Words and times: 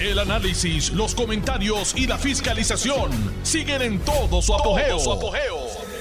El 0.00 0.16
análisis, 0.20 0.92
los 0.92 1.12
comentarios 1.12 1.92
y 1.96 2.06
la 2.06 2.16
fiscalización 2.18 3.10
siguen 3.42 3.82
en 3.82 3.98
todo 3.98 4.40
su 4.40 4.54
apogeo. 4.54 4.96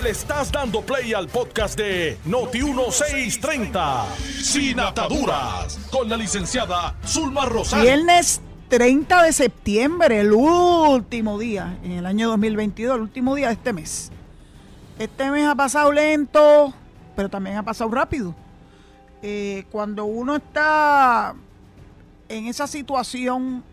Le 0.04 0.12
estás 0.12 0.52
dando 0.52 0.82
play 0.82 1.16
al 1.16 1.28
podcast 1.28 1.76
de 1.80 2.16
Noti1630, 2.28 4.06
Sin 4.44 4.80
Ataduras, 4.80 5.80
con 5.90 6.08
la 6.10 6.16
licenciada 6.16 6.96
Zulma 7.08 7.46
Rosario. 7.46 7.86
Viernes 7.86 8.40
30 8.70 9.24
de 9.24 9.34
septiembre, 9.34 10.20
el 10.20 10.32
último 10.32 11.40
día 11.40 11.80
en 11.84 11.94
el 11.94 12.06
año 12.06 12.30
2022, 12.30 12.98
el 12.98 13.02
último 13.02 13.34
día 13.34 13.48
de 13.48 13.54
este 13.54 13.74
mes. 13.74 14.12
Este 15.00 15.32
mes 15.32 15.48
ha 15.48 15.56
pasado 15.56 15.92
lento, 15.92 16.72
pero 17.16 17.30
también 17.30 17.58
ha 17.58 17.64
pasado 17.64 17.90
rápido. 17.90 18.36
Eh, 19.24 19.66
cuando 19.72 20.06
uno 20.06 20.36
está 20.36 21.34
en 22.30 22.46
esa 22.46 22.68
situación 22.68 23.64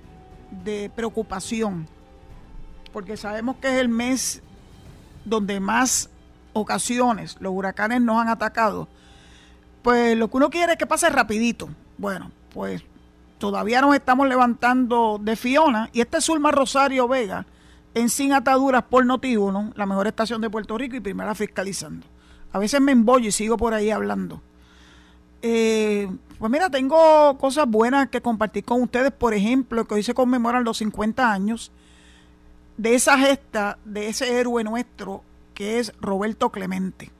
de 0.63 0.91
preocupación, 0.95 1.87
porque 2.93 3.17
sabemos 3.17 3.57
que 3.57 3.69
es 3.69 3.81
el 3.81 3.89
mes 3.89 4.43
donde 5.25 5.59
más 5.61 6.11
ocasiones 6.53 7.37
los 7.41 7.53
huracanes 7.53 8.01
nos 8.01 8.21
han 8.21 8.29
atacado, 8.29 8.89
pues 9.83 10.17
lo 10.17 10.29
que 10.29 10.37
uno 10.37 10.51
quiere 10.51 10.73
es 10.73 10.79
que 10.79 10.87
pase 10.87 11.11
rapidito. 11.11 11.69
Bueno, 11.99 12.31
pues 12.53 12.83
todavía 13.39 13.81
nos 13.81 13.95
estamos 13.95 14.29
levantando 14.29 15.19
de 15.21 15.37
Fiona 15.37 15.91
y 15.93 16.01
este 16.01 16.19
es 16.19 16.25
Zulma 16.25 16.51
Rosario 16.51 17.09
Vega 17.09 17.47
en 17.95 18.09
Sin 18.09 18.33
Ataduras 18.33 18.85
por 18.85 19.05
Noti1, 19.05 19.73
la 19.75 19.87
mejor 19.87 20.07
estación 20.07 20.41
de 20.41 20.51
Puerto 20.51 20.77
Rico 20.79 20.97
y 20.97 21.01
primera 21.01 21.35
fiscalizando. 21.35 22.07
A 22.53 22.59
veces 22.59 22.81
me 22.81 22.93
embollo 22.93 23.29
y 23.29 23.33
sigo 23.33 23.57
por 23.57 23.75
ahí 23.75 23.91
hablando. 23.91 24.41
Eh, 25.47 26.09
pues 26.39 26.51
mira, 26.51 26.71
tengo 26.71 27.37
cosas 27.37 27.69
buenas 27.69 28.09
que 28.09 28.23
compartir 28.23 28.65
con 28.65 28.81
ustedes. 28.81 29.13
Por 29.13 29.35
ejemplo, 29.35 29.85
que 29.85 29.93
hoy 29.93 30.03
se 30.03 30.15
conmemoran 30.15 30.65
los 30.65 30.79
50 30.79 31.31
años 31.31 31.71
de 32.79 32.95
esa 32.95 33.19
gesta, 33.19 33.77
de 33.85 34.09
ese 34.09 34.41
héroe 34.41 34.65
nuestro, 34.65 35.23
que 35.53 35.79
es 35.79 35.93
Roberto 36.01 36.49
Clemente. 36.49 37.11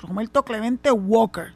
Roberto 0.00 0.44
Clemente 0.44 0.90
Walker. 0.90 1.54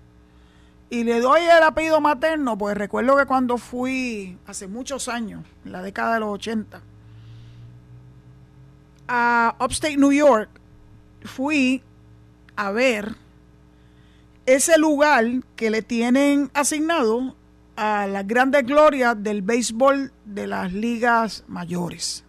Y 0.91 1.03
le 1.03 1.21
doy 1.21 1.41
el 1.41 1.65
apellido 1.65 2.01
materno, 2.01 2.57
pues 2.57 2.77
recuerdo 2.77 3.17
que 3.17 3.27
cuando 3.27 3.59
fui 3.59 4.39
hace 4.47 4.69
muchos 4.69 5.09
años, 5.09 5.45
en 5.65 5.73
la 5.73 5.83
década 5.83 6.15
de 6.15 6.21
los 6.21 6.35
80, 6.35 6.83
a 9.09 9.57
Upstate 9.59 9.97
New 9.97 10.13
York, 10.13 10.51
fui 11.25 11.83
a 12.55 12.71
ver 12.71 13.17
ese 14.47 14.79
lugar 14.79 15.25
que 15.57 15.71
le 15.71 15.83
tienen 15.83 16.51
asignado 16.55 17.35
a 17.77 18.07
las 18.07 18.27
grandes 18.27 18.67
glorias 18.67 19.21
del 19.23 19.43
béisbol 19.43 20.13
de 20.25 20.47
las 20.47 20.73
ligas 20.73 21.45
mayores. 21.47 22.25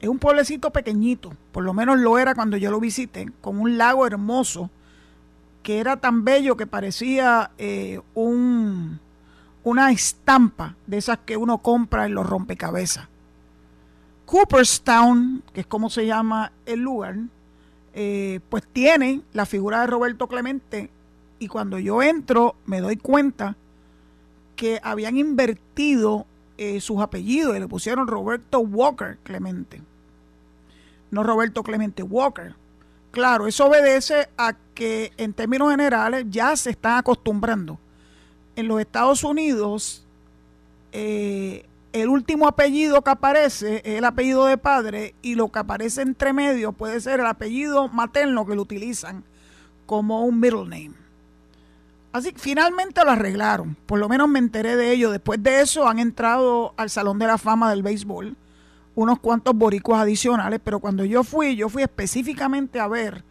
Es 0.00 0.08
un 0.08 0.18
pueblecito 0.18 0.70
pequeñito, 0.70 1.34
por 1.52 1.62
lo 1.62 1.74
menos 1.74 1.98
lo 1.98 2.18
era 2.18 2.34
cuando 2.34 2.56
yo 2.56 2.70
lo 2.70 2.80
visité, 2.80 3.30
con 3.40 3.58
un 3.58 3.76
lago 3.76 4.06
hermoso 4.06 4.70
que 5.62 5.78
era 5.78 5.98
tan 5.98 6.24
bello 6.24 6.56
que 6.56 6.66
parecía 6.66 7.50
eh, 7.58 8.00
un, 8.14 8.98
una 9.62 9.90
estampa 9.90 10.74
de 10.86 10.96
esas 10.96 11.18
que 11.18 11.36
uno 11.36 11.58
compra 11.58 12.06
en 12.06 12.14
los 12.14 12.26
rompecabezas. 12.26 13.08
Cooperstown, 14.24 15.42
que 15.52 15.62
es 15.62 15.66
como 15.66 15.90
se 15.90 16.06
llama 16.06 16.52
el 16.64 16.80
lugar, 16.80 17.16
eh, 17.94 18.40
pues 18.48 18.64
tiene 18.72 19.22
la 19.32 19.46
figura 19.46 19.80
de 19.80 19.86
Roberto 19.88 20.28
Clemente 20.28 20.90
y 21.38 21.48
cuando 21.48 21.78
yo 21.78 22.02
entro 22.02 22.54
me 22.66 22.80
doy 22.80 22.96
cuenta 22.96 23.56
que 24.54 24.78
habían 24.82 25.16
invertido 25.16 26.26
eh, 26.58 26.80
sus 26.80 27.00
apellidos 27.00 27.56
y 27.56 27.60
le 27.60 27.66
pusieron 27.66 28.06
Roberto 28.06 28.60
Walker 28.60 29.18
Clemente, 29.22 29.82
no 31.10 31.22
Roberto 31.22 31.62
Clemente 31.62 32.02
Walker. 32.02 32.54
Claro, 33.10 33.48
eso 33.48 33.66
obedece 33.66 34.28
a 34.36 34.54
que 34.74 35.12
en 35.16 35.32
términos 35.32 35.70
generales 35.70 36.26
ya 36.28 36.54
se 36.56 36.70
están 36.70 36.98
acostumbrando. 36.98 37.78
En 38.54 38.68
los 38.68 38.80
Estados 38.80 39.24
Unidos, 39.24 40.06
eh, 40.92 41.64
el 41.92 42.08
último 42.08 42.46
apellido 42.46 43.02
que 43.02 43.10
aparece 43.10 43.82
es 43.84 43.98
el 43.98 44.04
apellido 44.04 44.46
de 44.46 44.56
padre 44.56 45.14
y 45.22 45.34
lo 45.34 45.48
que 45.48 45.58
aparece 45.58 46.02
entre 46.02 46.32
medio 46.32 46.72
puede 46.72 47.00
ser 47.00 47.20
el 47.20 47.26
apellido 47.26 47.88
materno 47.88 48.46
que 48.46 48.54
lo 48.54 48.62
utilizan 48.62 49.24
como 49.86 50.24
un 50.24 50.38
middle 50.38 50.62
name. 50.62 50.92
Así 52.12 52.32
que 52.32 52.38
finalmente 52.38 53.04
lo 53.04 53.10
arreglaron, 53.10 53.76
por 53.86 53.98
lo 53.98 54.08
menos 54.08 54.28
me 54.28 54.38
enteré 54.38 54.76
de 54.76 54.92
ello. 54.92 55.10
Después 55.10 55.42
de 55.42 55.60
eso 55.60 55.88
han 55.88 55.98
entrado 55.98 56.74
al 56.76 56.90
Salón 56.90 57.18
de 57.18 57.26
la 57.26 57.38
Fama 57.38 57.70
del 57.70 57.82
Béisbol 57.82 58.36
unos 58.96 59.18
cuantos 59.20 59.54
boricuas 59.54 60.02
adicionales, 60.02 60.60
pero 60.62 60.80
cuando 60.80 61.04
yo 61.04 61.22
fui, 61.22 61.56
yo 61.56 61.68
fui 61.68 61.82
específicamente 61.82 62.80
a 62.80 62.88
ver 62.88 63.24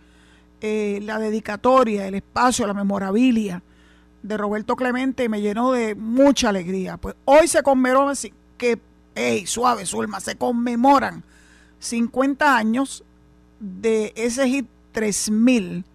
eh, 0.61 0.99
la 1.03 1.19
dedicatoria, 1.19 2.07
el 2.07 2.15
espacio, 2.15 2.65
la 2.67 2.73
memorabilia 2.73 3.61
de 4.23 4.37
Roberto 4.37 4.75
Clemente 4.75 5.25
y 5.25 5.29
me 5.29 5.41
llenó 5.41 5.71
de 5.71 5.95
mucha 5.95 6.49
alegría. 6.49 6.97
Pues 6.97 7.15
hoy 7.25 7.47
se 7.47 7.63
conmemoró, 7.63 8.11
que, 8.59 8.79
hey, 9.15 9.47
suave, 9.47 9.87
Zulma, 9.87 10.19
se 10.19 10.35
conmemoran 10.35 11.23
50 11.79 12.55
años 12.55 13.03
de 13.59 14.13
ese 14.15 14.47
hit 14.47 14.67
3000, 14.91 15.85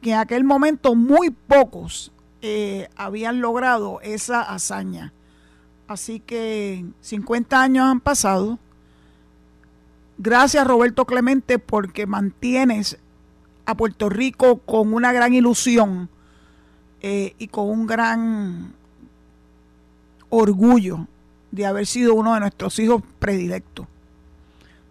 que 0.00 0.12
en 0.12 0.18
aquel 0.18 0.44
momento 0.44 0.94
muy 0.94 1.30
pocos 1.30 2.12
eh, 2.42 2.88
habían 2.94 3.40
logrado 3.40 4.00
esa 4.02 4.42
hazaña. 4.42 5.12
Así 5.88 6.20
que 6.20 6.84
50 7.00 7.60
años 7.60 7.84
han 7.86 8.00
pasado. 8.00 8.58
Gracias 10.18 10.66
Roberto 10.66 11.04
Clemente 11.06 11.58
porque 11.58 12.06
mantienes 12.06 12.98
a 13.66 13.74
Puerto 13.74 14.08
Rico 14.08 14.58
con 14.58 14.92
una 14.92 15.12
gran 15.12 15.32
ilusión 15.32 16.08
eh, 17.00 17.34
y 17.38 17.48
con 17.48 17.68
un 17.70 17.86
gran 17.86 18.74
orgullo 20.28 21.06
de 21.50 21.66
haber 21.66 21.86
sido 21.86 22.14
uno 22.14 22.34
de 22.34 22.40
nuestros 22.40 22.78
hijos 22.78 23.02
predilectos. 23.18 23.86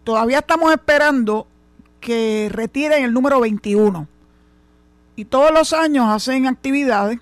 Todavía 0.03 0.40
estamos 0.40 0.72
esperando 0.72 1.47
que 2.00 2.50
retiren 2.52 3.03
el 3.03 3.14
número 3.14 3.40
21. 3.40 4.08
Y 5.16 5.25
todos 5.25 5.52
los 5.52 5.74
años 5.74 6.08
hacen 6.08 6.48
actividades 6.48 7.19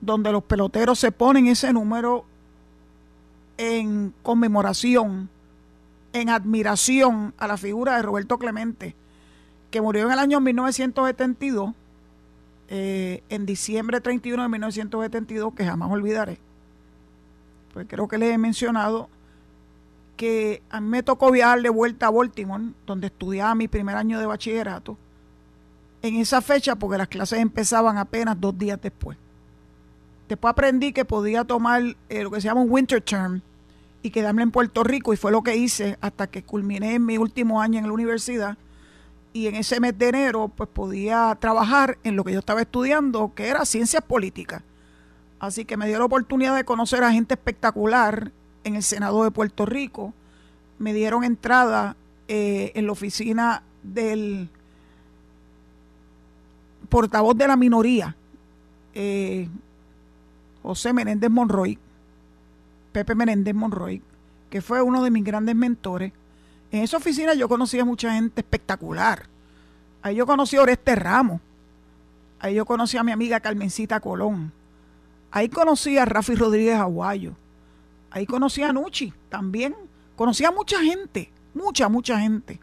donde 0.00 0.30
los 0.30 0.44
peloteros 0.44 0.98
se 0.98 1.10
ponen 1.10 1.48
ese 1.48 1.72
número 1.72 2.24
en 3.58 4.14
conmemoración, 4.22 5.28
en 6.12 6.30
admiración 6.30 7.34
a 7.38 7.48
la 7.48 7.56
figura 7.56 7.96
de 7.96 8.02
Roberto 8.02 8.38
Clemente, 8.38 8.94
que 9.70 9.80
murió 9.80 10.06
en 10.06 10.12
el 10.12 10.18
año 10.18 10.40
1972, 10.40 11.74
eh, 12.68 13.22
en 13.28 13.46
diciembre 13.46 14.00
31 14.00 14.42
de 14.42 14.48
1972, 14.48 15.54
que 15.54 15.64
jamás 15.64 15.90
olvidaré 15.90 16.38
pues 17.76 17.88
creo 17.90 18.08
que 18.08 18.16
les 18.16 18.32
he 18.32 18.38
mencionado 18.38 19.10
que 20.16 20.62
a 20.70 20.80
mí 20.80 20.88
me 20.88 21.02
tocó 21.02 21.30
viajar 21.30 21.60
de 21.60 21.68
vuelta 21.68 22.06
a 22.06 22.10
Baltimore, 22.10 22.64
donde 22.86 23.08
estudiaba 23.08 23.54
mi 23.54 23.68
primer 23.68 23.96
año 23.96 24.18
de 24.18 24.24
bachillerato, 24.24 24.96
en 26.00 26.16
esa 26.16 26.40
fecha 26.40 26.76
porque 26.76 26.96
las 26.96 27.08
clases 27.08 27.38
empezaban 27.38 27.98
apenas 27.98 28.40
dos 28.40 28.56
días 28.56 28.80
después. 28.80 29.18
Después 30.26 30.52
aprendí 30.52 30.94
que 30.94 31.04
podía 31.04 31.44
tomar 31.44 31.82
eh, 32.08 32.22
lo 32.22 32.30
que 32.30 32.40
se 32.40 32.48
llama 32.48 32.62
un 32.62 32.70
winter 32.70 33.02
term 33.02 33.42
y 34.02 34.08
quedarme 34.08 34.44
en 34.44 34.52
Puerto 34.52 34.82
Rico 34.82 35.12
y 35.12 35.18
fue 35.18 35.30
lo 35.30 35.42
que 35.42 35.54
hice 35.54 35.98
hasta 36.00 36.28
que 36.28 36.42
culminé 36.42 36.94
en 36.94 37.04
mi 37.04 37.18
último 37.18 37.60
año 37.60 37.78
en 37.78 37.88
la 37.88 37.92
universidad 37.92 38.56
y 39.34 39.48
en 39.48 39.54
ese 39.54 39.80
mes 39.80 39.98
de 39.98 40.08
enero 40.08 40.48
pues 40.48 40.70
podía 40.70 41.36
trabajar 41.38 41.98
en 42.04 42.16
lo 42.16 42.24
que 42.24 42.32
yo 42.32 42.38
estaba 42.38 42.62
estudiando 42.62 43.34
que 43.34 43.48
era 43.48 43.66
ciencias 43.66 44.02
políticas 44.02 44.62
Así 45.38 45.64
que 45.64 45.76
me 45.76 45.86
dio 45.86 45.98
la 45.98 46.06
oportunidad 46.06 46.56
de 46.56 46.64
conocer 46.64 47.04
a 47.04 47.12
gente 47.12 47.34
espectacular 47.34 48.32
en 48.64 48.76
el 48.76 48.82
Senado 48.82 49.22
de 49.24 49.30
Puerto 49.30 49.66
Rico. 49.66 50.12
Me 50.78 50.92
dieron 50.92 51.24
entrada 51.24 51.96
eh, 52.28 52.72
en 52.74 52.86
la 52.86 52.92
oficina 52.92 53.62
del 53.82 54.48
portavoz 56.88 57.36
de 57.36 57.48
la 57.48 57.56
minoría, 57.56 58.16
eh, 58.94 59.48
José 60.62 60.92
Menéndez 60.92 61.30
Monroy, 61.30 61.78
Pepe 62.92 63.14
Menéndez 63.14 63.54
Monroy, 63.54 64.02
que 64.50 64.62
fue 64.62 64.82
uno 64.82 65.02
de 65.02 65.10
mis 65.10 65.24
grandes 65.24 65.54
mentores. 65.54 66.12
En 66.70 66.82
esa 66.82 66.96
oficina 66.96 67.34
yo 67.34 67.48
conocí 67.48 67.78
a 67.78 67.84
mucha 67.84 68.12
gente 68.12 68.40
espectacular. 68.40 69.26
Ahí 70.02 70.16
yo 70.16 70.26
conocí 70.26 70.56
a 70.56 70.62
Oreste 70.62 70.94
Ramos. 70.94 71.40
Ahí 72.38 72.54
yo 72.54 72.64
conocí 72.64 72.96
a 72.96 73.02
mi 73.02 73.12
amiga 73.12 73.40
Carmencita 73.40 74.00
Colón. 74.00 74.52
Ahí 75.30 75.48
conocí 75.48 75.98
a 75.98 76.04
Rafi 76.04 76.34
Rodríguez 76.34 76.76
Aguayo. 76.76 77.32
Ahí 78.10 78.26
conocí 78.26 78.62
a 78.62 78.72
Nucci 78.72 79.12
también. 79.28 79.74
Conocí 80.16 80.44
a 80.44 80.50
mucha 80.50 80.80
gente, 80.82 81.30
mucha, 81.52 81.90
mucha 81.90 82.18
gente, 82.18 82.58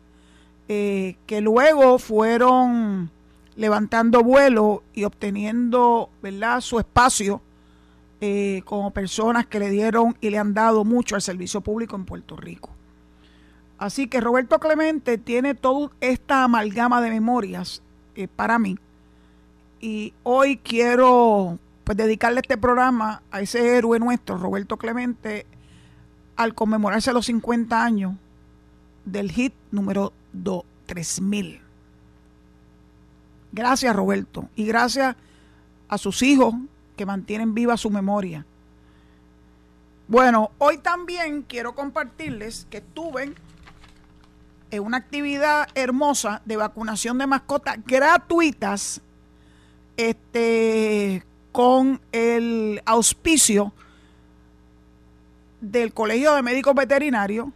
eh, 0.67 1.17
que 1.27 1.39
luego 1.39 1.99
fueron 1.99 3.11
levantando 3.55 4.23
vuelo 4.23 4.81
y 4.93 5.03
obteniendo 5.03 6.09
¿verdad? 6.23 6.61
su 6.61 6.79
espacio 6.79 7.41
eh, 8.21 8.63
como 8.65 8.91
personas 8.91 9.45
que 9.45 9.59
le 9.59 9.69
dieron 9.69 10.17
y 10.21 10.31
le 10.31 10.39
han 10.39 10.53
dado 10.53 10.83
mucho 10.83 11.15
al 11.15 11.21
servicio 11.21 11.61
público 11.61 11.95
en 11.95 12.05
Puerto 12.05 12.35
Rico. 12.35 12.69
Así 13.77 14.07
que 14.07 14.21
Roberto 14.21 14.59
Clemente 14.59 15.17
tiene 15.17 15.55
toda 15.55 15.91
esta 15.99 16.45
amalgama 16.45 17.01
de 17.01 17.09
memorias 17.09 17.83
eh, 18.15 18.27
para 18.27 18.57
mí. 18.57 18.77
Y 19.81 20.13
hoy 20.23 20.57
quiero 20.57 21.59
pues, 21.83 21.97
dedicarle 21.97 22.41
este 22.41 22.57
programa 22.57 23.23
a 23.31 23.41
ese 23.41 23.77
héroe 23.77 23.99
nuestro, 23.99 24.37
Roberto 24.37 24.77
Clemente, 24.77 25.45
al 26.35 26.55
conmemorarse 26.55 27.13
los 27.13 27.25
50 27.25 27.83
años 27.83 28.15
del 29.05 29.31
hit 29.31 29.53
número 29.71 30.13
2, 30.33 30.63
3000. 30.85 31.61
Gracias 33.51 33.95
Roberto 33.95 34.49
y 34.55 34.65
gracias 34.65 35.15
a 35.87 35.97
sus 35.99 36.23
hijos 36.23 36.55
que 36.97 37.05
mantienen 37.05 37.53
viva 37.53 37.77
su 37.77 37.89
memoria. 37.89 38.45
Bueno, 40.07 40.51
hoy 40.57 40.79
también 40.79 41.43
quiero 41.43 41.75
compartirles 41.75 42.65
que 42.69 42.77
estuve 42.77 43.33
en 44.71 44.83
una 44.83 44.97
actividad 44.97 45.67
hermosa 45.75 46.41
de 46.45 46.57
vacunación 46.57 47.17
de 47.19 47.27
mascotas 47.27 47.77
gratuitas 47.85 49.01
este, 49.97 51.23
con 51.53 52.01
el 52.11 52.81
auspicio 52.83 53.71
del 55.61 55.93
Colegio 55.93 56.33
de 56.33 56.41
Médicos 56.41 56.73
Veterinarios 56.75 57.47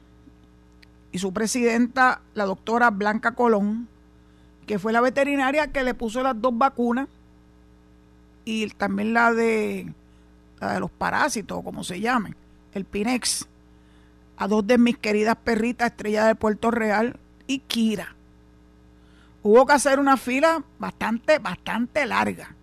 y 1.11 1.17
su 1.17 1.33
presidenta, 1.33 2.21
la 2.35 2.45
doctora 2.45 2.91
Blanca 2.91 3.31
Colón, 3.31 3.89
que 4.67 4.77
fue 4.77 4.93
la 4.93 5.01
veterinaria 5.01 5.71
que 5.71 5.83
le 5.83 5.95
puso 5.95 6.21
las 6.21 6.39
dos 6.39 6.55
vacunas 6.55 7.07
y 8.45 8.67
también 8.69 9.13
la 9.13 9.33
de, 9.33 9.91
los 10.79 10.91
parásitos, 10.91 11.63
como 11.63 11.83
se 11.83 11.99
llamen, 11.99 12.35
el 12.73 12.85
Pinex, 12.85 13.47
a 14.37 14.47
dos 14.47 14.65
de 14.67 14.77
mis 14.77 14.97
queridas 14.97 15.37
perritas, 15.43 15.89
Estrella 15.89 16.27
de 16.27 16.35
Puerto 16.35 16.69
Real 16.69 17.19
y 17.47 17.59
Kira. 17.59 18.15
Hubo 19.41 19.65
que 19.65 19.73
hacer 19.73 19.99
una 19.99 20.17
fila 20.17 20.63
bastante, 20.77 21.39
bastante 21.39 22.05
larga. 22.05 22.56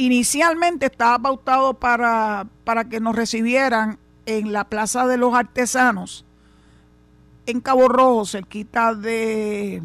Inicialmente 0.00 0.86
estaba 0.86 1.18
pautado 1.18 1.74
para, 1.74 2.46
para 2.64 2.88
que 2.88 3.00
nos 3.00 3.14
recibieran 3.14 3.98
en 4.24 4.50
la 4.50 4.64
Plaza 4.64 5.06
de 5.06 5.18
los 5.18 5.34
Artesanos, 5.34 6.24
en 7.44 7.60
Cabo 7.60 7.86
Rojo, 7.86 8.24
cerquita 8.24 8.94
de 8.94 9.82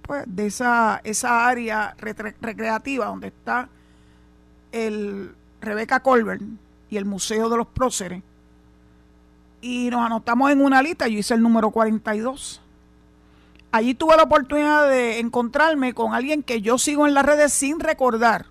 pues, 0.00 0.24
de 0.26 0.46
esa, 0.46 1.02
esa 1.04 1.46
área 1.46 1.94
recreativa 1.98 3.04
donde 3.04 3.26
está 3.26 3.68
el 4.72 5.34
Rebeca 5.60 6.00
Colbert 6.00 6.40
y 6.88 6.96
el 6.96 7.04
Museo 7.04 7.50
de 7.50 7.58
los 7.58 7.66
Próceres. 7.66 8.22
Y 9.60 9.90
nos 9.90 10.06
anotamos 10.06 10.50
en 10.50 10.62
una 10.62 10.80
lista, 10.80 11.08
yo 11.08 11.18
hice 11.18 11.34
el 11.34 11.42
número 11.42 11.72
42. 11.72 12.62
Allí 13.70 13.92
tuve 13.92 14.16
la 14.16 14.22
oportunidad 14.22 14.88
de 14.88 15.18
encontrarme 15.18 15.92
con 15.92 16.14
alguien 16.14 16.42
que 16.42 16.62
yo 16.62 16.78
sigo 16.78 17.06
en 17.06 17.12
las 17.12 17.26
redes 17.26 17.52
sin 17.52 17.80
recordar 17.80 18.49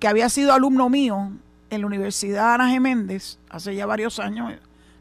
que 0.00 0.08
había 0.08 0.28
sido 0.28 0.52
alumno 0.52 0.88
mío 0.88 1.30
en 1.68 1.80
la 1.82 1.86
Universidad 1.86 2.54
Ana 2.54 2.70
Geméndez 2.70 3.38
hace 3.50 3.76
ya 3.76 3.86
varios 3.86 4.18
años. 4.18 4.52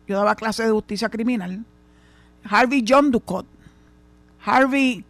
Yo 0.08 0.18
daba 0.18 0.36
clases 0.36 0.66
de 0.66 0.72
justicia 0.72 1.10
criminal. 1.10 1.64
Harvey 2.44 2.84
John 2.88 3.10
Ducott. 3.10 3.46
Harvey 4.46 5.04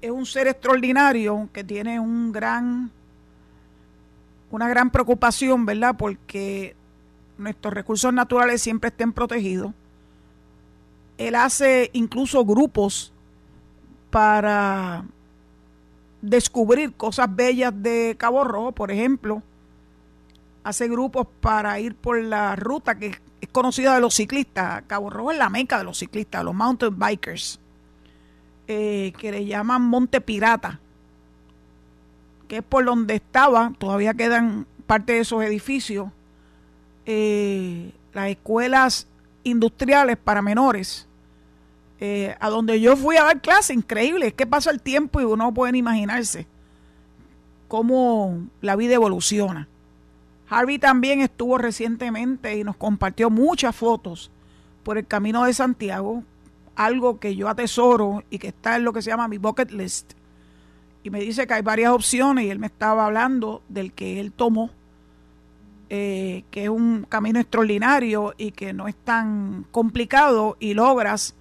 es 0.00 0.10
un 0.10 0.24
ser 0.24 0.46
extraordinario 0.46 1.48
que 1.52 1.64
tiene 1.64 1.98
un 1.98 2.30
gran, 2.32 2.90
una 4.50 4.68
gran 4.68 4.90
preocupación, 4.90 5.66
¿verdad? 5.66 5.96
Porque 5.96 6.76
nuestros 7.36 7.74
recursos 7.74 8.12
naturales 8.12 8.62
siempre 8.62 8.88
estén 8.88 9.12
protegidos. 9.12 9.72
Él 11.18 11.34
hace 11.34 11.90
incluso 11.94 12.44
grupos 12.44 13.12
para 14.10 15.04
descubrir 16.24 16.94
cosas 16.94 17.34
bellas 17.34 17.72
de 17.76 18.16
Cabo 18.18 18.44
Rojo, 18.44 18.72
por 18.72 18.90
ejemplo. 18.90 19.42
Hace 20.62 20.88
grupos 20.88 21.26
para 21.40 21.78
ir 21.80 21.94
por 21.94 22.20
la 22.22 22.56
ruta 22.56 22.98
que 22.98 23.18
es 23.40 23.48
conocida 23.50 23.94
de 23.94 24.00
los 24.00 24.14
ciclistas. 24.14 24.82
Cabo 24.86 25.10
Rojo 25.10 25.32
es 25.32 25.38
la 25.38 25.50
meca 25.50 25.78
de 25.78 25.84
los 25.84 25.98
ciclistas, 25.98 26.42
los 26.42 26.54
mountain 26.54 26.98
bikers. 26.98 27.60
Eh, 28.66 29.12
que 29.18 29.30
le 29.30 29.44
llaman 29.44 29.82
Monte 29.82 30.22
Pirata, 30.22 30.80
que 32.48 32.58
es 32.58 32.62
por 32.62 32.82
donde 32.82 33.16
estaba, 33.16 33.74
todavía 33.76 34.14
quedan 34.14 34.66
parte 34.86 35.12
de 35.12 35.18
esos 35.18 35.44
edificios, 35.44 36.08
eh, 37.04 37.92
las 38.14 38.30
escuelas 38.30 39.06
industriales 39.42 40.16
para 40.16 40.40
menores, 40.40 41.06
eh, 42.00 42.36
a 42.40 42.50
donde 42.50 42.80
yo 42.80 42.96
fui 42.96 43.16
a 43.16 43.24
dar 43.24 43.40
clase, 43.40 43.72
increíble, 43.72 44.28
es 44.28 44.34
que 44.34 44.46
pasa 44.46 44.70
el 44.70 44.80
tiempo 44.80 45.20
y 45.20 45.24
uno 45.24 45.52
puede 45.54 45.76
imaginarse 45.78 46.46
cómo 47.68 48.46
la 48.60 48.76
vida 48.76 48.94
evoluciona. 48.94 49.68
Harvey 50.48 50.78
también 50.78 51.20
estuvo 51.20 51.58
recientemente 51.58 52.56
y 52.56 52.64
nos 52.64 52.76
compartió 52.76 53.30
muchas 53.30 53.74
fotos 53.74 54.30
por 54.82 54.98
el 54.98 55.06
camino 55.06 55.44
de 55.44 55.54
Santiago 55.54 56.22
algo 56.76 57.18
que 57.18 57.36
yo 57.36 57.48
atesoro 57.48 58.22
y 58.30 58.38
que 58.38 58.48
está 58.48 58.76
en 58.76 58.84
lo 58.84 58.92
que 58.92 59.02
se 59.02 59.10
llama 59.10 59.28
mi 59.28 59.38
bucket 59.38 59.70
list. 59.70 60.12
Y 61.02 61.10
me 61.10 61.20
dice 61.20 61.46
que 61.46 61.54
hay 61.54 61.62
varias 61.62 61.92
opciones 61.92 62.46
y 62.46 62.50
él 62.50 62.58
me 62.58 62.66
estaba 62.66 63.06
hablando 63.06 63.62
del 63.68 63.92
que 63.92 64.20
él 64.20 64.32
tomó, 64.32 64.70
eh, 65.90 66.44
que 66.50 66.64
es 66.64 66.68
un 66.68 67.06
camino 67.08 67.38
extraordinario 67.38 68.34
y 68.38 68.52
que 68.52 68.72
no 68.72 68.88
es 68.88 68.96
tan 68.96 69.66
complicado 69.70 70.56
y 70.58 70.74
logras 70.74 71.34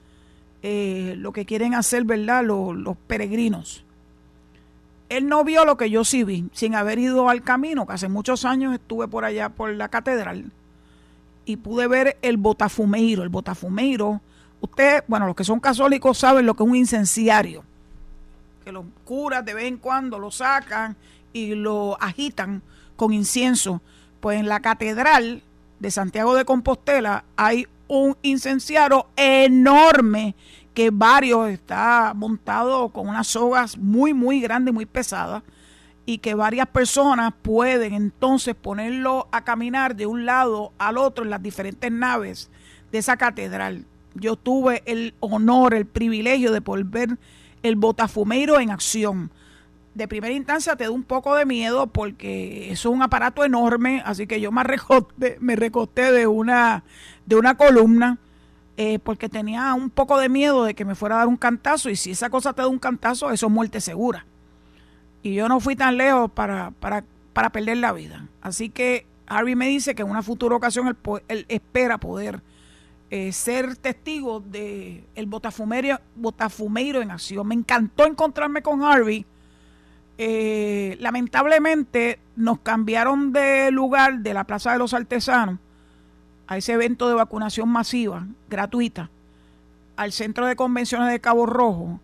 eh, 0.64 1.14
lo 1.18 1.32
que 1.32 1.46
quieren 1.46 1.76
hacer, 1.76 2.04
¿verdad? 2.04 2.44
Los, 2.44 2.76
los 2.76 2.98
peregrinos. 2.98 3.84
Él 5.10 5.28
no 5.28 5.44
vio 5.44 5.66
lo 5.66 5.78
que 5.78 5.92
yo 5.92 6.04
sí 6.04 6.24
vi, 6.24 6.46
sin 6.54 6.74
haber 6.74 6.98
ido 6.98 7.30
al 7.30 7.44
camino, 7.44 7.86
que 7.86 7.94
hace 7.94 8.10
muchos 8.10 8.46
años 8.46 8.74
estuve 8.74 9.08
por 9.08 9.26
allá 9.26 9.50
por 9.50 9.72
la 9.72 9.90
catedral 9.90 10.52
y 11.46 11.58
pude 11.58 11.88
ver 11.88 12.18
el 12.22 12.38
botafumeiro. 12.38 13.22
El 13.22 13.30
botafumeiro 13.30 14.22
Usted, 14.64 15.04
bueno, 15.10 15.26
los 15.26 15.36
que 15.36 15.44
son 15.44 15.60
católicos 15.60 16.18
saben 16.18 16.46
lo 16.46 16.54
que 16.54 16.64
es 16.64 16.70
un 16.70 16.76
incenciario, 16.78 17.66
que 18.64 18.72
los 18.72 18.86
curas 19.04 19.44
de 19.44 19.54
vez 19.54 19.66
en 19.66 19.76
cuando 19.76 20.18
lo 20.18 20.32
sacan 20.32 20.96
y 21.34 21.54
lo 21.54 22.02
agitan 22.02 22.62
con 22.96 23.12
incienso. 23.12 23.82
Pues 24.22 24.40
en 24.40 24.48
la 24.48 24.62
catedral 24.62 25.44
de 25.80 25.92
Santiago 25.92 26.34
de 26.34 26.46
Compostela 26.46 27.26
hay 27.36 27.68
un 28.02 28.18
incenciario 28.22 29.08
enorme 29.16 30.36
que 30.74 30.90
varios 30.92 31.50
está 31.50 32.14
montado 32.16 32.90
con 32.90 33.08
unas 33.08 33.28
sogas 33.28 33.78
muy, 33.78 34.14
muy 34.14 34.42
grandes, 34.42 34.74
muy 34.74 34.86
pesadas 34.86 35.44
y 36.06 36.18
que 36.18 36.34
varias 36.34 36.68
personas 36.68 37.34
pueden 37.42 37.94
entonces 37.94 38.56
ponerlo 38.56 39.28
a 39.32 39.44
caminar 39.44 39.96
de 39.96 40.06
un 40.06 40.26
lado 40.26 40.74
al 40.78 40.98
otro 40.98 41.24
en 41.24 41.30
las 41.30 41.42
diferentes 41.42 41.92
naves 41.92 42.50
de 42.92 42.98
esa 42.98 43.18
catedral 43.18 43.86
yo 44.16 44.36
tuve 44.36 44.84
el 44.86 45.14
honor, 45.20 45.74
el 45.74 45.86
privilegio 45.86 46.52
de 46.52 46.62
poder 46.62 46.86
ver 46.86 47.18
el 47.64 47.76
botafumeiro 47.76 48.60
en 48.60 48.72
acción. 48.72 49.32
De 49.96 50.08
primera 50.08 50.34
instancia 50.34 50.76
te 50.76 50.86
da 50.86 50.92
un 50.92 51.04
poco 51.04 51.36
de 51.36 51.46
miedo 51.46 51.88
porque 51.88 52.72
es 52.72 52.86
un 52.86 53.04
aparato 53.04 53.44
enorme, 53.44 54.02
así 54.06 54.26
que 54.26 54.42
yo 54.42 54.52
me 54.52 54.64
me 55.40 55.56
recosté 55.56 56.12
de 56.12 56.28
una, 56.28 56.84
de 57.26 57.36
una 57.36 57.56
columna 57.56 58.18
eh, 58.76 58.98
porque 59.00 59.30
tenía 59.30 59.74
un 59.76 59.92
poco 59.92 60.18
de 60.18 60.30
miedo 60.30 60.64
de 60.64 60.74
que 60.74 60.84
me 60.84 60.96
fuera 60.96 61.16
a 61.16 61.18
dar 61.20 61.28
un 61.28 61.38
cantazo 61.38 61.92
y 61.92 61.96
si 61.96 62.12
esa 62.12 62.32
cosa 62.32 62.54
te 62.54 62.64
da 62.64 62.68
un 62.68 62.80
cantazo, 62.80 63.32
eso 63.32 63.46
es 63.46 63.52
muerte 63.52 63.80
segura. 63.80 64.26
Y 65.22 65.36
yo 65.36 65.48
no 65.48 65.60
fui 65.60 65.76
tan 65.76 65.98
lejos 65.98 66.32
para, 66.32 66.72
para, 66.72 67.04
para 67.34 67.52
perder 67.52 67.78
la 67.78 67.94
vida. 67.94 68.28
Así 68.42 68.70
que 68.70 69.06
Harvey 69.28 69.56
me 69.56 69.68
dice 69.68 69.94
que 69.94 70.02
en 70.02 70.10
una 70.10 70.24
futura 70.24 70.56
ocasión 70.56 70.98
él, 71.28 71.46
espera 71.50 72.00
poder 72.00 72.42
eh, 73.12 73.32
ser 73.32 73.76
testigo 73.76 74.40
de 74.40 75.04
el 75.14 75.28
botafumeiro, 75.28 76.00
botafumeiro 76.16 77.02
en 77.02 77.12
acción. 77.12 77.48
Me 77.48 77.56
encantó 77.56 78.08
encontrarme 78.08 78.64
con 78.64 78.84
Harvey. 78.84 79.24
Eh, 80.18 80.98
lamentablemente 81.00 82.20
nos 82.36 82.60
cambiaron 82.60 83.32
de 83.32 83.70
lugar 83.70 84.20
de 84.20 84.34
la 84.34 84.46
Plaza 84.46 84.74
de 84.74 84.80
los 84.80 84.94
Artesanos 84.96 85.60
a 86.48 86.58
ese 86.58 86.74
evento 86.74 87.08
de 87.08 87.16
vacunación 87.16 87.70
masiva, 87.70 88.26
gratuita, 88.50 89.10
al 89.96 90.12
Centro 90.12 90.46
de 90.46 90.56
Convenciones 90.56 91.10
de 91.10 91.20
Cabo 91.20 91.46
Rojo. 91.46 92.00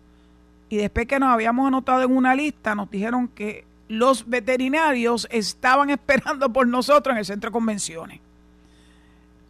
Y 0.68 0.76
después 0.76 1.06
que 1.06 1.18
nos 1.18 1.30
habíamos 1.30 1.66
anotado 1.66 2.02
en 2.02 2.16
una 2.16 2.34
lista, 2.34 2.74
nos 2.74 2.90
dijeron 2.90 3.28
que 3.28 3.64
los 3.88 4.28
veterinarios 4.28 5.26
estaban 5.30 5.90
esperando 5.90 6.52
por 6.52 6.66
nosotros 6.66 7.12
en 7.12 7.18
el 7.18 7.24
Centro 7.24 7.50
de 7.50 7.52
Convenciones. 7.52 8.20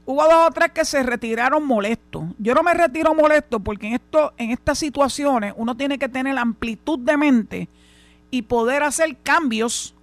Hubo 0.07 0.25
dos 0.25 0.49
o 0.49 0.51
tres 0.51 0.73
que 0.73 0.85
se 0.85 1.03
retiraron 1.03 1.65
molestos. 1.65 2.25
Yo 2.39 2.55
no 2.55 2.63
me 2.63 2.75
retiro 2.75 3.15
molesto 3.15 3.61
porque 3.61 3.87
en, 3.87 3.93
esto, 3.95 4.33
en 4.39 4.51
estas 4.51 4.79
situaciones 4.79 5.55
uno 5.57 5.77
tiene 5.77 5.99
que 5.99 6.09
tener 6.09 6.37
amplitud 6.37 6.99
de 6.99 7.17
mente 7.17 7.69
y 8.31 8.43
poder 8.43 8.83
hacer 8.83 9.17
cambios. 9.23 9.95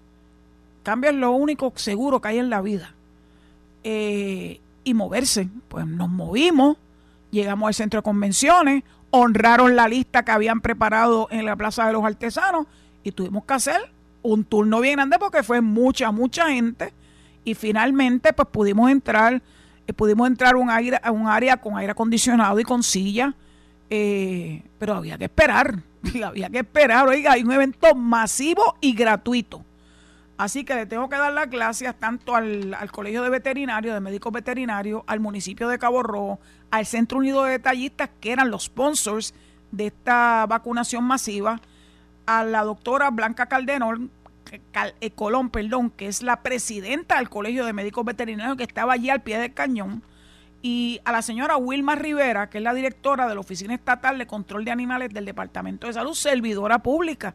Cambios 0.83 1.13
es 1.13 1.19
lo 1.19 1.31
único 1.31 1.73
seguro 1.75 2.21
que 2.21 2.29
hay 2.29 2.37
en 2.37 2.49
la 2.49 2.61
vida. 2.61 2.93
eh, 3.83 4.61
y 4.87 4.93
moverse. 4.93 5.49
Pues 5.67 5.85
nos 5.85 6.09
movimos, 6.09 6.77
llegamos 7.29 7.67
al 7.67 7.73
centro 7.73 7.99
de 7.99 8.03
convenciones, 8.03 8.83
honraron 9.11 9.75
la 9.75 9.89
lista 9.89 10.23
que 10.23 10.31
habían 10.31 10.61
preparado 10.61 11.27
en 11.29 11.45
la 11.45 11.57
Plaza 11.57 11.85
de 11.85 11.93
los 11.93 12.05
Artesanos 12.05 12.67
y 13.03 13.11
tuvimos 13.11 13.43
que 13.43 13.53
hacer 13.53 13.81
un 14.21 14.45
turno 14.45 14.79
bien 14.79 14.95
grande 14.95 15.19
porque 15.19 15.43
fue 15.43 15.59
mucha, 15.59 16.11
mucha 16.11 16.47
gente 16.47 16.93
y 17.43 17.53
finalmente 17.53 18.31
pues 18.31 18.47
pudimos 18.47 18.89
entrar, 18.89 19.41
eh, 19.87 19.93
pudimos 19.93 20.25
entrar 20.27 20.55
a 20.55 20.57
un, 20.57 20.69
aire, 20.69 20.99
a 21.03 21.11
un 21.11 21.27
área 21.27 21.57
con 21.57 21.77
aire 21.77 21.91
acondicionado 21.91 22.57
y 22.57 22.63
con 22.63 22.81
silla, 22.81 23.35
eh, 23.89 24.63
pero 24.79 24.95
había 24.95 25.17
que 25.17 25.25
esperar, 25.25 25.83
había 26.25 26.49
que 26.49 26.59
esperar, 26.59 27.09
oiga, 27.09 27.33
hay 27.33 27.43
un 27.43 27.51
evento 27.51 27.93
masivo 27.93 28.77
y 28.79 28.93
gratuito. 28.93 29.65
Así 30.37 30.63
que 30.63 30.75
le 30.75 30.85
tengo 30.85 31.09
que 31.09 31.17
dar 31.17 31.33
las 31.33 31.49
gracias 31.49 31.95
tanto 31.95 32.35
al, 32.35 32.75
Colegio 32.91 33.23
de 33.23 33.29
Veterinarios, 33.29 33.95
de 33.95 33.99
Médicos 33.99 34.31
Veterinarios, 34.31 35.01
al 35.07 35.19
municipio 35.19 35.67
de 35.67 35.79
Cabo 35.79 36.03
Rojo, 36.03 36.39
al 36.69 36.85
Centro 36.85 37.17
Unido 37.17 37.43
de 37.43 37.53
Detallistas, 37.53 38.11
que 38.21 38.33
eran 38.33 38.51
los 38.51 38.65
sponsors 38.65 39.33
de 39.71 39.87
esta 39.87 40.45
vacunación 40.47 41.03
masiva, 41.03 41.59
a 42.27 42.43
la 42.43 42.63
doctora 42.63 43.09
Blanca 43.09 43.47
Calderón, 43.47 44.11
eh, 45.01 45.11
Colón, 45.11 45.49
perdón, 45.49 45.89
que 45.89 46.07
es 46.07 46.21
la 46.21 46.43
presidenta 46.43 47.17
del 47.17 47.29
Colegio 47.29 47.65
de 47.65 47.73
Médicos 47.73 48.05
Veterinarios, 48.05 48.57
que 48.57 48.63
estaba 48.63 48.93
allí 48.93 49.09
al 49.09 49.21
pie 49.21 49.39
del 49.39 49.53
cañón, 49.55 50.03
y 50.61 50.99
a 51.03 51.11
la 51.11 51.23
señora 51.23 51.57
Wilma 51.57 51.95
Rivera, 51.95 52.49
que 52.49 52.59
es 52.59 52.63
la 52.63 52.75
directora 52.75 53.27
de 53.27 53.33
la 53.33 53.39
Oficina 53.39 53.73
Estatal 53.73 54.19
de 54.19 54.27
Control 54.27 54.65
de 54.65 54.71
Animales 54.71 55.11
del 55.13 55.25
Departamento 55.25 55.87
de 55.87 55.93
Salud, 55.93 56.13
servidora 56.13 56.79
pública 56.79 57.33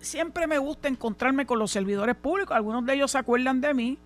siempre 0.00 0.46
me 0.46 0.58
gusta 0.58 0.88
encontrarme 0.88 1.46
con 1.46 1.58
los 1.58 1.70
servidores 1.70 2.16
públicos. 2.16 2.56
Algunos 2.56 2.84
de 2.86 2.94
ellos 2.94 3.10
se 3.10 3.18
acuerdan 3.18 3.60
de 3.60 3.74
mí 3.74 3.98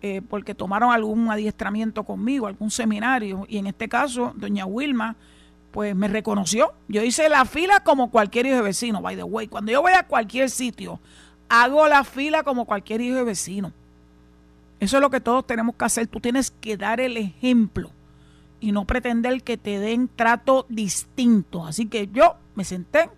eh, 0.00 0.22
porque 0.28 0.54
tomaron 0.54 0.92
algún 0.92 1.30
adiestramiento 1.30 2.04
conmigo, 2.04 2.46
algún 2.46 2.70
seminario. 2.70 3.46
Y 3.48 3.58
en 3.58 3.66
este 3.66 3.88
caso, 3.88 4.32
doña 4.36 4.66
Wilma, 4.66 5.16
pues 5.70 5.94
me 5.94 6.08
reconoció. 6.08 6.72
Yo 6.88 7.02
hice 7.02 7.28
la 7.28 7.44
fila 7.44 7.80
como 7.80 8.10
cualquier 8.10 8.46
hijo 8.46 8.56
de 8.56 8.62
vecino, 8.62 9.02
by 9.02 9.16
the 9.16 9.24
way. 9.24 9.48
Cuando 9.48 9.72
yo 9.72 9.82
voy 9.82 9.92
a 9.92 10.06
cualquier 10.06 10.50
sitio, 10.50 11.00
hago 11.48 11.86
la 11.88 12.04
fila 12.04 12.42
como 12.42 12.64
cualquier 12.64 13.00
hijo 13.00 13.16
de 13.16 13.24
vecino. 13.24 13.72
Eso 14.80 14.96
es 14.96 15.00
lo 15.00 15.10
que 15.10 15.20
todos 15.20 15.46
tenemos 15.46 15.74
que 15.74 15.84
hacer. 15.84 16.06
Tú 16.06 16.20
tienes 16.20 16.50
que 16.50 16.76
dar 16.76 17.00
el 17.00 17.16
ejemplo 17.16 17.90
y 18.60 18.72
no 18.72 18.84
pretender 18.84 19.42
que 19.42 19.56
te 19.56 19.78
den 19.78 20.08
trato 20.14 20.66
distinto. 20.68 21.66
Así 21.66 21.86
que 21.86 22.08
yo 22.08 22.36
me 22.54 22.64
senté, 22.64 23.10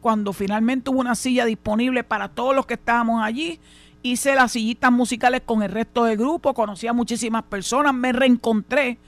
cuando 0.00 0.32
finalmente 0.32 0.90
hubo 0.90 1.00
una 1.00 1.14
silla 1.14 1.44
disponible 1.44 2.04
para 2.04 2.28
todos 2.28 2.54
los 2.54 2.66
que 2.66 2.74
estábamos 2.74 3.22
allí. 3.22 3.60
Hice 4.02 4.34
las 4.34 4.52
sillitas 4.52 4.90
musicales 4.90 5.42
con 5.44 5.62
el 5.62 5.70
resto 5.70 6.04
del 6.04 6.16
grupo, 6.16 6.54
conocí 6.54 6.86
a 6.86 6.92
muchísimas 6.92 7.42
personas, 7.42 7.94
me 7.94 8.12
reencontré 8.12 8.98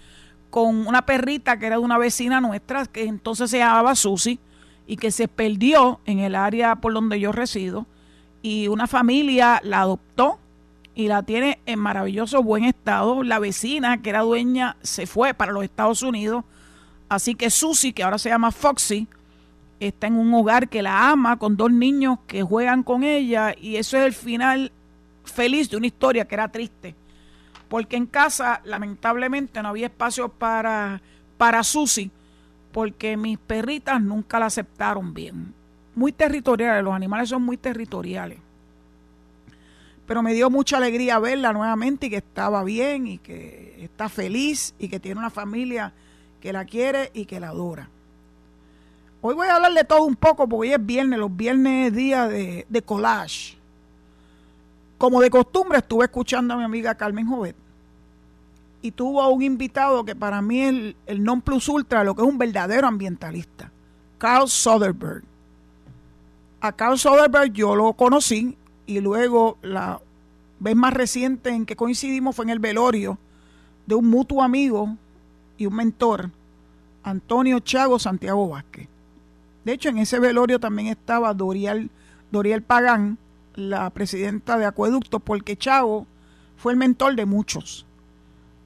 con 0.51 0.87
una 0.87 1.07
perrita 1.07 1.59
que 1.59 1.67
era 1.67 1.77
de 1.77 1.83
una 1.83 1.97
vecina 1.97 2.41
nuestra, 2.43 2.85
que 2.85 3.05
entonces 3.05 3.51
se 3.51 3.59
llamaba 3.59 3.95
Susi, 3.95 4.39
y 4.87 4.97
que 4.97 5.11
se 5.11 5.29
perdió 5.29 6.01
en 6.05 6.19
el 6.19 6.35
área 6.35 6.77
por 6.77 6.93
donde 6.93 7.19
yo 7.19 7.33
resido, 7.33 7.87
y 8.43 8.69
una 8.69 8.87
familia 8.87 9.61
la 9.65 9.81
adoptó 9.81 10.39
y 10.95 11.09
la 11.09 11.23
tiene 11.23 11.61
en 11.65 11.79
maravilloso 11.79 12.43
buen 12.43 12.65
estado. 12.65 13.23
La 13.23 13.39
vecina 13.39 14.03
que 14.03 14.11
era 14.11 14.21
dueña 14.21 14.77
se 14.83 15.07
fue 15.07 15.33
para 15.33 15.53
los 15.53 15.65
Estados 15.65 16.03
Unidos, 16.03 16.45
así 17.09 17.35
que 17.35 17.49
Susi, 17.49 17.95
que 17.95 18.03
ahora 18.03 18.19
se 18.19 18.29
llama 18.29 18.51
Foxy, 18.51 19.09
está 19.89 20.07
en 20.07 20.17
un 20.17 20.33
hogar 20.35 20.69
que 20.69 20.83
la 20.83 21.11
ama, 21.11 21.39
con 21.39 21.57
dos 21.57 21.73
niños 21.73 22.19
que 22.27 22.43
juegan 22.43 22.83
con 22.83 23.03
ella, 23.03 23.55
y 23.59 23.77
eso 23.77 23.97
es 23.97 24.05
el 24.05 24.13
final 24.13 24.73
feliz 25.25 25.71
de 25.71 25.77
una 25.77 25.87
historia 25.87 26.27
que 26.27 26.35
era 26.35 26.51
triste. 26.51 26.95
Porque 27.69 27.97
en 27.97 28.07
casa, 28.07 28.61
lamentablemente, 28.65 29.63
no 29.63 29.71
había 29.71 29.87
espacio 29.87 30.29
para, 30.29 31.01
para 31.39 31.63
Susi, 31.63 32.11
porque 32.73 33.17
mis 33.17 33.39
perritas 33.39 34.01
nunca 34.01 34.39
la 34.39 34.47
aceptaron 34.47 35.15
bien. 35.15 35.55
Muy 35.95 36.13
territoriales, 36.13 36.85
los 36.85 36.95
animales 36.95 37.29
son 37.29 37.43
muy 37.43 37.57
territoriales. 37.57 38.39
Pero 40.07 40.23
me 40.23 40.35
dio 40.35 40.51
mucha 40.51 40.79
alegría 40.79 41.19
verla 41.19 41.53
nuevamente 41.53 42.07
y 42.07 42.11
que 42.11 42.17
estaba 42.17 42.65
bien 42.65 43.07
y 43.07 43.19
que 43.19 43.85
está 43.85 44.09
feliz 44.09 44.75
y 44.79 44.89
que 44.89 45.01
tiene 45.01 45.21
una 45.21 45.31
familia 45.31 45.93
que 46.41 46.53
la 46.53 46.65
quiere 46.65 47.11
y 47.15 47.25
que 47.25 47.41
la 47.41 47.49
adora. 47.49 47.89
Hoy 49.25 49.37
voy 49.37 49.47
a 49.47 49.55
hablar 49.55 49.73
de 49.73 49.85
todo 49.85 50.03
un 50.03 50.17
poco 50.17 50.49
porque 50.49 50.69
hoy 50.69 50.73
es 50.73 50.85
viernes, 50.85 51.17
los 51.17 51.35
viernes 51.35 51.89
es 51.89 51.95
día 51.95 52.27
de, 52.27 52.83
collage. 52.85 53.57
Como 54.99 55.21
de 55.21 55.31
costumbre 55.31 55.79
estuve 55.79 56.07
escuchando 56.07 56.55
a 56.55 56.57
mi 56.57 56.65
amiga 56.65 56.97
Carmen 56.97 57.29
Jovet 57.29 57.55
y 58.83 58.91
tuvo 58.91 59.23
a 59.23 59.29
un 59.29 59.43
invitado 59.43 60.05
que 60.05 60.17
para 60.17 60.43
mí 60.43 60.63
es 60.63 60.97
el, 61.07 61.23
non 61.23 61.41
plus 61.41 61.69
ultra, 61.69 62.03
lo 62.03 62.17
que 62.17 62.23
es 62.23 62.29
un 62.29 62.37
verdadero 62.37 62.89
ambientalista, 62.89 63.71
Carl 64.19 64.49
Soderbergh. 64.49 65.23
A 66.61 66.73
Carl 66.73 66.99
Soderbergh 66.99 67.53
yo 67.53 67.77
lo 67.77 67.93
conocí 67.93 68.59
y 68.87 68.99
luego 68.99 69.57
la 69.63 70.01
vez 70.59 70.75
más 70.75 70.95
reciente 70.95 71.51
en 71.51 71.65
que 71.65 71.77
coincidimos 71.77 72.35
fue 72.35 72.45
en 72.47 72.51
el 72.51 72.59
velorio 72.59 73.19
de 73.87 73.95
un 73.95 74.11
mutuo 74.11 74.43
amigo 74.43 74.97
y 75.59 75.67
un 75.67 75.77
mentor, 75.77 76.29
Antonio 77.05 77.61
Chago 77.61 78.01
Santiago 78.01 78.49
Vázquez. 78.49 78.92
De 79.65 79.73
hecho, 79.73 79.89
en 79.89 79.99
ese 79.99 80.19
velorio 80.19 80.59
también 80.59 80.89
estaba 80.89 81.35
Doriel, 81.35 81.91
Doriel 82.31 82.63
Pagán, 82.63 83.19
la 83.55 83.91
presidenta 83.91 84.59
de 84.59 84.65
Acueducto, 84.65 85.21
porque 85.21 85.57
Chavo 85.57 86.07
fue 86.57 86.73
el 86.73 86.79
mentor 86.79 87.15
de 87.15 87.27
muchos. 87.27 87.87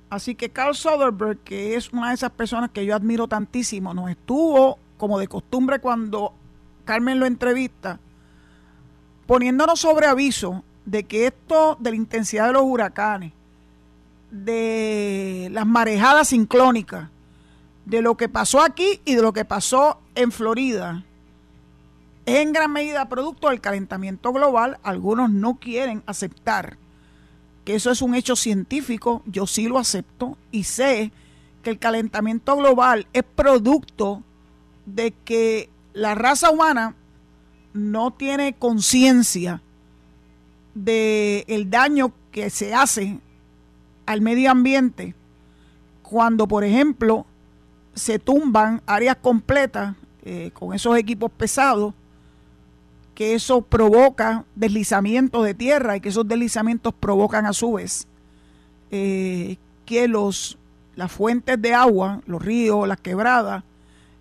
Así 0.09 0.35
que 0.35 0.51
Carl 0.51 0.75
Soderbergh, 0.75 1.39
que 1.43 1.75
es 1.75 1.93
una 1.93 2.09
de 2.09 2.15
esas 2.15 2.31
personas 2.31 2.71
que 2.71 2.87
yo 2.87 2.95
admiro 2.95 3.27
tantísimo, 3.27 3.93
nos 3.93 4.11
estuvo, 4.11 4.79
como 4.97 5.19
de 5.19 5.29
costumbre 5.29 5.81
cuando 5.81 6.33
Carmen 6.85 7.19
lo 7.19 7.27
entrevista, 7.27 7.99
poniéndonos 9.27 9.81
sobre 9.81 10.07
aviso 10.07 10.63
de 10.85 11.05
que 11.05 11.27
esto 11.27 11.77
de 11.81 11.91
la 11.91 11.97
intensidad 11.97 12.47
de 12.47 12.53
los 12.53 12.63
huracanes, 12.63 13.33
de 14.31 15.49
las 15.51 15.67
marejadas 15.67 16.29
sinclónicas, 16.29 17.09
de 17.87 18.03
lo 18.03 18.17
que 18.17 18.29
pasó 18.29 18.61
aquí 18.61 19.01
y 19.05 19.15
de 19.15 19.23
lo 19.23 19.33
que 19.33 19.45
pasó 19.45 20.01
en 20.15 20.33
Florida 20.33 21.05
es 22.27 22.41
en 22.41 22.53
gran 22.53 22.73
medida 22.73 23.09
producto 23.09 23.49
del 23.49 23.61
calentamiento 23.61 24.33
global. 24.33 24.79
Algunos 24.83 25.31
no 25.31 25.55
quieren 25.55 26.03
aceptar 26.07 26.77
que 27.65 27.77
eso 27.77 27.91
es 27.91 28.03
un 28.03 28.17
hecho 28.17 28.35
científico. 28.35 29.23
Yo 29.27 29.47
sí 29.47 29.69
lo 29.69 29.79
acepto 29.79 30.37
y 30.51 30.65
sé 30.65 31.13
que 31.63 31.71
el 31.71 31.79
calentamiento 31.79 32.57
global 32.57 33.07
es 33.13 33.23
producto 33.23 34.23
de 34.87 35.13
que 35.25 35.71
la 35.93 36.17
raza 36.17 36.51
humana 36.51 36.97
no 37.73 38.13
tiene 38.13 38.55
conciencia 38.55 39.63
del 40.75 41.45
el 41.47 41.71
daño 41.71 42.13
que 42.33 42.51
se 42.51 42.75
hace 42.75 43.21
al 44.05 44.21
medio 44.21 44.51
ambiente 44.51 45.15
cuando, 46.03 46.47
por 46.49 46.65
ejemplo, 46.65 47.25
se 47.97 48.19
tumban 48.19 48.83
áreas 48.87 49.17
completas 49.17 49.97
eh, 50.23 50.51
con 50.53 50.75
esos 50.75 50.97
equipos 50.97 51.33
pesados, 51.33 51.95
que 53.15 53.35
eso 53.35 53.63
provoca 53.63 54.45
deslizamientos 54.55 55.45
de 55.45 55.55
tierra 55.55 55.97
y 55.97 56.01
que 56.01 56.11
esos 56.11 56.29
deslizamientos 56.29 56.93
provocan 56.95 57.47
a 57.47 57.55
su 57.55 57.73
vez 57.73 58.07
eh, 58.91 59.57
que 59.87 60.07
los, 60.07 60.59
las 60.95 61.11
fuentes 61.11 61.61
de 61.61 61.75
agua, 61.75 62.21
los 62.27 62.43
ríos, 62.43 62.87
las 62.87 63.01
quebradas, 63.01 63.65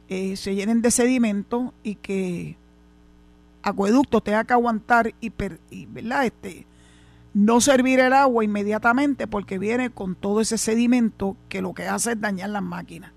eh, 0.08 0.38
se 0.38 0.56
llenen 0.56 0.82
de 0.82 0.92
sedimento 0.92 1.74
y 1.84 1.96
que 1.96 2.56
acueductos 3.62 4.24
tenga 4.24 4.46
que 4.46 4.54
aguantar 4.54 5.14
y, 5.20 5.34
y 5.72 5.86
¿verdad? 5.88 6.26
Este, 6.26 6.66
no 7.34 7.60
servir 7.60 8.00
el 8.00 8.14
agua 8.14 8.46
inmediatamente 8.46 9.28
porque 9.28 9.60
viene 9.60 9.90
con 9.90 10.16
todo 10.16 10.40
ese 10.40 10.58
sedimento 10.58 11.36
que 11.50 11.62
lo 11.62 11.74
que 11.74 11.88
hace 11.88 12.14
es 12.14 12.22
dañar 12.22 12.52
las 12.52 12.64
máquinas. 12.64 13.12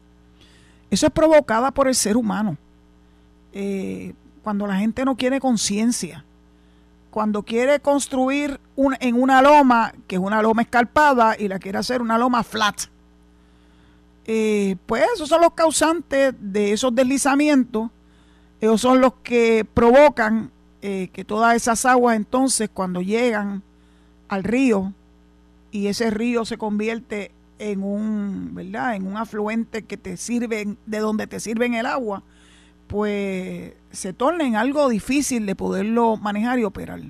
Eso 0.90 1.06
es 1.06 1.12
provocada 1.12 1.70
por 1.70 1.88
el 1.88 1.94
ser 1.94 2.16
humano. 2.16 2.56
Eh, 3.52 4.14
cuando 4.42 4.66
la 4.66 4.76
gente 4.76 5.04
no 5.04 5.16
quiere 5.16 5.40
conciencia, 5.40 6.24
cuando 7.10 7.42
quiere 7.42 7.80
construir 7.80 8.60
en 9.00 9.20
una 9.20 9.42
loma, 9.42 9.92
que 10.06 10.16
es 10.16 10.20
una 10.20 10.40
loma 10.42 10.62
escarpada, 10.62 11.36
y 11.38 11.48
la 11.48 11.58
quiere 11.58 11.78
hacer 11.78 12.00
una 12.00 12.18
loma 12.18 12.42
flat. 12.42 12.82
Eh, 14.24 14.76
pues 14.86 15.04
esos 15.14 15.28
son 15.28 15.40
los 15.40 15.52
causantes 15.54 16.34
de 16.38 16.72
esos 16.72 16.94
deslizamientos, 16.94 17.90
esos 18.60 18.80
son 18.80 19.00
los 19.00 19.14
que 19.22 19.66
provocan 19.72 20.50
eh, 20.82 21.08
que 21.12 21.24
todas 21.24 21.56
esas 21.56 21.84
aguas 21.86 22.16
entonces 22.16 22.70
cuando 22.72 23.00
llegan 23.00 23.62
al 24.28 24.44
río 24.44 24.92
y 25.70 25.88
ese 25.88 26.10
río 26.10 26.44
se 26.44 26.56
convierte 26.56 27.32
en 27.58 27.82
un, 27.82 28.54
¿verdad? 28.54 28.96
En 28.96 29.06
un 29.06 29.16
afluente 29.16 29.82
que 29.82 29.96
te 29.96 30.16
sirve, 30.16 30.76
de 30.86 30.98
donde 30.98 31.26
te 31.26 31.40
sirven 31.40 31.74
el 31.74 31.86
agua, 31.86 32.22
pues 32.86 33.74
se 33.90 34.12
torna 34.12 34.44
en 34.44 34.56
algo 34.56 34.88
difícil 34.88 35.46
de 35.46 35.54
poderlo 35.54 36.16
manejar 36.16 36.58
y 36.58 36.64
operar. 36.64 37.00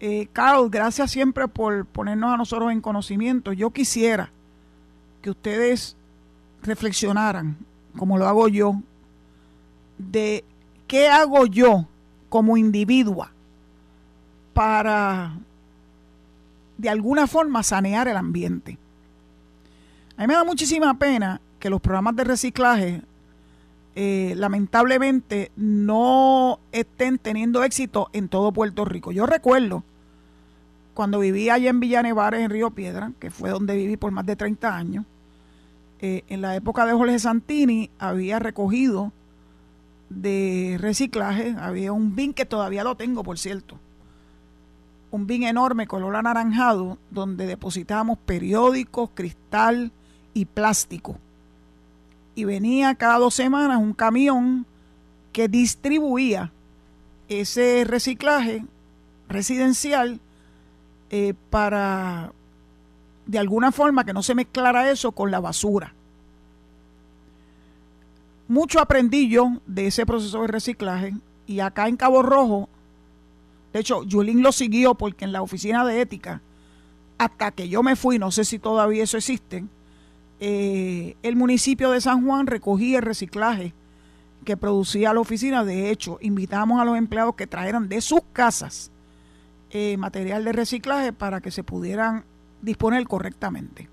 Eh, 0.00 0.28
Carl, 0.32 0.68
gracias 0.70 1.10
siempre 1.10 1.48
por 1.48 1.86
ponernos 1.86 2.34
a 2.34 2.36
nosotros 2.36 2.72
en 2.72 2.80
conocimiento. 2.80 3.52
Yo 3.52 3.70
quisiera 3.70 4.30
que 5.22 5.30
ustedes 5.30 5.96
reflexionaran, 6.62 7.56
como 7.96 8.18
lo 8.18 8.26
hago 8.26 8.48
yo, 8.48 8.80
de 9.98 10.44
qué 10.86 11.08
hago 11.08 11.46
yo 11.46 11.86
como 12.28 12.56
individua 12.56 13.30
para 14.52 15.34
de 16.76 16.88
alguna 16.88 17.26
forma 17.26 17.62
sanear 17.62 18.08
el 18.08 18.16
ambiente. 18.16 18.78
A 20.16 20.22
mí 20.22 20.28
me 20.28 20.34
da 20.34 20.44
muchísima 20.44 20.94
pena 20.94 21.40
que 21.58 21.70
los 21.70 21.80
programas 21.80 22.14
de 22.14 22.24
reciclaje 22.24 23.02
eh, 23.96 24.34
lamentablemente 24.36 25.50
no 25.56 26.60
estén 26.72 27.18
teniendo 27.18 27.64
éxito 27.64 28.10
en 28.12 28.28
todo 28.28 28.52
Puerto 28.52 28.84
Rico. 28.84 29.10
Yo 29.10 29.26
recuerdo 29.26 29.82
cuando 30.94 31.18
viví 31.18 31.50
allá 31.50 31.70
en 31.70 31.80
Villanevares, 31.80 32.40
en 32.40 32.50
Río 32.50 32.70
Piedra, 32.70 33.12
que 33.18 33.30
fue 33.30 33.50
donde 33.50 33.76
viví 33.76 33.96
por 33.96 34.12
más 34.12 34.24
de 34.26 34.36
30 34.36 34.76
años, 34.76 35.04
eh, 36.00 36.22
en 36.28 36.42
la 36.42 36.54
época 36.54 36.86
de 36.86 36.92
Jorge 36.92 37.18
Santini 37.18 37.90
había 37.98 38.38
recogido 38.38 39.12
de 40.10 40.76
reciclaje, 40.80 41.56
había 41.58 41.92
un 41.92 42.14
bin 42.14 42.34
que 42.34 42.46
todavía 42.46 42.84
lo 42.84 42.96
tengo, 42.96 43.24
por 43.24 43.38
cierto, 43.38 43.78
un 45.10 45.26
bin 45.26 45.42
enorme 45.44 45.86
color 45.88 46.14
anaranjado 46.14 46.98
donde 47.10 47.46
depositábamos 47.46 48.18
periódicos, 48.18 49.10
cristal 49.14 49.92
y 50.34 50.44
plástico. 50.44 51.18
Y 52.34 52.44
venía 52.44 52.94
cada 52.96 53.18
dos 53.18 53.34
semanas 53.34 53.78
un 53.78 53.94
camión 53.94 54.66
que 55.32 55.48
distribuía 55.48 56.52
ese 57.28 57.84
reciclaje 57.84 58.64
residencial 59.28 60.20
eh, 61.10 61.34
para 61.50 62.32
de 63.26 63.38
alguna 63.38 63.72
forma 63.72 64.04
que 64.04 64.12
no 64.12 64.22
se 64.22 64.34
mezclara 64.34 64.90
eso 64.90 65.12
con 65.12 65.30
la 65.30 65.40
basura. 65.40 65.94
Mucho 68.48 68.80
aprendí 68.80 69.28
yo 69.28 69.60
de 69.66 69.86
ese 69.86 70.04
proceso 70.04 70.42
de 70.42 70.48
reciclaje 70.48 71.14
y 71.46 71.60
acá 71.60 71.88
en 71.88 71.96
Cabo 71.96 72.22
Rojo, 72.22 72.68
de 73.72 73.80
hecho, 73.80 74.04
Yulín 74.04 74.42
lo 74.42 74.52
siguió 74.52 74.94
porque 74.94 75.24
en 75.24 75.32
la 75.32 75.42
oficina 75.42 75.84
de 75.84 76.00
ética, 76.00 76.42
hasta 77.16 77.52
que 77.52 77.68
yo 77.68 77.82
me 77.82 77.96
fui, 77.96 78.18
no 78.18 78.30
sé 78.30 78.44
si 78.44 78.58
todavía 78.58 79.04
eso 79.04 79.16
existe, 79.16 79.64
eh, 80.40 81.16
el 81.22 81.36
municipio 81.36 81.90
de 81.90 82.00
San 82.00 82.24
Juan 82.24 82.46
recogía 82.46 82.98
el 82.98 83.04
reciclaje 83.04 83.72
que 84.44 84.56
producía 84.56 85.14
la 85.14 85.20
oficina. 85.20 85.64
De 85.64 85.90
hecho, 85.90 86.18
invitamos 86.20 86.80
a 86.80 86.84
los 86.84 86.96
empleados 86.96 87.34
que 87.34 87.46
trajeran 87.46 87.88
de 87.88 88.00
sus 88.00 88.20
casas 88.32 88.90
eh, 89.70 89.96
material 89.96 90.44
de 90.44 90.52
reciclaje 90.52 91.12
para 91.12 91.40
que 91.40 91.50
se 91.50 91.64
pudieran 91.64 92.24
disponer 92.62 93.06
correctamente. 93.06 93.88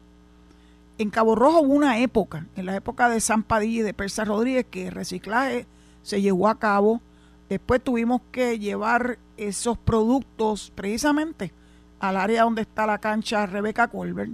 En 0.98 1.10
Cabo 1.10 1.36
Rojo 1.36 1.62
hubo 1.62 1.74
una 1.74 2.00
época, 2.00 2.46
en 2.56 2.68
la 2.68 2.76
época 2.76 3.10
de 3.10 3.20
San 3.20 3.44
Padilla 3.44 3.80
y 3.80 3.84
de 3.84 3.94
Persa 3.94 4.24
Rodríguez, 4.24 4.66
que 4.70 4.88
el 4.88 4.94
reciclaje 4.94 5.66
se 6.04 6.22
llevó 6.22 6.48
a 6.48 6.60
cabo. 6.60 7.02
Después 7.50 7.84
tuvimos 7.84 8.22
que 8.32 8.60
llevar 8.60 9.18
esos 9.38 9.78
productos 9.78 10.72
precisamente 10.76 11.52
al 12.00 12.18
área 12.18 12.44
donde 12.44 12.62
está 12.62 12.86
la 12.86 13.00
cancha 13.00 13.46
Rebeca 13.46 13.88
Colbert. 13.88 14.32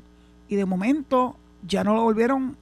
Y 0.49 0.55
de 0.55 0.65
momento 0.65 1.37
ya 1.65 1.83
no 1.83 1.95
lo 1.95 2.03
volvieron 2.03 2.57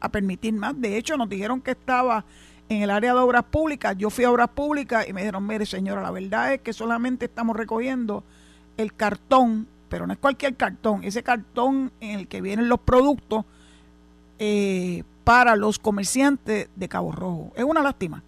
a 0.00 0.08
permitir 0.08 0.52
más. 0.54 0.80
De 0.80 0.96
hecho, 0.96 1.16
nos 1.16 1.28
dijeron 1.28 1.60
que 1.60 1.72
estaba 1.72 2.24
en 2.68 2.82
el 2.82 2.90
área 2.90 3.14
de 3.14 3.20
obras 3.20 3.44
públicas. 3.44 3.96
Yo 3.96 4.10
fui 4.10 4.24
a 4.24 4.30
obras 4.30 4.48
públicas 4.48 5.08
y 5.08 5.12
me 5.12 5.20
dijeron, 5.22 5.46
mire 5.46 5.66
señora, 5.66 6.02
la 6.02 6.10
verdad 6.10 6.54
es 6.54 6.60
que 6.60 6.72
solamente 6.72 7.26
estamos 7.26 7.56
recogiendo 7.56 8.24
el 8.76 8.92
cartón 8.94 9.68
pero 9.88 10.06
no 10.06 10.12
es 10.12 10.18
cualquier 10.18 10.56
cartón, 10.56 11.04
ese 11.04 11.22
cartón 11.22 11.92
en 12.00 12.20
el 12.20 12.28
que 12.28 12.40
vienen 12.40 12.68
los 12.68 12.80
productos 12.80 13.44
eh, 14.38 15.02
para 15.24 15.56
los 15.56 15.78
comerciantes 15.78 16.68
de 16.74 16.88
Cabo 16.88 17.12
Rojo. 17.12 17.52
Es 17.56 17.64
una 17.64 17.82
lástima, 17.82 18.22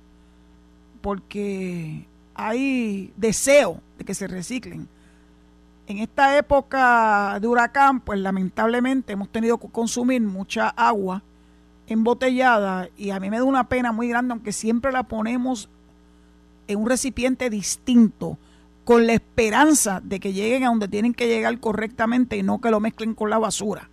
porque 1.00 2.06
hay 2.34 3.12
deseo 3.16 3.80
de 3.98 4.04
que 4.04 4.14
se 4.14 4.26
reciclen. 4.26 4.88
En 5.88 5.96
esta 6.00 6.36
época 6.36 7.38
de 7.40 7.48
huracán, 7.48 8.00
pues 8.00 8.20
lamentablemente 8.20 9.14
hemos 9.14 9.30
tenido 9.30 9.56
que 9.56 9.68
consumir 9.68 10.20
mucha 10.20 10.68
agua 10.68 11.22
embotellada 11.86 12.90
y 12.98 13.08
a 13.08 13.18
mí 13.18 13.30
me 13.30 13.38
da 13.38 13.44
una 13.44 13.70
pena 13.70 13.90
muy 13.90 14.06
grande, 14.06 14.32
aunque 14.32 14.52
siempre 14.52 14.92
la 14.92 15.04
ponemos 15.04 15.70
en 16.66 16.78
un 16.78 16.86
recipiente 16.90 17.48
distinto 17.48 18.36
con 18.84 19.06
la 19.06 19.14
esperanza 19.14 20.02
de 20.04 20.20
que 20.20 20.34
lleguen 20.34 20.64
a 20.64 20.68
donde 20.68 20.88
tienen 20.88 21.14
que 21.14 21.26
llegar 21.26 21.58
correctamente 21.58 22.36
y 22.36 22.42
no 22.42 22.60
que 22.60 22.70
lo 22.70 22.80
mezclen 22.80 23.14
con 23.14 23.30
la 23.30 23.38
basura. 23.38 23.88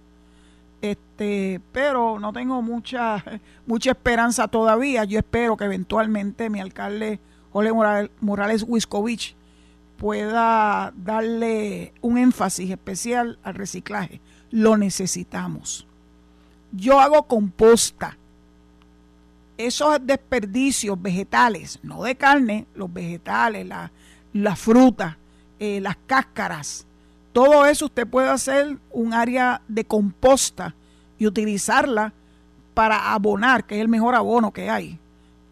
Este, 0.81 1.61
pero 1.71 2.19
no 2.19 2.33
tengo 2.33 2.61
mucha, 2.61 3.23
mucha 3.65 3.91
esperanza 3.91 4.49
todavía. 4.49 5.05
Yo 5.05 5.19
espero 5.19 5.55
que 5.55 5.63
eventualmente 5.63 6.49
mi 6.49 6.59
alcalde 6.59 7.21
Jorge 7.53 7.71
Morales 8.19 8.65
Wiskovich 8.67 9.33
pueda 9.97 10.93
darle 10.95 11.93
un 12.01 12.17
énfasis 12.17 12.71
especial 12.71 13.39
al 13.43 13.55
reciclaje. 13.55 14.21
Lo 14.51 14.77
necesitamos. 14.77 15.87
Yo 16.71 16.99
hago 16.99 17.23
composta. 17.23 18.17
Esos 19.57 19.97
desperdicios 20.05 21.01
vegetales, 21.01 21.79
no 21.81 22.03
de 22.03 22.15
carne, 22.15 22.67
los 22.75 22.91
vegetales, 22.91 23.65
la, 23.65 23.91
la 24.33 24.55
fruta, 24.57 25.17
eh, 25.59 25.79
las 25.79 25.95
cáscaras, 26.05 26.85
todo 27.35 27.65
eso 27.65 27.87
usted 27.87 28.07
puede 28.07 28.29
hacer 28.29 28.77
un 28.91 29.13
área 29.13 29.61
de 29.67 29.83
composta 29.83 30.73
y 31.17 31.27
utilizarla 31.27 32.13
para 32.73 33.13
abonar, 33.13 33.65
que 33.65 33.75
es 33.75 33.81
el 33.81 33.89
mejor 33.89 34.15
abono 34.15 34.53
que 34.53 34.69
hay, 34.69 34.97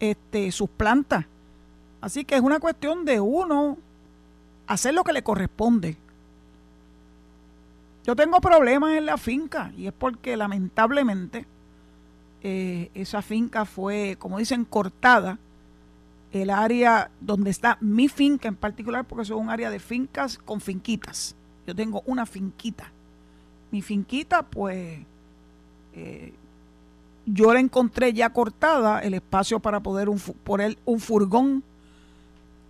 este, 0.00 0.50
sus 0.50 0.70
plantas. 0.70 1.26
Así 2.00 2.24
que 2.24 2.36
es 2.36 2.40
una 2.40 2.58
cuestión 2.58 3.04
de 3.04 3.20
uno 3.20 3.76
hacer 4.66 4.94
lo 4.94 5.04
que 5.04 5.12
le 5.12 5.22
corresponde. 5.22 5.96
Yo 8.04 8.14
tengo 8.14 8.40
problemas 8.40 8.96
en 8.96 9.06
la 9.06 9.16
finca 9.16 9.72
y 9.76 9.86
es 9.86 9.92
porque 9.92 10.36
lamentablemente 10.36 11.46
eh, 12.42 12.90
esa 12.94 13.22
finca 13.22 13.64
fue, 13.64 14.16
como 14.18 14.38
dicen, 14.38 14.66
cortada 14.66 15.38
el 16.30 16.50
área 16.50 17.10
donde 17.20 17.50
está 17.50 17.78
mi 17.80 18.08
finca 18.08 18.48
en 18.48 18.56
particular, 18.56 19.04
porque 19.06 19.22
es 19.22 19.30
un 19.30 19.50
área 19.50 19.70
de 19.70 19.78
fincas 19.78 20.36
con 20.36 20.60
finquitas. 20.60 21.36
Yo 21.66 21.74
tengo 21.74 22.02
una 22.06 22.26
finquita. 22.26 22.90
Mi 23.70 23.80
finquita, 23.82 24.42
pues, 24.42 25.00
eh, 25.94 26.34
yo 27.24 27.54
la 27.54 27.60
encontré 27.60 28.12
ya 28.12 28.30
cortada, 28.30 29.00
el 29.00 29.14
espacio 29.14 29.60
para 29.60 29.80
poder 29.80 30.08
un, 30.08 30.18
poner 30.18 30.76
un 30.84 31.00
furgón. 31.00 31.62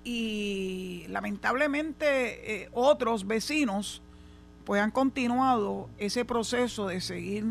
Y 0.04 1.06
lamentablemente 1.08 2.64
eh, 2.64 2.68
otros 2.72 3.26
vecinos, 3.26 4.02
pues, 4.66 4.82
han 4.82 4.90
continuado 4.90 5.88
ese 5.98 6.26
proceso 6.26 6.86
de 6.86 7.00
seguir 7.00 7.44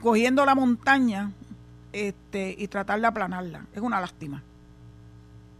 cogiendo 0.00 0.44
la 0.44 0.54
montaña 0.54 1.32
este, 1.92 2.54
y 2.56 2.68
tratar 2.68 3.00
de 3.00 3.08
aplanarla. 3.08 3.66
Es 3.74 3.80
una 3.80 4.00
lástima. 4.00 4.42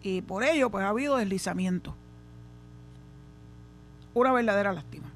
Y 0.02 0.22
por 0.22 0.44
ello, 0.44 0.70
pues 0.70 0.84
ha 0.84 0.90
habido 0.90 1.16
deslizamiento. 1.16 1.96
Una 4.12 4.32
verdadera 4.32 4.72
lástima. 4.72 5.10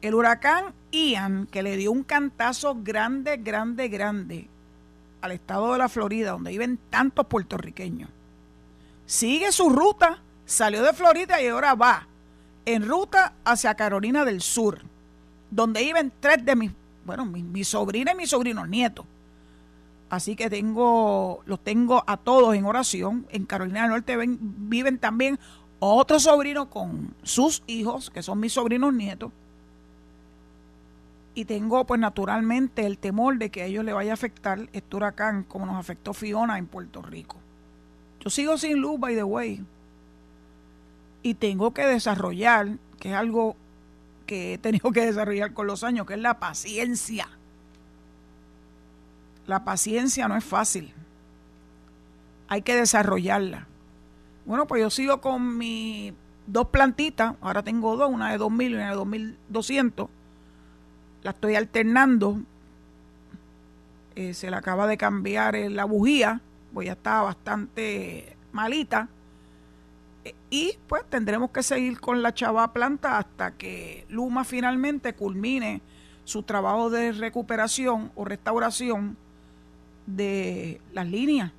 El 0.00 0.14
huracán 0.14 0.72
Ian, 0.90 1.46
que 1.46 1.62
le 1.62 1.76
dio 1.76 1.92
un 1.92 2.02
cantazo 2.02 2.76
grande, 2.82 3.36
grande, 3.36 3.88
grande 3.88 4.48
al 5.20 5.32
estado 5.32 5.72
de 5.72 5.78
la 5.78 5.88
Florida, 5.88 6.32
donde 6.32 6.50
viven 6.50 6.78
tantos 6.90 7.26
puertorriqueños, 7.26 8.10
sigue 9.06 9.52
su 9.52 9.70
ruta, 9.70 10.22
salió 10.44 10.82
de 10.82 10.92
Florida 10.92 11.40
y 11.42 11.48
ahora 11.48 11.74
va 11.74 12.06
en 12.64 12.86
ruta 12.86 13.34
hacia 13.44 13.74
Carolina 13.74 14.24
del 14.24 14.42
Sur, 14.42 14.80
donde 15.50 15.82
viven 15.82 16.12
tres 16.20 16.44
de 16.44 16.56
mis 16.56 16.72
bueno, 17.06 17.24
mi, 17.24 17.42
mi 17.42 17.62
sobrina 17.64 18.12
y 18.12 18.16
mis 18.16 18.30
sobrinos 18.30 18.68
nietos. 18.68 19.06
Así 20.10 20.36
que 20.36 20.50
tengo, 20.50 21.42
los 21.46 21.62
tengo 21.62 22.02
a 22.06 22.16
todos 22.16 22.54
en 22.54 22.66
oración. 22.66 23.26
En 23.30 23.46
Carolina 23.46 23.82
del 23.82 23.90
Norte 23.90 24.16
viven 24.16 24.98
también 24.98 25.38
otros 25.78 26.24
sobrinos 26.24 26.66
con 26.66 27.14
sus 27.22 27.62
hijos, 27.66 28.10
que 28.10 28.22
son 28.22 28.40
mis 28.40 28.52
sobrinos 28.52 28.92
nietos. 28.92 29.32
Y 31.36 31.44
tengo, 31.44 31.84
pues 31.84 32.00
naturalmente, 32.00 32.86
el 32.86 32.96
temor 32.96 33.36
de 33.36 33.50
que 33.50 33.60
a 33.60 33.66
ellos 33.66 33.84
le 33.84 33.92
vaya 33.92 34.12
a 34.12 34.14
afectar 34.14 34.70
este 34.72 34.96
huracán 34.96 35.42
como 35.42 35.66
nos 35.66 35.76
afectó 35.76 36.14
Fiona 36.14 36.56
en 36.56 36.66
Puerto 36.66 37.02
Rico. 37.02 37.36
Yo 38.20 38.30
sigo 38.30 38.56
sin 38.56 38.80
luz, 38.80 38.98
by 38.98 39.14
the 39.14 39.22
way. 39.22 39.62
Y 41.22 41.34
tengo 41.34 41.74
que 41.74 41.86
desarrollar, 41.86 42.78
que 42.98 43.10
es 43.10 43.14
algo 43.14 43.54
que 44.24 44.54
he 44.54 44.58
tenido 44.58 44.90
que 44.92 45.04
desarrollar 45.04 45.52
con 45.52 45.66
los 45.66 45.84
años, 45.84 46.06
que 46.06 46.14
es 46.14 46.20
la 46.20 46.38
paciencia. 46.40 47.28
La 49.46 49.62
paciencia 49.62 50.28
no 50.28 50.38
es 50.38 50.44
fácil. 50.44 50.94
hay 52.48 52.62
que 52.62 52.76
desarrollarla. 52.76 53.66
Bueno, 54.46 54.66
pues 54.66 54.80
yo 54.80 54.88
sigo 54.88 55.20
con 55.20 55.58
mis 55.58 56.14
dos 56.46 56.68
plantitas, 56.68 57.34
ahora 57.42 57.62
tengo 57.62 57.94
dos, 57.98 58.10
una 58.10 58.30
de 58.30 58.38
2000 58.38 58.70
y 58.70 58.74
una 58.74 58.88
de 58.88 58.96
2200. 58.96 60.15
La 61.26 61.32
estoy 61.32 61.56
alternando. 61.56 62.38
Eh, 64.14 64.32
se 64.32 64.48
le 64.48 64.54
acaba 64.54 64.86
de 64.86 64.96
cambiar 64.96 65.56
la 65.56 65.84
bujía, 65.84 66.40
pues 66.72 66.86
ya 66.86 66.92
estaba 66.92 67.22
bastante 67.22 68.36
malita. 68.52 69.08
Eh, 70.24 70.36
y 70.50 70.78
pues 70.86 71.04
tendremos 71.10 71.50
que 71.50 71.64
seguir 71.64 71.98
con 71.98 72.22
la 72.22 72.32
chava 72.32 72.72
planta 72.72 73.18
hasta 73.18 73.50
que 73.50 74.06
Luma 74.08 74.44
finalmente 74.44 75.14
culmine 75.14 75.80
su 76.22 76.44
trabajo 76.44 76.90
de 76.90 77.10
recuperación 77.10 78.12
o 78.14 78.24
restauración 78.24 79.16
de 80.06 80.80
las 80.92 81.08
líneas. 81.08 81.50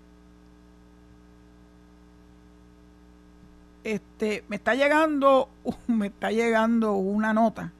Este, 3.84 4.46
me 4.48 4.56
está 4.56 4.76
llegando, 4.76 5.50
me 5.88 6.08
está 6.08 6.32
llegando 6.32 6.94
una 6.94 7.34
nota. 7.34 7.74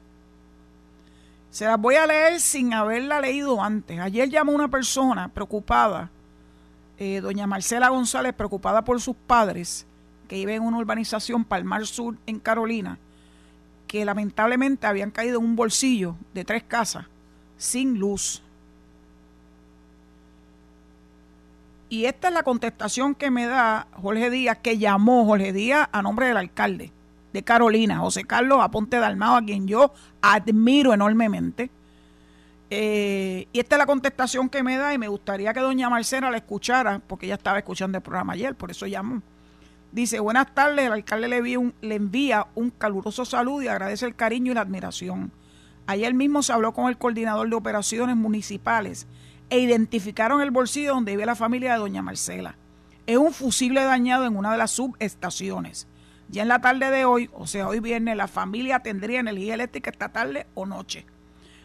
Se 1.50 1.64
las 1.64 1.80
voy 1.80 1.94
a 1.94 2.06
leer 2.06 2.40
sin 2.40 2.74
haberla 2.74 3.20
leído 3.20 3.62
antes. 3.62 3.98
Ayer 3.98 4.28
llamó 4.28 4.52
una 4.52 4.68
persona 4.68 5.28
preocupada, 5.28 6.10
eh, 6.98 7.20
doña 7.20 7.46
Marcela 7.46 7.88
González, 7.88 8.34
preocupada 8.34 8.82
por 8.82 9.00
sus 9.00 9.16
padres, 9.16 9.86
que 10.28 10.36
vive 10.36 10.56
en 10.56 10.62
una 10.62 10.78
urbanización 10.78 11.44
Palmar 11.44 11.86
Sur 11.86 12.16
en 12.26 12.38
Carolina, 12.38 12.98
que 13.86 14.04
lamentablemente 14.04 14.86
habían 14.86 15.10
caído 15.10 15.38
en 15.38 15.46
un 15.46 15.56
bolsillo 15.56 16.16
de 16.34 16.44
tres 16.44 16.62
casas 16.62 17.06
sin 17.56 17.98
luz. 17.98 18.42
Y 21.88 22.04
esta 22.04 22.28
es 22.28 22.34
la 22.34 22.42
contestación 22.42 23.14
que 23.14 23.30
me 23.30 23.46
da 23.46 23.86
Jorge 24.02 24.28
Díaz, 24.28 24.58
que 24.58 24.76
llamó 24.76 25.24
Jorge 25.24 25.54
Díaz 25.54 25.88
a 25.90 26.02
nombre 26.02 26.26
del 26.26 26.36
alcalde 26.36 26.92
Carolina, 27.42 27.98
José 27.98 28.24
Carlos 28.24 28.58
Aponte 28.60 28.98
Dalmao, 28.98 29.36
a 29.36 29.42
quien 29.42 29.66
yo 29.66 29.92
admiro 30.20 30.92
enormemente. 30.92 31.70
Eh, 32.70 33.46
y 33.52 33.60
esta 33.60 33.76
es 33.76 33.78
la 33.78 33.86
contestación 33.86 34.48
que 34.48 34.62
me 34.62 34.76
da 34.76 34.92
y 34.92 34.98
me 34.98 35.08
gustaría 35.08 35.54
que 35.54 35.60
doña 35.60 35.88
Marcela 35.88 36.30
la 36.30 36.36
escuchara, 36.36 37.00
porque 37.06 37.26
ella 37.26 37.36
estaba 37.36 37.58
escuchando 37.58 37.96
el 37.98 38.02
programa 38.02 38.34
ayer, 38.34 38.54
por 38.54 38.70
eso 38.70 38.86
llamó. 38.86 39.22
Dice, 39.90 40.20
buenas 40.20 40.54
tardes, 40.54 40.84
el 40.84 40.92
alcalde 40.92 41.28
le, 41.28 41.72
le 41.80 41.94
envía 41.94 42.46
un 42.54 42.70
caluroso 42.70 43.24
saludo 43.24 43.62
y 43.62 43.68
agradece 43.68 44.04
el 44.04 44.14
cariño 44.14 44.52
y 44.52 44.54
la 44.54 44.60
admiración. 44.60 45.32
Ayer 45.86 46.12
mismo 46.12 46.42
se 46.42 46.52
habló 46.52 46.74
con 46.74 46.88
el 46.88 46.98
coordinador 46.98 47.48
de 47.48 47.56
operaciones 47.56 48.14
municipales 48.14 49.06
e 49.48 49.60
identificaron 49.60 50.42
el 50.42 50.50
bolsillo 50.50 50.92
donde 50.92 51.12
vive 51.12 51.24
la 51.24 51.34
familia 51.34 51.72
de 51.72 51.78
doña 51.78 52.02
Marcela. 52.02 52.56
Es 53.06 53.16
un 53.16 53.32
fusible 53.32 53.82
dañado 53.82 54.26
en 54.26 54.36
una 54.36 54.52
de 54.52 54.58
las 54.58 54.72
subestaciones. 54.72 55.86
Ya 56.28 56.42
en 56.42 56.48
la 56.48 56.60
tarde 56.60 56.90
de 56.90 57.04
hoy, 57.06 57.30
o 57.32 57.46
sea, 57.46 57.68
hoy 57.68 57.80
viernes, 57.80 58.16
la 58.16 58.28
familia 58.28 58.80
tendría 58.80 59.20
energía 59.20 59.54
eléctrica 59.54 59.90
esta 59.90 60.10
tarde 60.10 60.46
o 60.54 60.66
noche. 60.66 61.06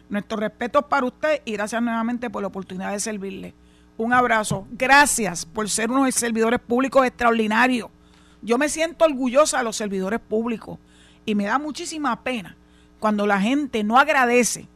Nuestro 0.08 0.38
respeto 0.38 0.88
para 0.88 1.06
usted 1.06 1.42
y 1.44 1.52
gracias 1.52 1.82
nuevamente 1.82 2.30
por 2.30 2.42
la 2.42 2.48
oportunidad 2.48 2.92
de 2.92 3.00
servirle. 3.00 3.54
Un 3.96 4.12
abrazo. 4.12 4.66
Gracias 4.70 5.44
por 5.44 5.68
ser 5.68 5.90
unos 5.90 6.14
servidores 6.14 6.60
públicos 6.60 7.06
extraordinarios. 7.06 7.90
Yo 8.40 8.58
me 8.58 8.68
siento 8.68 9.04
orgullosa 9.04 9.58
de 9.58 9.64
los 9.64 9.76
servidores 9.76 10.20
públicos 10.20 10.78
y 11.26 11.34
me 11.34 11.44
da 11.44 11.58
muchísima 11.58 12.22
pena 12.22 12.56
cuando 12.98 13.26
la 13.26 13.40
gente 13.40 13.84
no 13.84 13.98
agradece 13.98 14.66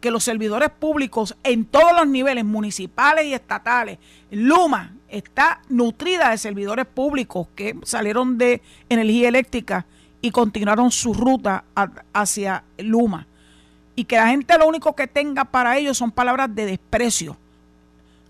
que 0.00 0.10
los 0.10 0.24
servidores 0.24 0.70
públicos 0.70 1.36
en 1.42 1.64
todos 1.64 1.92
los 1.94 2.06
niveles 2.06 2.44
municipales 2.44 3.24
y 3.24 3.34
estatales, 3.34 3.98
Luma 4.30 4.92
está 5.08 5.60
nutrida 5.68 6.30
de 6.30 6.38
servidores 6.38 6.86
públicos 6.86 7.48
que 7.54 7.76
salieron 7.82 8.38
de 8.38 8.62
energía 8.88 9.28
eléctrica 9.28 9.86
y 10.20 10.30
continuaron 10.30 10.90
su 10.90 11.14
ruta 11.14 11.64
hacia 12.12 12.64
Luma. 12.78 13.26
Y 13.94 14.04
que 14.04 14.16
la 14.16 14.28
gente 14.28 14.56
lo 14.58 14.66
único 14.66 14.94
que 14.94 15.06
tenga 15.06 15.44
para 15.44 15.76
ellos 15.76 15.98
son 15.98 16.12
palabras 16.12 16.54
de 16.54 16.66
desprecio. 16.66 17.36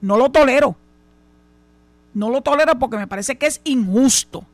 No 0.01 0.17
lo 0.17 0.31
tolero. 0.31 0.77
No 2.15 2.31
lo 2.31 2.41
tolero 2.41 2.79
porque 2.79 2.97
me 2.97 3.07
parece 3.07 3.37
que 3.37 3.47
es 3.47 3.61
injusto. 3.65 4.45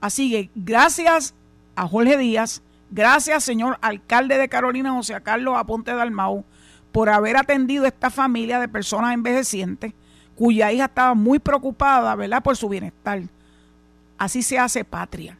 Así 0.00 0.30
que 0.30 0.50
gracias 0.54 1.34
a 1.76 1.86
Jorge 1.86 2.16
Díaz, 2.16 2.62
gracias 2.90 3.44
señor 3.44 3.78
alcalde 3.82 4.38
de 4.38 4.48
Carolina, 4.48 4.92
José 4.92 5.20
Carlos 5.22 5.54
Aponte 5.56 5.92
Dalmau, 5.92 6.44
por 6.90 7.08
haber 7.08 7.36
atendido 7.36 7.84
a 7.84 7.88
esta 7.88 8.10
familia 8.10 8.58
de 8.58 8.68
personas 8.68 9.14
envejecientes 9.14 9.92
cuya 10.42 10.72
hija 10.72 10.86
estaba 10.86 11.14
muy 11.14 11.38
preocupada, 11.38 12.16
¿verdad?, 12.16 12.42
por 12.42 12.56
su 12.56 12.68
bienestar. 12.68 13.22
Así 14.18 14.42
se 14.42 14.58
hace 14.58 14.84
patria. 14.84 15.38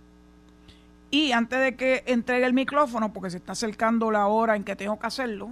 Y 1.11 1.33
antes 1.33 1.59
de 1.59 1.75
que 1.75 2.05
entregue 2.07 2.47
el 2.47 2.53
micrófono, 2.53 3.13
porque 3.13 3.31
se 3.31 3.39
está 3.39 3.51
acercando 3.51 4.13
la 4.13 4.29
hora 4.29 4.55
en 4.55 4.63
que 4.63 4.77
tengo 4.77 5.01
que 5.01 5.07
hacerlo, 5.09 5.49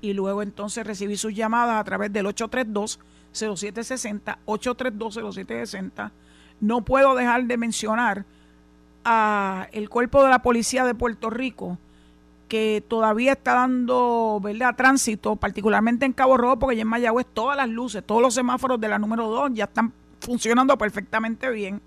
y 0.00 0.14
luego 0.14 0.42
entonces 0.42 0.84
recibí 0.84 1.16
sus 1.16 1.32
llamadas 1.32 1.80
a 1.80 1.84
través 1.84 2.12
del 2.12 2.26
832-0760, 2.26 4.38
832-0760, 4.46 6.10
no 6.60 6.84
puedo 6.84 7.14
dejar 7.14 7.44
de 7.44 7.56
mencionar 7.56 8.24
a 9.04 9.68
el 9.70 9.88
cuerpo 9.90 10.24
de 10.24 10.30
la 10.30 10.42
policía 10.42 10.84
de 10.84 10.96
Puerto 10.96 11.30
Rico, 11.30 11.78
que 12.52 12.84
todavía 12.86 13.32
está 13.32 13.54
dando 13.54 14.38
¿verdad? 14.42 14.76
tránsito, 14.76 15.36
particularmente 15.36 16.04
en 16.04 16.12
Cabo 16.12 16.36
Rojo, 16.36 16.58
porque 16.58 16.76
ya 16.76 16.82
en 16.82 16.88
Mayagüez 16.88 17.26
todas 17.32 17.56
las 17.56 17.66
luces, 17.66 18.04
todos 18.04 18.20
los 18.20 18.34
semáforos 18.34 18.78
de 18.78 18.88
la 18.88 18.98
número 18.98 19.26
2 19.26 19.52
ya 19.54 19.64
están 19.64 19.90
funcionando 20.20 20.76
perfectamente 20.76 21.48
bien. 21.48 21.80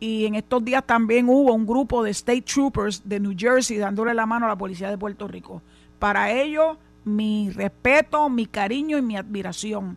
Y 0.00 0.26
en 0.26 0.34
estos 0.34 0.64
días 0.64 0.82
también 0.84 1.28
hubo 1.28 1.52
un 1.54 1.64
grupo 1.64 2.02
de 2.02 2.10
State 2.10 2.42
Troopers 2.42 3.08
de 3.08 3.20
New 3.20 3.36
Jersey 3.38 3.76
dándole 3.76 4.14
la 4.14 4.26
mano 4.26 4.46
a 4.46 4.48
la 4.48 4.56
policía 4.56 4.90
de 4.90 4.98
Puerto 4.98 5.28
Rico. 5.28 5.62
Para 6.00 6.32
ellos, 6.32 6.76
mi 7.04 7.50
respeto, 7.50 8.28
mi 8.28 8.46
cariño 8.46 8.98
y 8.98 9.02
mi 9.02 9.16
admiración. 9.16 9.96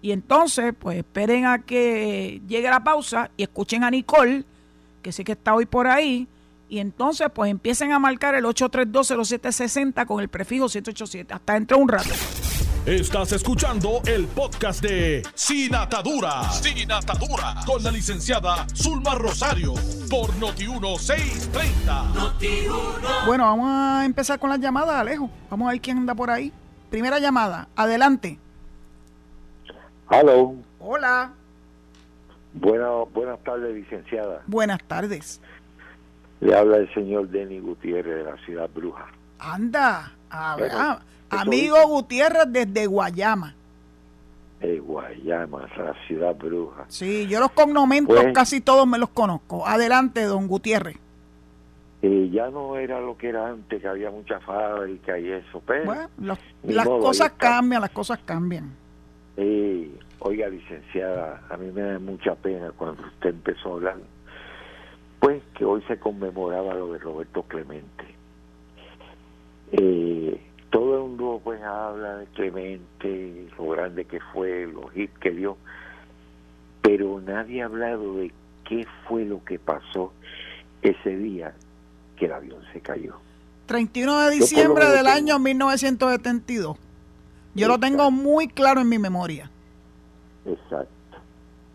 Y 0.00 0.12
entonces, 0.12 0.72
pues 0.78 0.96
esperen 0.96 1.44
a 1.44 1.58
que 1.58 2.40
llegue 2.48 2.70
la 2.70 2.82
pausa 2.82 3.30
y 3.36 3.42
escuchen 3.42 3.84
a 3.84 3.90
Nicole, 3.90 4.46
que 5.02 5.12
sé 5.12 5.22
que 5.22 5.32
está 5.32 5.54
hoy 5.54 5.66
por 5.66 5.86
ahí, 5.86 6.28
y 6.68 6.78
entonces 6.78 7.28
pues 7.34 7.50
empiecen 7.50 7.92
a 7.92 7.98
marcar 7.98 8.34
el 8.34 8.44
8320760 8.44 10.06
con 10.06 10.20
el 10.20 10.28
prefijo 10.28 10.68
787. 10.68 11.34
Hasta 11.34 11.54
dentro 11.54 11.76
de 11.76 11.82
un 11.82 11.88
rato. 11.88 12.10
Estás 12.86 13.32
escuchando 13.32 14.02
el 14.04 14.26
podcast 14.26 14.82
de 14.82 15.22
Sin 15.34 15.74
Atadura. 15.74 16.50
Sin 16.50 16.92
Atadura. 16.92 17.54
Con 17.64 17.82
la 17.82 17.90
licenciada 17.90 18.66
Zulma 18.74 19.14
Rosario. 19.14 19.72
Por 20.10 20.28
Noti1630. 20.34 23.26
Bueno, 23.26 23.44
vamos 23.44 23.70
a 23.70 24.04
empezar 24.04 24.38
con 24.38 24.50
las 24.50 24.60
llamadas, 24.60 24.96
Alejo. 24.96 25.30
Vamos 25.48 25.68
a 25.68 25.70
ver 25.70 25.80
quién 25.80 25.96
anda 25.96 26.14
por 26.14 26.30
ahí. 26.30 26.52
Primera 26.90 27.18
llamada. 27.18 27.68
Adelante. 27.74 28.38
Hello. 30.10 30.54
Hola. 30.78 31.32
buenas 32.52 33.38
tardes, 33.44 33.74
licenciada. 33.74 34.42
Buenas 34.46 34.84
tardes. 34.84 35.40
Le 36.44 36.54
habla 36.54 36.76
el 36.76 36.92
señor 36.92 37.28
Denny 37.28 37.58
Gutiérrez 37.58 38.18
de 38.18 38.30
la 38.30 38.36
ciudad 38.44 38.68
bruja. 38.72 39.06
Anda, 39.38 40.12
a 40.28 40.56
ver, 40.56 40.70
ah, 40.74 41.00
amigo 41.30 41.76
Gutiérrez 41.88 42.44
desde 42.48 42.86
Guayama. 42.86 43.54
De 44.60 44.78
Guayama, 44.78 45.66
la 45.78 45.94
ciudad 46.06 46.36
bruja. 46.36 46.84
Sí, 46.88 47.26
yo 47.28 47.40
los 47.40 47.50
cognomentos 47.52 48.14
pues, 48.14 48.34
casi 48.34 48.60
todos 48.60 48.86
me 48.86 48.98
los 48.98 49.08
conozco. 49.08 49.66
Adelante, 49.66 50.22
don 50.24 50.46
Gutiérrez. 50.46 50.98
Eh, 52.02 52.28
ya 52.30 52.50
no 52.50 52.76
era 52.76 53.00
lo 53.00 53.16
que 53.16 53.30
era 53.30 53.48
antes, 53.48 53.80
que 53.80 53.88
había 53.88 54.10
mucha 54.10 54.38
fábrica 54.40 55.18
y 55.18 55.32
eso, 55.32 55.62
pero... 55.66 55.86
Bueno, 55.86 56.36
las 56.62 56.86
cosas 56.86 57.32
cambian, 57.38 57.80
las 57.80 57.90
cosas 57.90 58.18
cambian. 58.22 58.70
oiga, 60.18 60.48
licenciada, 60.48 61.42
a 61.48 61.56
mí 61.56 61.72
me 61.72 61.80
da 61.80 61.98
mucha 61.98 62.34
pena 62.34 62.70
cuando 62.76 63.02
usted 63.02 63.30
empezó 63.30 63.70
a 63.70 63.72
hablar 63.72 63.96
pues 65.24 65.42
que 65.56 65.64
hoy 65.64 65.82
se 65.88 65.98
conmemoraba 65.98 66.74
lo 66.74 66.92
de 66.92 66.98
Roberto 66.98 67.44
Clemente. 67.44 68.04
Eh, 69.72 70.38
todo 70.68 70.96
el 70.96 71.00
mundo 71.00 71.40
pues 71.42 71.62
habla 71.62 72.16
de 72.16 72.26
Clemente, 72.26 73.48
lo 73.56 73.70
grande 73.70 74.04
que 74.04 74.20
fue, 74.34 74.66
los 74.66 74.94
hits 74.94 75.18
que 75.20 75.30
dio, 75.30 75.56
pero 76.82 77.22
nadie 77.22 77.62
ha 77.62 77.64
hablado 77.64 78.16
de 78.16 78.32
qué 78.68 78.86
fue 79.08 79.24
lo 79.24 79.42
que 79.42 79.58
pasó 79.58 80.12
ese 80.82 81.16
día 81.16 81.54
que 82.18 82.26
el 82.26 82.32
avión 82.34 82.60
se 82.74 82.82
cayó. 82.82 83.14
31 83.64 84.20
de 84.28 84.30
diciembre 84.30 84.90
del 84.90 85.06
año 85.06 85.38
1972. 85.38 86.76
Yo 87.54 87.66
lo 87.66 87.80
tengo 87.80 88.10
muy 88.10 88.48
claro 88.48 88.82
en 88.82 88.90
mi 88.90 88.98
memoria. 88.98 89.50
Exacto. 90.44 90.92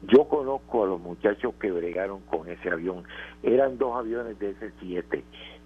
Yo 0.04 0.28
conozco 0.28 0.84
a 0.84 0.88
los 0.88 1.02
muchachos 1.02 1.54
que 1.60 1.72
bregaron 1.72 2.22
con 2.22 2.48
ese 2.50 2.70
avión. 2.70 3.04
Eran 3.44 3.78
dos 3.78 3.98
aviones 3.98 4.40
de 4.40 4.52
ese 4.52 4.72
7 4.80 5.24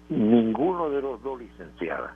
Ninguno 0.08 0.90
de 0.90 1.00
los 1.00 1.22
dos 1.22 1.40
licenciados 1.40 2.10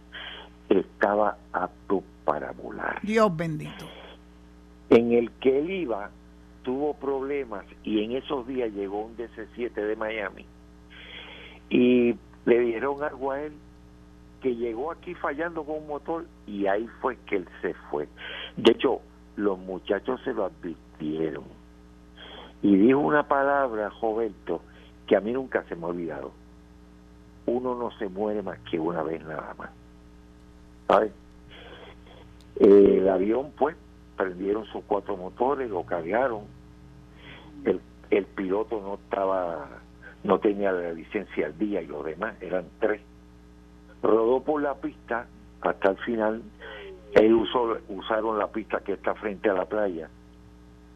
estaba 0.68 1.38
apto 1.52 2.02
para 2.24 2.52
volar. 2.52 3.00
Dios 3.02 3.34
bendito. 3.34 3.86
En 4.90 5.12
el 5.12 5.30
que 5.32 5.58
él 5.58 5.70
iba, 5.70 6.10
tuvo 6.62 6.94
problemas 6.94 7.64
y 7.82 8.04
en 8.04 8.12
esos 8.12 8.46
días 8.46 8.72
llegó 8.72 9.06
un 9.06 9.16
DC-7 9.16 9.72
de 9.72 9.96
Miami 9.96 10.44
y 11.70 12.14
le 12.44 12.60
dieron 12.60 13.02
algo 13.02 13.32
a 13.32 13.42
él 13.42 13.52
que 14.42 14.54
llegó 14.54 14.92
aquí 14.92 15.14
fallando 15.14 15.64
con 15.64 15.76
un 15.76 15.88
motor 15.88 16.26
y 16.46 16.66
ahí 16.66 16.86
fue 17.00 17.16
que 17.26 17.36
él 17.36 17.48
se 17.62 17.74
fue. 17.90 18.06
De 18.56 18.72
hecho, 18.72 19.00
los 19.36 19.58
muchachos 19.58 20.20
se 20.24 20.34
lo 20.34 20.44
advirtieron 20.44 21.57
y 22.62 22.76
dijo 22.76 22.98
una 22.98 23.28
palabra, 23.28 23.90
Roberto, 24.00 24.62
que 25.06 25.16
a 25.16 25.20
mí 25.20 25.32
nunca 25.32 25.62
se 25.64 25.76
me 25.76 25.84
ha 25.84 25.88
olvidado. 25.88 26.32
Uno 27.46 27.74
no 27.74 27.90
se 27.98 28.08
muere 28.08 28.42
más 28.42 28.58
que 28.70 28.78
una 28.78 29.02
vez 29.02 29.24
nada 29.24 29.54
más. 29.56 29.70
¿Sabes? 30.86 31.12
el 32.56 33.08
avión, 33.08 33.52
pues, 33.56 33.76
prendieron 34.16 34.64
sus 34.66 34.82
cuatro 34.84 35.16
motores, 35.16 35.70
lo 35.70 35.84
cargaron. 35.84 36.42
El, 37.64 37.80
el 38.10 38.24
piloto 38.24 38.80
no 38.80 38.94
estaba, 38.94 39.68
no 40.24 40.40
tenía 40.40 40.72
la 40.72 40.92
licencia 40.92 41.46
al 41.46 41.56
día 41.56 41.80
y 41.80 41.86
los 41.86 42.04
demás 42.04 42.34
eran 42.40 42.64
tres. 42.80 43.00
Rodó 44.02 44.42
por 44.42 44.60
la 44.60 44.74
pista 44.74 45.28
hasta 45.60 45.90
el 45.90 45.98
final. 45.98 46.42
Ellos 47.14 47.42
usó, 47.42 47.78
usaron 47.88 48.38
la 48.38 48.48
pista 48.48 48.80
que 48.80 48.94
está 48.94 49.14
frente 49.14 49.48
a 49.48 49.54
la 49.54 49.66
playa 49.66 50.10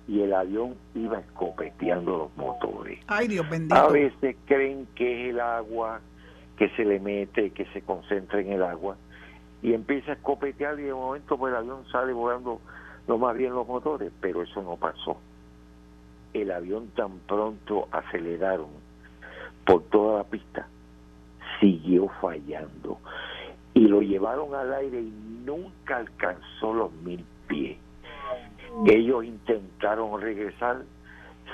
y 0.09 0.21
el 0.21 0.35
avión 0.35 0.75
iba 0.95 1.19
escopeteando 1.19 2.19
los 2.19 2.37
motores. 2.37 2.99
Ay, 3.07 3.29
Dios 3.29 3.49
bendito. 3.49 3.75
A 3.75 3.89
veces 3.89 4.37
creen 4.47 4.87
que 4.95 5.29
es 5.29 5.35
el 5.35 5.41
agua 5.41 6.01
que 6.57 6.69
se 6.71 6.85
le 6.85 7.01
mete, 7.01 7.51
que 7.51 7.65
se 7.67 7.83
concentra 7.83 8.41
en 8.41 8.53
el 8.53 8.63
agua 8.63 8.97
y 9.63 9.75
empieza 9.75 10.13
a 10.13 10.15
escopetear 10.15 10.79
y 10.81 10.85
de 10.85 10.95
momento 10.95 11.39
pues 11.39 11.53
el 11.53 11.59
avión 11.59 11.85
sale 11.91 12.13
volando 12.13 12.61
lo 13.07 13.19
más 13.19 13.37
bien 13.37 13.55
los 13.55 13.67
motores, 13.67 14.13
pero 14.21 14.43
eso 14.43 14.63
no 14.63 14.77
pasó. 14.77 15.17
El 16.35 16.51
avión 16.51 16.89
tan 16.89 17.19
pronto 17.21 17.89
aceleraron 17.93 18.69
por 19.65 19.85
toda 19.85 20.19
la 20.19 20.25
pista, 20.25 20.67
siguió 21.61 22.09
fallando 22.21 22.99
y 23.75 23.81
lo 23.81 24.03
llevaron 24.03 24.55
al 24.55 24.73
aire 24.75 25.01
y 25.01 25.13
nunca 25.45 25.99
alcanzó 25.99 26.73
los 26.75 26.93
mil 26.93 27.25
pies. 27.47 27.79
Ellos 28.87 29.25
intentaron 29.25 30.21
regresar, 30.21 30.83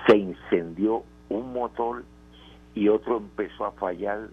se 0.06 0.16
incendió 0.16 1.02
un 1.28 1.52
motor 1.52 2.04
y 2.74 2.88
otro 2.88 3.18
empezó 3.18 3.66
a 3.66 3.72
fallar 3.72 4.28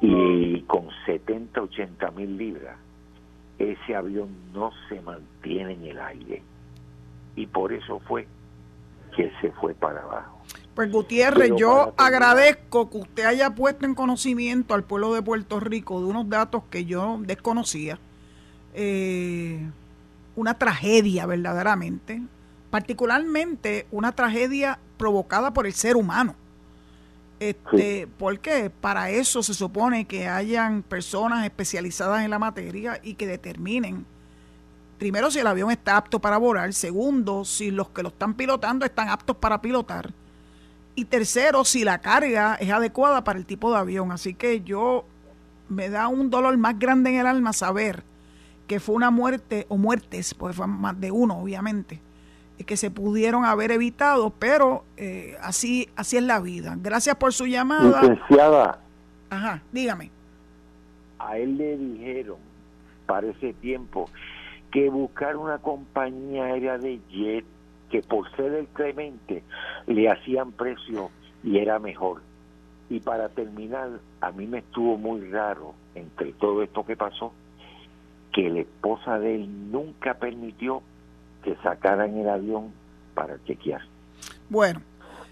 y 0.00 0.60
con 0.62 0.88
70, 1.06 1.62
80 1.62 2.10
mil 2.12 2.36
libras 2.36 2.76
ese 3.58 3.94
avión 3.94 4.28
no 4.52 4.70
se 4.88 5.00
mantiene 5.00 5.72
en 5.72 5.84
el 5.86 6.00
aire 6.00 6.42
y 7.34 7.46
por 7.46 7.72
eso 7.72 8.00
fue 8.06 8.26
que 9.16 9.32
se 9.40 9.50
fue 9.52 9.74
para 9.74 10.02
abajo. 10.02 10.38
Pues 10.74 10.92
Gutiérrez, 10.92 11.50
yo 11.56 11.92
agradezco 11.96 12.88
que 12.88 12.98
usted 12.98 13.24
haya 13.24 13.50
puesto 13.54 13.84
en 13.84 13.94
conocimiento 13.94 14.74
al 14.74 14.84
pueblo 14.84 15.12
de 15.12 15.22
Puerto 15.22 15.58
Rico 15.58 16.00
de 16.00 16.06
unos 16.06 16.28
datos 16.28 16.62
que 16.70 16.84
yo 16.84 17.18
desconocía. 17.20 17.98
Eh, 18.74 19.68
una 20.38 20.54
tragedia 20.54 21.26
verdaderamente, 21.26 22.22
particularmente 22.70 23.88
una 23.90 24.12
tragedia 24.12 24.78
provocada 24.96 25.52
por 25.52 25.66
el 25.66 25.72
ser 25.72 25.96
humano. 25.96 26.36
Este, 27.40 28.08
Porque 28.18 28.70
para 28.70 29.10
eso 29.10 29.42
se 29.42 29.52
supone 29.52 30.04
que 30.06 30.28
hayan 30.28 30.82
personas 30.82 31.44
especializadas 31.44 32.24
en 32.24 32.30
la 32.30 32.38
materia 32.38 33.00
y 33.02 33.14
que 33.14 33.26
determinen, 33.26 34.06
primero, 34.98 35.28
si 35.30 35.40
el 35.40 35.46
avión 35.48 35.72
está 35.72 35.96
apto 35.96 36.20
para 36.20 36.38
volar, 36.38 36.72
segundo, 36.72 37.44
si 37.44 37.72
los 37.72 37.90
que 37.90 38.04
lo 38.04 38.10
están 38.10 38.34
pilotando 38.34 38.84
están 38.84 39.08
aptos 39.08 39.36
para 39.36 39.60
pilotar, 39.60 40.12
y 40.94 41.04
tercero, 41.04 41.64
si 41.64 41.82
la 41.82 41.98
carga 41.98 42.54
es 42.60 42.70
adecuada 42.70 43.24
para 43.24 43.40
el 43.40 43.46
tipo 43.46 43.72
de 43.72 43.78
avión. 43.78 44.10
Así 44.12 44.34
que 44.34 44.62
yo 44.62 45.04
me 45.68 45.88
da 45.88 46.08
un 46.08 46.30
dolor 46.30 46.56
más 46.56 46.78
grande 46.78 47.10
en 47.10 47.16
el 47.16 47.26
alma 47.26 47.52
saber 47.52 48.02
que 48.68 48.78
fue 48.78 48.94
una 48.94 49.10
muerte 49.10 49.66
o 49.68 49.76
muertes, 49.76 50.34
porque 50.34 50.54
fue 50.54 50.66
más 50.66 51.00
de 51.00 51.10
uno, 51.10 51.38
obviamente, 51.38 52.00
que 52.64 52.76
se 52.76 52.90
pudieron 52.90 53.44
haber 53.44 53.72
evitado, 53.72 54.30
pero 54.30 54.84
eh, 54.96 55.36
así, 55.40 55.88
así 55.96 56.18
es 56.18 56.22
la 56.22 56.40
vida. 56.40 56.76
Gracias 56.78 57.16
por 57.16 57.32
su 57.32 57.46
llamada. 57.46 58.02
Licenciada. 58.02 58.80
Ajá, 59.30 59.62
dígame. 59.72 60.10
A 61.18 61.38
él 61.38 61.56
le 61.56 61.76
dijeron 61.76 62.36
para 63.06 63.28
ese 63.28 63.54
tiempo 63.54 64.08
que 64.70 64.90
buscar 64.90 65.36
una 65.36 65.58
compañía 65.58 66.44
aérea 66.44 66.78
de 66.78 67.00
jet 67.10 67.44
que 67.90 68.02
por 68.02 68.30
ser 68.36 68.52
el 68.52 68.66
Clemente 68.68 69.42
le 69.86 70.10
hacían 70.10 70.52
precio 70.52 71.10
y 71.42 71.58
era 71.58 71.78
mejor. 71.78 72.20
Y 72.90 73.00
para 73.00 73.28
terminar, 73.30 74.00
a 74.20 74.30
mí 74.32 74.46
me 74.46 74.58
estuvo 74.58 74.98
muy 74.98 75.30
raro 75.30 75.74
entre 75.94 76.32
todo 76.34 76.62
esto 76.62 76.84
que 76.84 76.96
pasó, 76.96 77.32
que 78.32 78.48
la 78.50 78.60
esposa 78.60 79.18
de 79.18 79.36
él 79.36 79.70
nunca 79.70 80.14
permitió 80.14 80.82
que 81.42 81.56
sacaran 81.62 82.16
el 82.16 82.28
avión 82.28 82.72
para 83.14 83.42
chequear. 83.44 83.82
Bueno. 84.48 84.80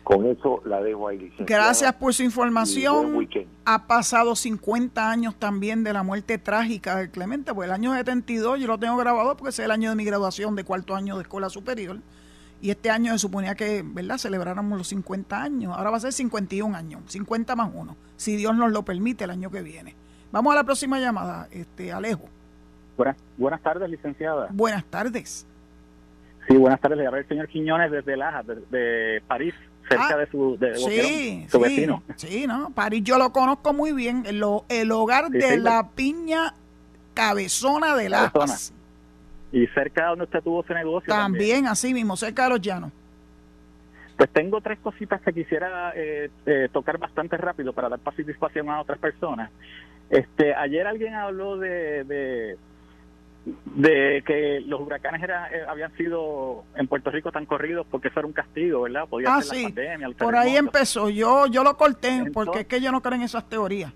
Con 0.04 0.24
eso 0.24 0.62
la 0.64 0.80
dejo 0.80 1.08
ahí. 1.08 1.32
Gracias 1.40 1.92
por 1.94 2.14
su 2.14 2.22
información. 2.22 3.28
Ha 3.64 3.88
pasado 3.88 4.36
50 4.36 5.10
años 5.10 5.34
también 5.34 5.82
de 5.82 5.92
la 5.92 6.04
muerte 6.04 6.38
trágica 6.38 6.94
del 6.94 7.10
Clemente, 7.10 7.52
pues 7.52 7.66
el 7.66 7.72
año 7.72 7.92
72 7.92 8.60
yo 8.60 8.68
lo 8.68 8.78
tengo 8.78 8.96
grabado 8.96 9.36
porque 9.36 9.50
es 9.50 9.58
el 9.58 9.72
año 9.72 9.90
de 9.90 9.96
mi 9.96 10.04
graduación 10.04 10.54
de 10.54 10.62
cuarto 10.62 10.94
año 10.94 11.16
de 11.16 11.22
escuela 11.22 11.50
superior. 11.50 11.98
Y 12.62 12.70
este 12.70 12.88
año 12.88 13.12
se 13.12 13.18
suponía 13.18 13.56
que, 13.56 13.82
¿verdad?, 13.84 14.18
celebráramos 14.18 14.78
los 14.78 14.86
50 14.86 15.42
años. 15.42 15.74
Ahora 15.76 15.90
va 15.90 15.96
a 15.96 16.00
ser 16.00 16.12
51 16.12 16.76
años, 16.76 17.02
50 17.06 17.56
más 17.56 17.70
uno, 17.74 17.96
si 18.16 18.36
Dios 18.36 18.56
nos 18.56 18.70
lo 18.70 18.84
permite 18.84 19.24
el 19.24 19.30
año 19.30 19.50
que 19.50 19.62
viene. 19.62 19.96
Vamos 20.30 20.52
a 20.52 20.56
la 20.56 20.64
próxima 20.64 21.00
llamada, 21.00 21.48
este 21.50 21.92
Alejo. 21.92 22.28
Buenas, 22.96 23.16
buenas 23.36 23.62
tardes, 23.62 23.90
licenciada. 23.90 24.48
Buenas 24.50 24.84
tardes. 24.84 25.46
Sí, 26.48 26.56
buenas 26.56 26.80
tardes. 26.80 26.98
Le 26.98 27.06
habla 27.06 27.18
el 27.20 27.28
señor 27.28 27.48
Quiñones 27.48 27.90
desde 27.90 28.16
Laja, 28.16 28.42
de, 28.42 29.22
París, 29.26 29.54
cerca 29.88 30.14
ah, 30.14 30.16
de 30.16 30.26
su, 30.30 30.56
de, 30.58 30.76
sí, 30.76 31.46
su 31.50 31.60
vecino. 31.60 32.02
Sí, 32.16 32.46
¿no? 32.46 32.70
París 32.70 33.02
yo 33.04 33.18
lo 33.18 33.32
conozco 33.32 33.72
muy 33.72 33.92
bien. 33.92 34.24
El, 34.26 34.42
el 34.68 34.92
hogar 34.92 35.28
de 35.28 35.58
la 35.58 35.90
piña 35.90 36.54
cabezona 37.14 37.96
de 37.96 38.08
Lajas. 38.08 38.72
Y 39.52 39.66
cerca 39.68 40.02
de 40.02 40.08
donde 40.08 40.24
usted 40.24 40.42
tuvo 40.42 40.62
ese 40.62 40.74
negocio. 40.74 41.12
También, 41.12 41.66
así 41.66 41.92
mismo, 41.92 42.16
cerca 42.16 42.44
de 42.44 42.50
los 42.50 42.60
llanos. 42.60 42.92
Pues 44.16 44.30
tengo 44.30 44.60
tres 44.60 44.78
cositas 44.78 45.20
que 45.20 45.32
quisiera 45.32 45.92
eh, 45.94 46.30
eh, 46.46 46.68
tocar 46.72 46.96
bastante 46.98 47.36
rápido 47.36 47.72
para 47.72 47.90
dar 47.90 47.98
participación 47.98 48.70
a 48.70 48.80
otras 48.80 48.98
personas. 48.98 49.50
Este, 50.08 50.54
ayer 50.54 50.86
alguien 50.86 51.14
habló 51.14 51.58
de 51.58 52.04
de 52.04 52.56
que 54.24 54.62
los 54.66 54.80
huracanes 54.80 55.22
era, 55.22 55.48
eh, 55.50 55.64
habían 55.68 55.94
sido 55.96 56.64
en 56.76 56.88
Puerto 56.88 57.10
Rico 57.10 57.30
tan 57.30 57.46
corridos 57.46 57.86
porque 57.90 58.08
eso 58.08 58.20
era 58.20 58.26
un 58.26 58.32
castigo, 58.32 58.82
¿verdad? 58.82 59.06
Podía 59.08 59.34
ah, 59.34 59.42
ser 59.42 59.58
la 59.58 59.64
pandemia, 59.68 60.08
Por 60.18 60.36
ahí 60.36 60.56
empezó. 60.56 61.08
Yo 61.10 61.46
yo 61.46 61.62
lo 61.62 61.76
corté 61.76 62.24
porque 62.32 62.60
es 62.60 62.66
que 62.66 62.80
yo 62.80 62.90
no 62.90 63.00
creo 63.00 63.14
en 63.14 63.22
esas 63.22 63.48
teorías. 63.48 63.92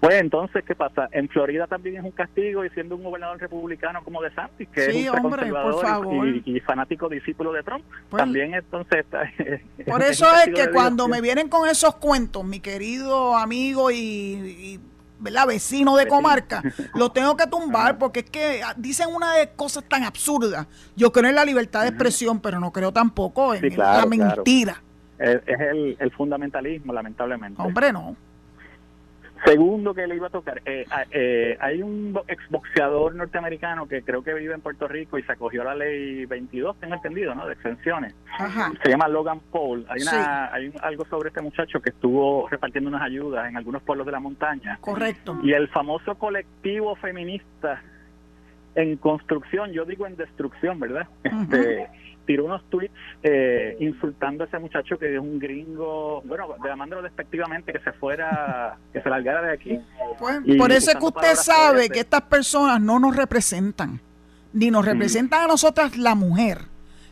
Pues 0.00 0.18
entonces, 0.18 0.64
¿qué 0.64 0.74
pasa? 0.74 1.10
En 1.12 1.28
Florida 1.28 1.66
también 1.66 1.96
es 1.96 2.02
un 2.02 2.10
castigo 2.12 2.64
y 2.64 2.70
siendo 2.70 2.96
un 2.96 3.04
gobernador 3.04 3.38
republicano 3.38 4.02
como 4.02 4.22
de 4.22 4.32
Santis, 4.32 4.66
que 4.70 4.86
es 4.86 5.10
un 5.10 5.26
hombre, 5.26 5.52
por 5.52 5.82
favor. 5.82 6.26
Y, 6.26 6.58
fanático 6.60 7.06
discípulo 7.06 7.52
de 7.52 7.62
Trump, 7.62 7.84
pues, 8.08 8.22
también 8.22 8.54
entonces 8.54 9.00
está... 9.00 9.30
Por 9.86 10.02
eso 10.02 10.26
es 10.36 10.54
que 10.54 10.70
cuando 10.70 11.06
me 11.06 11.20
vienen 11.20 11.50
con 11.50 11.68
esos 11.68 11.96
cuentos, 11.96 12.42
mi 12.44 12.60
querido 12.60 13.36
amigo 13.36 13.90
y 13.90 14.80
¿verdad? 15.20 15.46
vecino 15.46 15.96
de 15.96 16.06
comarca, 16.06 16.62
lo 16.94 17.12
tengo 17.12 17.36
que 17.36 17.46
tumbar 17.46 17.98
porque 17.98 18.20
es 18.20 18.30
que 18.30 18.62
ah, 18.62 18.74
dicen 18.76 19.08
una 19.14 19.34
de 19.34 19.50
cosas 19.50 19.84
tan 19.84 20.04
absurdas. 20.04 20.66
Yo 20.96 21.12
creo 21.12 21.28
en 21.28 21.36
la 21.36 21.44
libertad 21.44 21.82
de 21.82 21.88
expresión, 21.88 22.40
pero 22.40 22.58
no 22.60 22.72
creo 22.72 22.92
tampoco 22.92 23.54
en 23.54 23.76
la 23.76 24.06
mentira. 24.06 24.82
Es, 25.18 25.40
el, 25.46 25.96
el, 26.00 26.10
fundamentalismo, 26.12 26.94
lamentablemente. 26.94 27.60
Hombre, 27.60 27.92
no. 27.92 28.16
Segundo 29.44 29.94
que 29.94 30.06
le 30.06 30.16
iba 30.16 30.26
a 30.26 30.30
tocar, 30.30 30.60
eh, 30.64 30.84
eh, 31.10 31.56
hay 31.60 31.82
un 31.82 32.18
exboxeador 32.28 33.14
norteamericano 33.14 33.88
que 33.88 34.02
creo 34.02 34.22
que 34.22 34.34
vive 34.34 34.54
en 34.54 34.60
Puerto 34.60 34.86
Rico 34.86 35.18
y 35.18 35.22
se 35.22 35.32
acogió 35.32 35.62
a 35.62 35.66
la 35.66 35.74
ley 35.74 36.26
22, 36.26 36.78
tengo 36.78 36.94
entendido, 36.94 37.34
¿no? 37.34 37.46
De 37.46 37.54
exenciones. 37.54 38.14
Se 38.82 38.90
llama 38.90 39.08
Logan 39.08 39.40
Paul. 39.50 39.86
Hay, 39.88 40.02
una, 40.02 40.52
hay 40.52 40.72
algo 40.82 41.04
sobre 41.06 41.28
este 41.28 41.40
muchacho 41.40 41.80
que 41.80 41.90
estuvo 41.90 42.48
repartiendo 42.48 42.88
unas 42.88 43.02
ayudas 43.02 43.48
en 43.48 43.56
algunos 43.56 43.82
pueblos 43.82 44.06
de 44.06 44.12
la 44.12 44.20
montaña. 44.20 44.78
Correcto. 44.80 45.38
Y 45.42 45.52
el 45.52 45.68
famoso 45.68 46.16
colectivo 46.16 46.94
feminista 46.96 47.82
en 48.74 48.96
construcción, 48.96 49.72
yo 49.72 49.84
digo 49.84 50.06
en 50.06 50.16
destrucción, 50.16 50.78
¿verdad? 50.78 51.08
Este 51.24 51.88
tiró 52.26 52.44
unos 52.44 52.62
tweets 52.70 52.94
eh, 53.22 53.76
insultando 53.80 54.44
a 54.44 54.46
ese 54.46 54.58
muchacho 54.58 54.98
que 54.98 55.14
es 55.14 55.20
un 55.20 55.38
gringo, 55.38 56.22
bueno, 56.24 56.54
llamándolo 56.64 57.02
despectivamente 57.02 57.72
que 57.72 57.80
se 57.80 57.92
fuera, 57.92 58.76
que 58.92 59.00
se 59.00 59.08
largara 59.08 59.42
de 59.42 59.52
aquí. 59.52 59.80
Pues, 60.18 60.40
por 60.56 60.72
eso 60.72 60.90
es 60.90 60.96
que 60.96 61.04
usted 61.04 61.34
sabe 61.34 61.88
que 61.88 62.00
estas 62.00 62.22
personas 62.22 62.80
no 62.80 62.98
nos 62.98 63.16
representan, 63.16 64.00
ni 64.52 64.70
nos 64.70 64.84
representan 64.84 65.42
a 65.44 65.46
nosotras 65.48 65.96
la 65.96 66.14
mujer. 66.14 66.58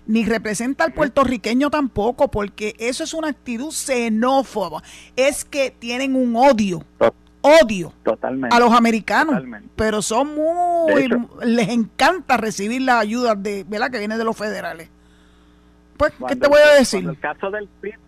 ni 0.06 0.24
representa 0.24 0.84
al 0.84 0.94
puertorriqueño 0.94 1.68
tampoco, 1.68 2.28
porque 2.28 2.74
eso 2.78 3.04
es 3.04 3.12
una 3.12 3.28
actitud 3.28 3.70
xenófoba. 3.70 4.82
Es 5.16 5.44
que 5.44 5.70
tienen 5.70 6.16
un 6.16 6.34
odio, 6.34 6.82
odio 7.42 7.92
a 8.50 8.58
los 8.58 8.72
americanos, 8.72 9.42
pero 9.76 10.00
son 10.00 10.34
muy, 10.34 11.08
les 11.44 11.68
encanta 11.68 12.36
recibir 12.38 12.82
la 12.82 12.98
ayuda 12.98 13.34
de, 13.34 13.64
¿verdad? 13.68 13.90
que 13.90 13.98
viene 13.98 14.16
de 14.16 14.24
los 14.24 14.36
federales. 14.36 14.88
Pues, 15.98 16.14
¿qué 16.28 16.36
te 16.36 16.48
voy 16.48 16.60
a 16.60 16.78
decir? 16.78 17.02
En 17.02 17.10
el 17.10 17.18
caso 17.18 17.50
del 17.50 17.68
PIB 17.80 17.98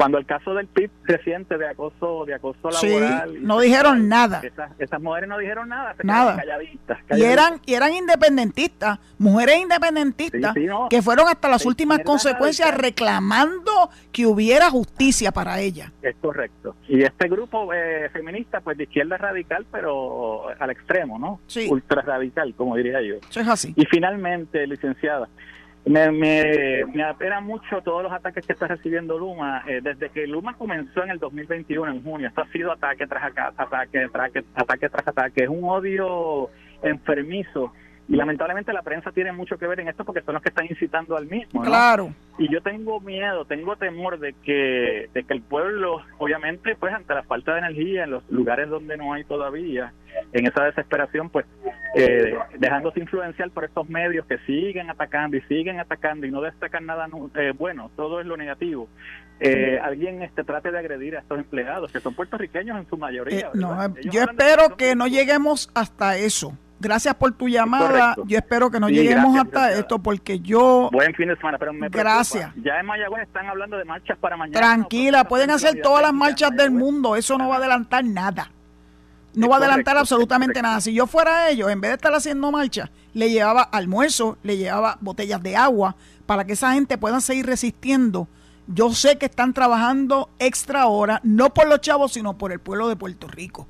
cuando 0.00 0.16
el 0.16 0.24
caso 0.24 0.54
del 0.54 0.66
PIB 0.66 0.90
reciente 1.04 1.58
de 1.58 1.68
acoso 1.68 2.24
de 2.24 2.32
acoso 2.32 2.70
laboral 2.70 3.32
sí, 3.34 3.38
no 3.42 3.60
dijeron 3.60 4.08
nada. 4.08 4.40
esas, 4.78 5.02
mujeres 5.02 5.28
no 5.28 5.36
dijeron 5.36 5.68
nada 5.68 5.94
nada. 6.02 6.36
calladitas, 6.36 7.00
y 7.14 7.22
eran 7.22 7.60
y 7.66 7.74
eran 7.74 7.92
independentistas 7.92 8.98
mujeres 9.18 9.58
independentistas 9.60 10.54
que 10.88 11.02
fueron 11.02 11.28
hasta 11.28 11.50
las 11.50 11.66
últimas 11.66 11.98
consecuencias 11.98 12.74
reclamando 12.74 13.90
que 14.10 14.24
hubiera 14.24 14.70
justicia 14.70 15.32
para 15.32 15.60
ella. 15.60 15.92
Es 16.00 16.16
correcto. 16.16 16.76
Y 16.88 17.02
este 17.02 17.28
grupo 17.28 17.70
eh, 17.74 18.08
feminista 18.10 18.62
pues 18.62 18.78
de 18.78 18.84
izquierda 18.84 19.18
radical 19.18 19.66
pero 19.70 20.48
al 20.58 20.70
extremo 20.70 21.18
no 21.18 21.40
sí. 21.46 21.68
ultra 21.70 22.00
radical 22.00 22.54
como 22.54 22.74
diría 22.74 23.02
yo. 23.02 23.16
Eso 23.16 23.40
es 23.40 23.48
así. 23.48 23.74
Y 23.76 23.84
finalmente 23.84 24.66
licenciada 24.66 25.28
me, 25.84 26.10
me, 26.10 26.84
me 26.92 27.02
apena 27.02 27.40
mucho 27.40 27.80
todos 27.82 28.02
los 28.02 28.12
ataques 28.12 28.46
que 28.46 28.52
está 28.52 28.66
recibiendo 28.66 29.18
Luma. 29.18 29.64
Eh, 29.66 29.80
desde 29.82 30.10
que 30.10 30.26
Luma 30.26 30.54
comenzó 30.54 31.02
en 31.02 31.10
el 31.10 31.18
2021, 31.18 31.90
en 31.90 32.02
junio, 32.02 32.28
esto 32.28 32.42
ha 32.42 32.48
sido 32.48 32.72
ataque 32.72 33.06
tras 33.06 33.32
ataque, 33.56 34.04
ataque, 34.04 34.44
ataque 34.54 34.88
tras 34.88 35.08
ataque. 35.08 35.44
Es 35.44 35.48
un 35.48 35.64
odio 35.64 36.50
enfermizo 36.82 37.72
y 38.10 38.16
lamentablemente 38.16 38.72
la 38.72 38.82
prensa 38.82 39.12
tiene 39.12 39.30
mucho 39.30 39.56
que 39.56 39.68
ver 39.68 39.78
en 39.78 39.88
esto 39.88 40.04
porque 40.04 40.20
son 40.22 40.34
los 40.34 40.42
que 40.42 40.48
están 40.48 40.66
incitando 40.68 41.16
al 41.16 41.26
mismo. 41.26 41.62
Claro. 41.62 42.12
Y 42.38 42.52
yo 42.52 42.60
tengo 42.60 42.98
miedo, 42.98 43.44
tengo 43.44 43.76
temor 43.76 44.18
de 44.18 44.34
que, 44.42 45.08
de 45.14 45.22
que 45.22 45.32
el 45.32 45.42
pueblo, 45.42 46.02
obviamente, 46.18 46.74
pues 46.74 46.92
ante 46.92 47.14
la 47.14 47.22
falta 47.22 47.52
de 47.52 47.60
energía 47.60 48.02
en 48.02 48.10
los 48.10 48.28
lugares 48.28 48.68
donde 48.68 48.96
no 48.96 49.12
hay 49.12 49.22
todavía, 49.22 49.92
en 50.32 50.44
esa 50.44 50.64
desesperación, 50.64 51.30
pues 51.30 51.46
eh, 51.94 52.34
dejándose 52.58 52.98
influenciar 52.98 53.48
por 53.50 53.64
estos 53.64 53.88
medios 53.88 54.26
que 54.26 54.38
siguen 54.38 54.90
atacando 54.90 55.36
y 55.36 55.42
siguen 55.42 55.78
atacando 55.78 56.26
y 56.26 56.32
no 56.32 56.40
destacan 56.40 56.86
nada 56.86 57.06
eh, 57.36 57.52
bueno, 57.56 57.92
todo 57.94 58.20
es 58.20 58.26
lo 58.26 58.36
negativo. 58.36 58.88
Eh, 59.38 59.78
alguien 59.80 60.22
este 60.22 60.42
trate 60.42 60.72
de 60.72 60.78
agredir 60.80 61.16
a 61.16 61.20
estos 61.20 61.38
empleados 61.38 61.92
que 61.92 62.00
son 62.00 62.12
puertorriqueños 62.14 62.76
en 62.76 62.88
su 62.88 62.96
mayoría. 62.96 63.52
yo 64.10 64.22
espero 64.22 64.76
que 64.76 64.96
no 64.96 65.06
lleguemos 65.06 65.70
hasta 65.74 66.16
eso 66.16 66.58
gracias 66.80 67.14
por 67.14 67.32
tu 67.32 67.48
llamada. 67.48 68.16
Yo 68.26 68.38
espero 68.38 68.70
que 68.70 68.80
no 68.80 68.88
lleguemos 68.88 69.38
hasta 69.38 69.72
esto 69.72 69.98
porque 69.98 70.40
yo... 70.40 70.88
Buen 70.92 71.14
fin 71.14 71.28
de 71.28 71.36
semana, 71.36 71.58
pero 71.58 71.72
me 71.72 71.88
Gracias. 71.88 72.52
Ya 72.56 72.80
en 72.80 72.86
Mayagüez 72.86 73.22
están 73.22 73.46
hablando 73.46 73.76
de 73.76 73.84
marchas 73.84 74.18
para 74.18 74.36
mañana. 74.36 74.58
Tranquila, 74.58 75.24
pueden 75.24 75.50
hacer 75.50 75.80
todas 75.82 76.02
las 76.02 76.12
marchas 76.12 76.50
del 76.56 76.70
mundo. 76.70 77.14
Eso 77.14 77.38
no 77.38 77.48
va 77.48 77.56
a 77.56 77.58
adelantar 77.58 78.04
nada. 78.04 78.50
No 79.34 79.48
va 79.48 79.56
a 79.56 79.58
adelantar 79.58 79.96
absolutamente 79.96 80.60
nada. 80.60 80.80
Si 80.80 80.92
yo 80.92 81.06
fuera 81.06 81.50
ellos, 81.50 81.70
en 81.70 81.80
vez 81.80 81.90
de 81.90 81.94
estar 81.96 82.12
haciendo 82.12 82.50
marcha, 82.50 82.90
le 83.14 83.30
llevaba 83.30 83.62
almuerzo, 83.62 84.38
le 84.42 84.56
llevaba 84.56 84.98
botellas 85.00 85.40
de 85.42 85.56
agua 85.56 85.94
para 86.26 86.44
que 86.44 86.54
esa 86.54 86.72
gente 86.72 86.98
pueda 86.98 87.20
seguir 87.20 87.46
resistiendo. 87.46 88.26
Yo 88.66 88.92
sé 88.92 89.18
que 89.18 89.26
están 89.26 89.52
trabajando 89.52 90.30
extra 90.38 90.86
hora, 90.86 91.20
no 91.24 91.52
por 91.52 91.68
los 91.68 91.80
chavos, 91.80 92.12
sino 92.12 92.38
por 92.38 92.52
el 92.52 92.60
pueblo 92.60 92.88
de 92.88 92.96
Puerto 92.96 93.28
Rico. 93.28 93.68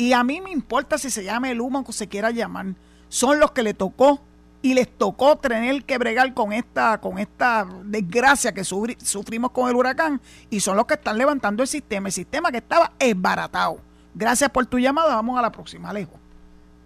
Y 0.00 0.14
a 0.14 0.24
mí 0.24 0.40
me 0.40 0.50
importa 0.50 0.96
si 0.96 1.10
se 1.10 1.22
llama 1.22 1.50
el 1.50 1.60
humo 1.60 1.84
o 1.86 1.92
se 1.92 2.08
quiera 2.08 2.30
llamar. 2.30 2.68
Son 3.10 3.38
los 3.38 3.50
que 3.50 3.62
le 3.62 3.74
tocó 3.74 4.18
y 4.62 4.72
les 4.72 4.88
tocó 4.88 5.36
tener 5.36 5.84
que 5.84 5.98
bregar 5.98 6.32
con 6.32 6.54
esta, 6.54 6.98
con 7.02 7.18
esta 7.18 7.68
desgracia 7.84 8.54
que 8.54 8.64
sufrimos 8.64 9.50
con 9.50 9.68
el 9.68 9.76
huracán 9.76 10.18
y 10.48 10.60
son 10.60 10.78
los 10.78 10.86
que 10.86 10.94
están 10.94 11.18
levantando 11.18 11.62
el 11.62 11.68
sistema, 11.68 12.08
el 12.08 12.14
sistema 12.14 12.50
que 12.50 12.56
estaba 12.56 12.92
esbaratado. 12.98 13.76
Gracias 14.14 14.48
por 14.48 14.64
tu 14.64 14.78
llamada, 14.78 15.16
vamos 15.16 15.38
a 15.38 15.42
la 15.42 15.52
próxima, 15.52 15.90
Alejo. 15.90 16.18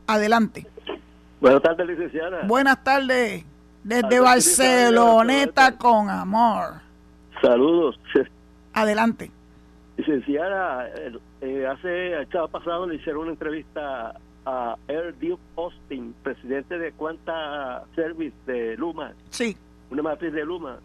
Adelante. 0.09 0.67
Buenas 1.41 1.63
tardes, 1.63 1.87
licenciada. 1.87 2.43
Buenas 2.49 2.83
tardes, 2.83 3.45
desde 3.85 4.19
Barceloneta 4.19 5.79
con 5.79 6.11
amor. 6.11 6.81
Saludos. 7.41 7.97
Adelante. 8.73 9.31
Licenciada, 9.99 10.89
eh, 11.45 11.67
hace 11.67 12.15
el 12.15 12.27
sábado 12.29 12.49
pasado 12.49 12.87
le 12.87 12.95
hicieron 12.95 13.25
una 13.25 13.33
entrevista 13.33 14.15
a 14.47 14.77
Air 14.89 15.15
Duke 15.19 15.43
Austin, 15.57 16.15
presidente 16.23 16.79
de 16.79 16.93
Cuanta 16.93 17.85
Service 17.95 18.35
de 18.47 18.77
Luma. 18.79 19.13
Sí. 19.29 19.55
Una 19.91 20.03
matriz 20.03 20.33
de 20.33 20.43
Luma, 20.43 20.79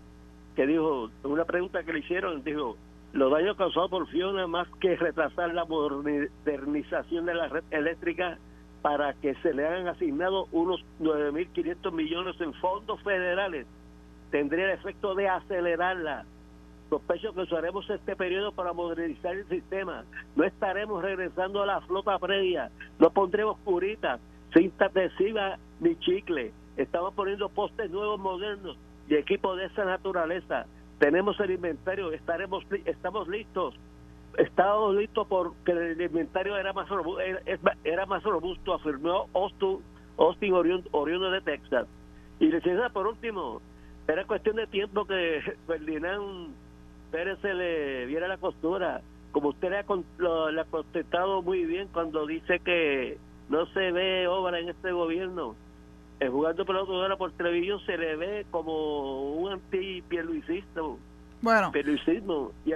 que 0.58 0.68
dijo, 0.68 1.10
una 1.24 1.46
pregunta 1.46 1.84
que 1.84 1.94
le 1.94 2.00
hicieron, 2.00 2.44
dijo, 2.44 2.76
los 3.14 3.32
daños 3.32 3.56
causados 3.56 3.90
por 3.90 4.08
Fiona 4.10 4.48
más 4.48 4.68
que 4.82 4.98
retrasar 4.98 5.54
la 5.54 5.64
modernización 5.64 7.26
de 7.26 7.36
la 7.36 7.48
red 7.48 7.64
eléctrica 7.72 8.38
para 8.82 9.14
que 9.14 9.36
se 9.36 9.54
le 9.54 9.66
hayan 9.66 9.88
asignado 9.88 10.48
unos 10.52 10.84
9.500 11.00 11.92
millones 11.94 12.36
en 12.42 12.54
fondos 12.56 13.02
federales, 13.04 13.66
tendría 14.30 14.66
el 14.66 14.72
efecto 14.72 15.16
de 15.16 15.30
acelerarla 15.30 16.26
Sospecho 16.90 17.34
que 17.34 17.42
usaremos 17.42 17.88
este 17.88 18.16
periodo 18.16 18.52
para 18.52 18.74
modernizar 18.74 19.36
el 19.36 19.48
sistema. 19.48 20.06
No 20.36 20.44
estaremos 20.44 21.04
regresando 21.04 21.62
a 21.62 21.68
la 21.68 21.82
flota 21.82 22.18
previa. 22.18 22.72
No 22.98 23.12
pondremos 23.12 23.58
curitas, 23.60 24.20
cinta 24.54 24.86
adhesiva 24.86 25.60
ni 25.80 25.96
chicle. 25.98 26.52
Estamos 26.78 27.14
poniendo 27.14 27.48
postes 27.50 27.92
nuevos, 27.92 28.20
modernos 28.20 28.76
y 29.08 29.16
equipos 29.16 29.58
de 29.58 29.66
esa 29.66 29.86
naturaleza. 29.86 30.66
Tenemos 30.98 31.40
el 31.40 31.52
inventario, 31.52 32.12
estaremos 32.12 32.66
estamos 32.86 33.28
listos. 33.28 33.76
Estamos 34.38 34.96
listos 34.96 35.28
porque 35.28 35.72
el 35.72 36.02
inventario 36.02 36.58
era 36.58 36.74
más 36.74 36.90
robusto, 36.90 37.22
era, 37.84 38.06
más 38.06 38.24
robusto 38.24 38.74
afirmó 38.74 39.28
Austin, 39.34 39.80
Austin 40.18 40.54
oriundo 40.54 41.32
de 41.32 41.42
Texas. 41.42 41.88
Y 42.40 42.50
decía 42.50 42.90
por 42.90 43.06
último, 43.06 43.62
era 44.08 44.26
cuestión 44.26 44.56
de 44.56 44.68
tiempo 44.68 45.06
que 45.06 45.42
Ferdinand 45.68 46.54
Pérez 47.12 47.40
se 47.42 47.54
le 47.54 48.06
viera 48.06 48.28
la 48.28 48.38
costura. 48.38 49.02
Como 49.32 49.50
usted 49.50 49.70
le 49.70 49.78
ha, 49.78 49.82
ha 49.82 50.66
contestado 50.66 51.42
muy 51.42 51.66
bien 51.66 51.88
cuando 51.94 52.26
dice 52.26 52.60
que 52.60 53.18
no 53.50 53.66
se 53.68 53.92
ve 53.92 54.28
obra 54.28 54.60
en 54.60 54.70
este 54.70 54.92
gobierno. 54.92 55.56
Eh, 56.20 56.28
jugando 56.28 56.66
pelota 56.66 57.16
por 57.16 57.32
televisión 57.34 57.80
se 57.86 57.98
le 57.98 58.16
ve 58.16 58.46
como 58.52 59.34
un 59.34 59.54
anti-pierluisismo. 59.54 60.98
Bueno, 61.42 61.72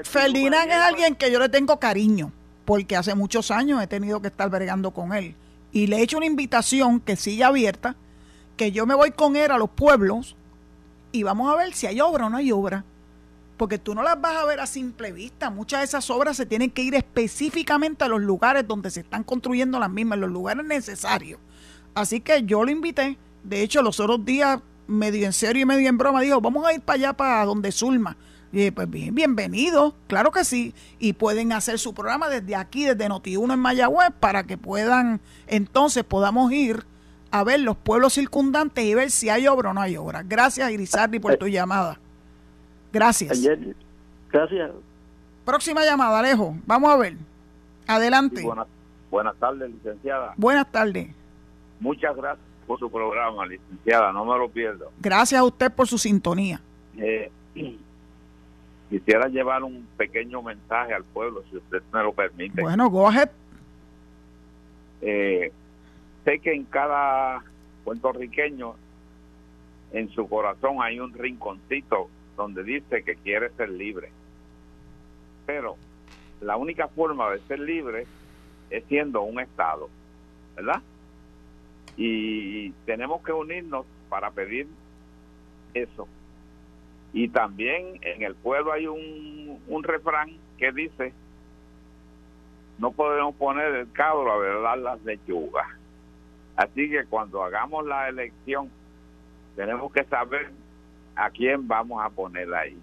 Ferdinand 0.04 0.70
es 0.70 0.78
alguien 0.78 1.16
que 1.16 1.30
yo 1.30 1.38
le 1.40 1.50
tengo 1.50 1.78
cariño, 1.80 2.32
porque 2.64 2.96
hace 2.96 3.14
muchos 3.14 3.52
años 3.52 3.84
he 3.84 3.88
tenido 3.88 4.22
que 4.22 4.28
estar 4.28 4.50
bregando 4.50 4.92
con 4.92 5.14
él. 5.14 5.36
Y 5.74 5.88
le 5.88 5.98
he 5.98 6.04
hecho 6.04 6.16
una 6.16 6.26
invitación 6.26 7.02
que 7.02 7.18
sigue 7.18 7.44
abierta, 7.44 7.98
que 8.56 8.72
yo 8.72 8.86
me 8.86 8.96
voy 8.96 9.12
con 9.12 9.36
él 9.36 9.52
a 9.52 9.58
los 9.58 9.70
pueblos 9.70 10.38
y 11.12 11.24
vamos 11.24 11.52
a 11.52 11.58
ver 11.58 11.74
si 11.74 11.88
hay 11.88 12.00
obra 12.00 12.28
o 12.28 12.30
no 12.30 12.38
hay 12.38 12.54
obra 12.54 12.86
porque 13.58 13.78
tú 13.78 13.94
no 13.96 14.04
las 14.04 14.20
vas 14.20 14.36
a 14.38 14.46
ver 14.46 14.60
a 14.60 14.68
simple 14.68 15.12
vista. 15.12 15.50
Muchas 15.50 15.80
de 15.80 15.86
esas 15.86 16.10
obras 16.10 16.38
se 16.38 16.46
tienen 16.46 16.72
que 16.72 16.82
ir 16.82 16.96
específicamente 16.96 18.04
a 18.04 18.08
los 18.08 18.22
lugares 18.22 18.68
donde 18.68 18.90
se 18.92 19.02
están 19.02 19.24
construyendo 19.24 19.80
las 19.80 19.90
mismas, 19.90 20.18
en 20.18 20.22
los 20.22 20.32
lugares 20.32 20.66
necesarios. 20.66 21.40
Así 21.94 22.20
que 22.20 22.44
yo 22.44 22.64
lo 22.64 22.72
invité. 22.72 23.18
De 23.44 23.62
hecho, 23.62 23.82
los 23.82 24.00
otros 24.00 24.26
días, 24.26 24.60
medio 24.88 25.26
en 25.26 25.34
serio 25.34 25.62
y 25.62 25.66
medio 25.66 25.88
en 25.88 25.98
broma, 25.98 26.22
dijo, 26.22 26.42
vamos 26.42 26.66
a 26.66 26.74
ir 26.74 26.82
para 26.82 26.96
allá, 26.96 27.14
para 27.14 27.46
donde 27.46 27.72
Zulma. 27.72 28.18
Y 28.52 28.58
dije, 28.58 28.72
pues 28.72 28.90
bien, 28.90 29.16
bienvenido, 29.16 29.96
claro 30.08 30.32
que 30.32 30.46
sí. 30.46 30.74
Y 31.00 31.14
pueden 31.14 31.52
hacer 31.54 31.80
su 31.80 31.94
programa 31.94 32.30
desde 32.30 32.56
aquí, 32.56 32.86
desde 32.86 33.10
Noti1 33.10 33.54
en 33.54 33.60
Mayagüez, 33.60 34.10
para 34.20 34.44
que 34.44 34.58
puedan, 34.58 35.22
entonces 35.48 36.04
podamos 36.04 36.52
ir 36.52 36.86
a 37.32 37.44
ver 37.44 37.62
los 37.62 37.76
pueblos 37.76 38.14
circundantes 38.14 38.86
y 38.86 38.94
ver 38.94 39.10
si 39.10 39.30
hay 39.30 39.48
obra 39.48 39.72
o 39.72 39.74
no 39.74 39.82
hay 39.82 39.98
obra. 39.98 40.22
Gracias, 40.24 40.70
Irizardi, 40.70 41.20
por 41.20 41.36
tu 41.38 41.48
llamada. 41.48 42.00
Gracias. 42.94 43.42
Gracias. 44.32 44.72
Próxima 45.44 45.84
llamada, 45.84 46.20
Alejo. 46.20 46.56
Vamos 46.66 46.92
a 46.92 46.98
ver. 46.98 47.16
Adelante. 47.88 48.44
buenas, 49.10 49.36
tardes, 49.38 49.72
licenciada. 49.72 50.34
Buenas 50.38 50.72
tardes. 50.72 51.10
Muchas 51.80 52.16
gracias 52.16 52.48
por 52.68 52.80
su 52.80 52.90
programa, 52.90 53.46
licenciada. 53.48 54.14
No 54.14 54.24
me 54.24 54.38
lo 54.38 54.48
pierdo. 54.48 54.92
Gracias 55.02 55.42
a 55.42 55.44
usted 55.44 55.72
por 55.72 55.88
su 55.88 55.98
sintonía. 55.98 56.62
Eh, 56.98 57.32
quisiera 58.90 59.28
llevar 59.28 59.64
un 59.64 59.88
pequeño 59.98 60.44
mensaje 60.44 60.94
al 60.94 61.04
pueblo, 61.04 61.44
si 61.50 61.58
usted 61.58 61.82
me 61.92 62.04
lo 62.04 62.14
permite. 62.14 62.62
Bueno, 62.62 62.90
go 62.90 63.08
ahead. 63.08 63.30
Eh, 65.02 65.52
sé 66.24 66.40
que 66.40 66.54
en 66.54 66.64
cada 66.66 67.44
puertorriqueño, 67.84 68.76
en 69.92 70.10
su 70.12 70.30
corazón 70.30 70.78
hay 70.82 71.00
un 71.00 71.12
rinconcito 71.12 72.08
donde 72.36 72.64
dice 72.64 73.04
que 73.04 73.16
quiere 73.16 73.50
ser 73.52 73.70
libre. 73.70 74.10
Pero 75.46 75.78
la 76.42 76.58
única 76.58 76.88
forma 76.88 77.30
de 77.32 77.40
ser 77.42 77.60
libre 77.60 78.06
es 78.70 78.84
siendo 78.86 79.22
un 79.22 79.40
Estado, 79.40 79.90
¿verdad? 80.56 80.82
Y 81.96 82.72
tenemos 82.86 83.22
que 83.24 83.32
unirnos 83.32 83.86
para 84.10 84.32
pedir 84.32 84.68
eso. 85.74 86.08
Y 87.14 87.28
también 87.30 88.00
en 88.02 88.24
el 88.24 88.34
pueblo 88.36 88.74
hay 88.74 88.88
un, 88.88 89.84
refrán 89.84 90.32
que 90.58 90.72
dice, 90.72 91.14
no 92.80 92.92
podemos 92.92 93.36
poner 93.36 93.74
el 93.76 93.92
cabro 93.92 94.32
a 94.32 94.38
verdad 94.38 94.78
las 94.80 95.04
lechugas. 95.04 95.68
Así 96.56 96.90
que 96.90 97.06
cuando 97.06 97.44
hagamos 97.44 97.86
la 97.86 98.10
elección, 98.10 98.70
tenemos 99.56 99.92
que 99.92 100.04
saber 100.06 100.52
a 101.16 101.30
quién 101.30 101.68
vamos 101.68 102.04
a 102.04 102.10
poner 102.10 102.54
ahí. 102.54 102.78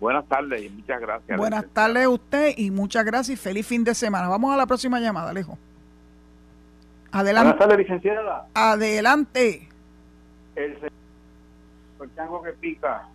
Buenas 0.00 0.26
tardes 0.26 0.62
y 0.62 0.68
muchas 0.70 1.00
gracias. 1.00 1.38
Buenas 1.38 1.66
tardes 1.72 2.04
a 2.04 2.08
usted 2.08 2.54
y 2.56 2.70
muchas 2.70 3.04
gracias 3.04 3.38
y 3.38 3.42
feliz 3.42 3.66
fin 3.66 3.84
de 3.84 3.94
semana. 3.94 4.28
Vamos 4.28 4.52
a 4.52 4.56
la 4.56 4.66
próxima 4.66 4.98
llamada, 4.98 5.30
Alejo. 5.30 5.58
Adelante. 7.12 7.50
Buenas 7.50 7.68
tardes, 7.68 7.78
licenciada. 7.78 8.46
Adelante. 8.54 9.68
El 10.56 10.78
chango 12.16 12.42
que 12.42 12.52
pica. 12.52 13.08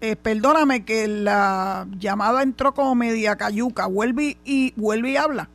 Eh, 0.00 0.16
perdóname 0.16 0.84
que 0.84 1.08
la 1.08 1.86
llamada 1.98 2.42
entró 2.42 2.72
como 2.72 2.94
media 2.94 3.36
cayuca. 3.36 3.86
Vuelve 3.86 4.36
y, 4.44 4.72
vuelve 4.76 5.10
y 5.10 5.16
habla. 5.16 5.48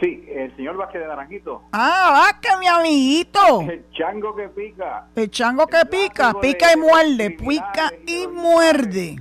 Sí, 0.00 0.24
el 0.28 0.54
señor 0.54 0.76
Vázquez 0.76 1.00
de 1.00 1.08
Naranjito. 1.08 1.62
Ah, 1.72 2.24
Vázquez, 2.24 2.52
mi 2.60 2.66
amiguito. 2.68 3.62
El 3.62 3.84
chango 3.90 4.34
que 4.36 4.48
pica. 4.48 5.06
El 5.16 5.30
chango 5.30 5.66
que 5.66 5.84
pica, 5.86 6.34
pica 6.40 6.72
y 6.72 6.76
muerde, 6.76 7.30
pica 7.30 7.92
y 8.06 8.28
muerde. 8.28 9.16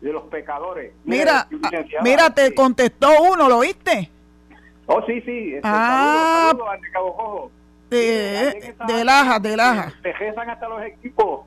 De 0.00 0.12
los 0.12 0.24
pecadores. 0.24 0.94
Mira, 1.04 1.46
ah, 1.62 1.70
mira, 2.02 2.30
te 2.30 2.54
contestó 2.54 3.08
uno, 3.22 3.48
¿lo 3.48 3.60
viste? 3.60 4.10
Oh, 4.86 5.02
sí, 5.06 5.20
sí. 5.20 5.54
Este, 5.54 5.60
ah, 5.62 6.52
de 6.80 6.90
Cabo 6.90 7.50
De, 7.90 8.74
de 8.86 9.04
Laja, 9.04 9.38
de 9.38 9.56
Laja. 9.56 9.92
Te 10.02 10.10
hasta 10.10 10.68
los 10.68 10.82
equipos 10.82 11.46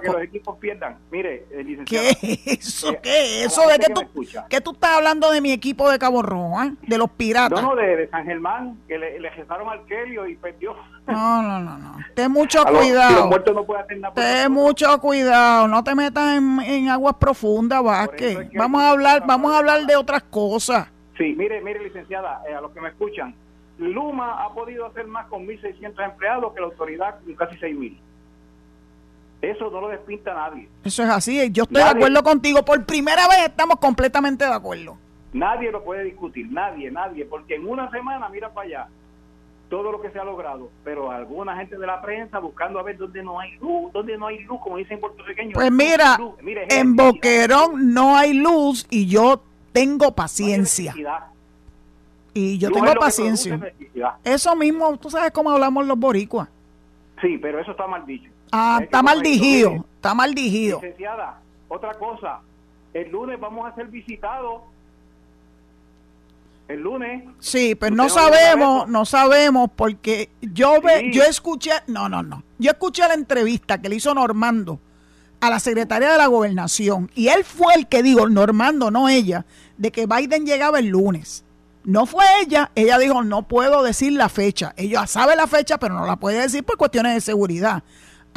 que 0.00 0.08
los 0.08 0.22
equipos 0.22 0.56
pierdan. 0.58 0.98
Mire, 1.10 1.46
el 1.50 1.66
licenciado. 1.66 2.08
¿Qué 2.20 2.30
es 2.32 2.46
eso? 2.46 2.92
Eh, 2.92 3.00
¿Qué 3.02 3.44
es 3.44 3.46
eso? 3.46 3.68
¿De 3.68 3.78
que, 3.78 3.92
tú, 3.92 4.02
que 4.48 4.60
tú 4.60 4.72
estás 4.72 4.96
hablando 4.96 5.30
de 5.30 5.40
mi 5.40 5.52
equipo 5.52 5.90
de 5.90 5.98
Cabo 5.98 6.22
Rojo, 6.22 6.62
¿eh? 6.62 6.72
De 6.82 6.98
los 6.98 7.10
piratas. 7.10 7.62
No, 7.62 7.74
no, 7.74 7.76
de, 7.76 8.08
San 8.08 8.24
Germán, 8.24 8.78
que 8.86 8.98
le, 8.98 9.18
le 9.18 9.28
al 9.28 9.84
Kelio 9.86 10.26
y 10.26 10.36
perdió. 10.36 10.74
No, 11.06 11.42
no, 11.42 11.60
no, 11.60 11.78
no. 11.78 11.96
Ten 12.14 12.30
mucho 12.32 12.64
cuidado. 12.64 13.30
Los, 13.30 13.54
no 13.54 13.76
hacer 13.76 13.98
nada 13.98 14.14
Ten 14.14 14.52
mucho 14.52 15.00
cuidado. 15.00 15.68
No 15.68 15.82
te 15.84 15.94
metas 15.94 16.36
en, 16.36 16.60
en 16.60 16.88
aguas 16.88 17.16
profundas, 17.16 17.82
Vázquez. 17.82 18.50
vamos 18.54 18.82
a 18.82 18.90
hablar, 18.90 19.24
vamos 19.26 19.52
a 19.52 19.58
hablar 19.58 19.86
de 19.86 19.96
otras 19.96 20.22
cosas. 20.24 20.88
Sí, 21.16 21.34
mire, 21.36 21.60
mire, 21.60 21.82
licenciada, 21.82 22.42
eh, 22.48 22.54
a 22.54 22.60
los 22.60 22.70
que 22.70 22.80
me 22.80 22.88
escuchan. 22.90 23.34
Luma 23.78 24.44
ha 24.44 24.52
podido 24.54 24.86
hacer 24.86 25.06
más 25.06 25.26
con 25.26 25.46
1.600 25.46 26.04
empleados 26.04 26.52
que 26.52 26.60
la 26.60 26.66
autoridad 26.66 27.20
con 27.24 27.34
casi 27.34 27.56
6.000. 27.56 27.98
Eso 29.40 29.70
no 29.70 29.80
lo 29.80 29.88
despinta 29.88 30.34
nadie. 30.34 30.68
Eso 30.84 31.02
es 31.04 31.08
así. 31.10 31.50
Yo 31.52 31.62
estoy 31.62 31.82
de 31.82 31.88
acuerdo 31.88 32.22
contigo. 32.22 32.64
Por 32.64 32.84
primera 32.84 33.28
vez 33.28 33.46
estamos 33.46 33.76
completamente 33.78 34.44
de 34.44 34.52
acuerdo. 34.52 34.96
Nadie 35.32 35.70
lo 35.70 35.84
puede 35.84 36.04
discutir. 36.04 36.50
Nadie, 36.50 36.90
nadie. 36.90 37.24
Porque 37.24 37.54
en 37.54 37.68
una 37.68 37.90
semana, 37.90 38.28
mira 38.28 38.52
para 38.52 38.66
allá, 38.66 38.88
todo 39.68 39.92
lo 39.92 40.00
que 40.00 40.10
se 40.10 40.18
ha 40.18 40.24
logrado. 40.24 40.70
Pero 40.82 41.10
alguna 41.12 41.56
gente 41.56 41.78
de 41.78 41.86
la 41.86 42.00
prensa 42.02 42.40
buscando 42.40 42.80
a 42.80 42.82
ver 42.82 42.96
dónde 42.96 43.22
no 43.22 43.38
hay 43.38 43.56
luz, 43.58 43.92
dónde 43.92 44.18
no 44.18 44.26
hay 44.26 44.40
luz, 44.40 44.58
como 44.60 44.76
dicen 44.78 44.98
puertorriqueños. 44.98 45.54
Pues 45.54 45.70
mira, 45.70 46.18
en 46.70 46.96
Boquerón 46.96 47.92
no 47.94 48.16
hay 48.16 48.32
luz 48.34 48.86
y 48.90 49.06
yo 49.06 49.40
tengo 49.72 50.14
paciencia. 50.14 50.94
y 52.34 52.58
yo 52.58 52.70
tengo 52.72 52.92
paciencia. 52.94 53.72
Eso 54.24 54.56
mismo, 54.56 54.96
tú 54.96 55.10
sabes 55.10 55.30
cómo 55.30 55.50
hablamos 55.50 55.86
los 55.86 55.98
boricuas. 55.98 56.48
Sí, 57.20 57.38
pero 57.38 57.60
eso 57.60 57.72
está 57.72 57.86
mal 57.86 58.06
dicho. 58.06 58.30
Ah, 58.52 58.80
está 58.82 59.02
mal 59.02 59.22
digido, 59.22 59.84
está 59.96 60.14
mal 60.14 60.34
digido. 60.34 60.80
Licenciada, 60.80 61.40
otra 61.68 61.94
cosa, 61.94 62.40
el 62.94 63.10
lunes 63.10 63.38
vamos 63.38 63.70
a 63.70 63.74
ser 63.74 63.86
visitados. 63.88 64.62
El 66.68 66.82
lunes. 66.82 67.24
Sí, 67.38 67.74
pero 67.74 67.96
no 67.96 68.10
sabemos, 68.10 68.88
no 68.88 69.06
sabemos 69.06 69.70
porque 69.74 70.28
yo 70.42 70.82
ve, 70.82 71.10
yo 71.12 71.22
escuché, 71.22 71.70
no, 71.86 72.10
no, 72.10 72.22
no. 72.22 72.42
Yo 72.58 72.70
escuché 72.72 73.08
la 73.08 73.14
entrevista 73.14 73.80
que 73.80 73.88
le 73.88 73.96
hizo 73.96 74.12
Normando 74.12 74.78
a 75.40 75.48
la 75.48 75.60
secretaria 75.60 76.10
de 76.12 76.18
la 76.18 76.26
gobernación 76.26 77.10
y 77.14 77.28
él 77.28 77.44
fue 77.44 77.72
el 77.74 77.88
que 77.88 78.02
dijo, 78.02 78.28
Normando, 78.28 78.90
no 78.90 79.08
ella, 79.08 79.46
de 79.78 79.90
que 79.90 80.06
Biden 80.06 80.44
llegaba 80.44 80.78
el 80.78 80.88
lunes. 80.88 81.44
No 81.84 82.04
fue 82.04 82.24
ella, 82.42 82.70
ella 82.74 82.98
dijo, 82.98 83.24
no 83.24 83.48
puedo 83.48 83.82
decir 83.82 84.12
la 84.12 84.28
fecha. 84.28 84.74
Ella 84.76 85.06
sabe 85.06 85.36
la 85.36 85.46
fecha, 85.46 85.78
pero 85.78 85.94
no 85.94 86.04
la 86.04 86.16
puede 86.16 86.42
decir 86.42 86.62
por 86.62 86.76
cuestiones 86.76 87.14
de 87.14 87.22
seguridad. 87.22 87.82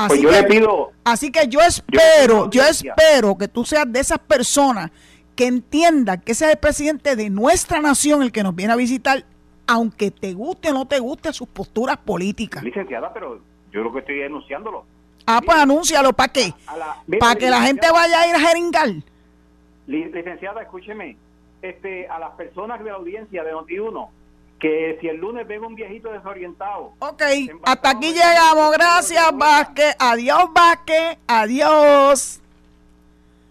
Pues 0.07 0.19
así 0.19 0.23
yo 0.23 0.29
que, 0.29 0.41
le 0.41 0.43
pido. 0.43 0.91
Así 1.03 1.31
que 1.31 1.47
yo 1.47 1.59
espero, 1.61 2.49
yo, 2.49 2.63
espero 2.63 3.37
que 3.37 3.47
tú 3.47 3.65
seas 3.65 3.91
de 3.91 3.99
esas 3.99 4.19
personas 4.19 4.91
que 5.35 5.47
entiendan 5.47 6.21
que 6.21 6.33
ese 6.33 6.45
es 6.45 6.51
el 6.51 6.57
presidente 6.57 7.15
de 7.15 7.29
nuestra 7.29 7.81
nación 7.81 8.21
el 8.21 8.31
que 8.31 8.43
nos 8.43 8.55
viene 8.55 8.73
a 8.73 8.75
visitar, 8.75 9.25
aunque 9.67 10.11
te 10.11 10.33
guste 10.33 10.69
o 10.69 10.73
no 10.73 10.87
te 10.87 10.99
guste 10.99 11.31
sus 11.33 11.47
posturas 11.47 11.97
políticas. 11.97 12.63
Licenciada, 12.63 13.13
pero 13.13 13.39
yo 13.71 13.81
lo 13.81 13.91
que 13.93 13.99
estoy 13.99 14.19
denunciándolo. 14.19 14.85
Ah, 15.25 15.41
pues 15.45 15.57
anúncialo, 15.57 16.13
¿para 16.13 16.31
qué? 16.31 16.53
Para 17.19 17.35
que 17.35 17.49
la 17.49 17.61
gente 17.61 17.87
vaya 17.91 18.21
a 18.21 18.27
ir 18.27 18.35
a 18.35 18.39
jeringar. 18.39 18.89
Licenciada, 19.87 20.61
escúcheme, 20.61 21.17
este, 21.61 22.07
a 22.07 22.19
las 22.19 22.31
personas 22.31 22.79
de 22.79 22.89
la 22.89 22.97
audiencia 22.97 23.43
de 23.43 23.53
Noti1, 23.53 24.09
que 24.61 24.97
si 25.01 25.07
el 25.07 25.17
lunes 25.17 25.47
vengo 25.47 25.65
un 25.65 25.73
viejito 25.73 26.11
desorientado. 26.11 26.93
Ok, 26.99 27.23
hasta 27.63 27.89
aquí 27.89 28.13
llegamos. 28.13 28.71
Gracias, 28.71 29.35
Vázquez. 29.35 29.95
Adiós, 29.97 30.45
Vázquez. 30.53 31.17
Adiós. 31.27 32.39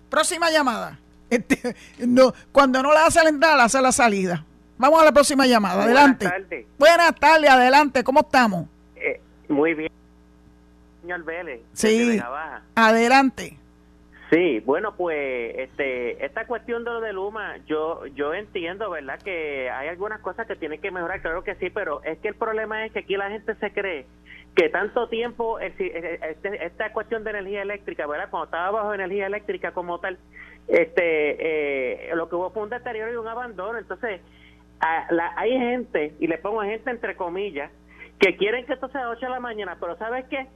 Próxima 0.09 0.51
llamada. 0.51 0.99
Este, 1.31 1.77
no, 2.09 2.35
cuando 2.51 2.83
no 2.83 2.93
la 2.93 3.07
hace 3.07 3.23
la 3.23 3.29
entrada, 3.29 3.57
la 3.57 3.65
hace 3.65 3.81
la 3.81 3.93
salida. 3.93 4.45
Vamos 4.79 5.01
a 5.01 5.05
la 5.05 5.13
próxima 5.13 5.47
llamada. 5.47 5.85
Adelante. 5.85 6.25
Buenas 6.27 6.49
tardes. 6.49 6.67
Buenas 6.77 7.15
tardes, 7.15 7.51
adelante. 7.51 8.03
¿Cómo 8.03 8.21
estamos? 8.23 8.67
Eh, 8.97 9.21
muy 9.49 9.75
bien. 9.75 9.93
Señor 11.03 11.23
Vélez. 11.23 11.61
Sí. 11.73 12.21
Adelante. 12.75 13.60
Sí, 14.31 14.61
bueno, 14.61 14.95
pues 14.97 15.59
este, 15.59 16.25
esta 16.25 16.47
cuestión 16.47 16.85
de 16.85 16.91
lo 16.91 17.01
de 17.01 17.13
Luma, 17.13 17.57
yo 17.67 18.07
yo 18.15 18.33
entiendo, 18.33 18.89
¿verdad? 18.89 19.19
Que 19.21 19.69
hay 19.71 19.89
algunas 19.89 20.21
cosas 20.21 20.47
que 20.47 20.55
tienen 20.55 20.81
que 20.81 20.93
mejorar, 20.93 21.21
claro 21.21 21.43
que 21.43 21.57
sí, 21.57 21.69
pero 21.71 22.01
es 22.05 22.19
que 22.19 22.29
el 22.29 22.37
problema 22.37 22.87
es 22.87 22.93
que 22.93 23.01
aquí 23.01 23.17
la 23.17 23.29
gente 23.29 23.57
se 23.57 23.73
cree 23.73 24.07
que 24.55 24.69
tanto 24.69 25.09
tiempo, 25.09 25.59
este, 25.59 26.21
esta 26.65 26.93
cuestión 26.93 27.25
de 27.25 27.31
energía 27.31 27.63
eléctrica, 27.63 28.07
¿verdad? 28.07 28.31
Cuando 28.31 28.47
estaba 28.47 28.71
bajo 28.71 28.95
energía 28.95 29.27
eléctrica 29.27 29.73
como 29.73 29.99
tal, 29.99 30.19
este, 30.69 32.11
eh, 32.11 32.15
lo 32.15 32.29
que 32.29 32.37
hubo 32.37 32.51
fue 32.51 32.65
un 32.65 32.71
deterioro 32.71 33.13
y 33.13 33.17
un 33.17 33.29
abandono. 33.29 33.79
Entonces, 33.79 34.21
hay 34.81 35.51
gente, 35.53 36.15
y 36.19 36.27
le 36.27 36.39
pongo 36.39 36.63
gente 36.63 36.91
entre 36.91 37.17
comillas, 37.17 37.71
que 38.19 38.37
quieren 38.37 38.67
que 38.67 38.75
esto 38.75 38.89
sea 38.89 39.05
a 39.05 39.11
8 39.11 39.21
de 39.27 39.31
la 39.31 39.41
mañana, 39.41 39.77
pero 39.81 39.97
¿sabes 39.97 40.25
qué? 40.29 40.47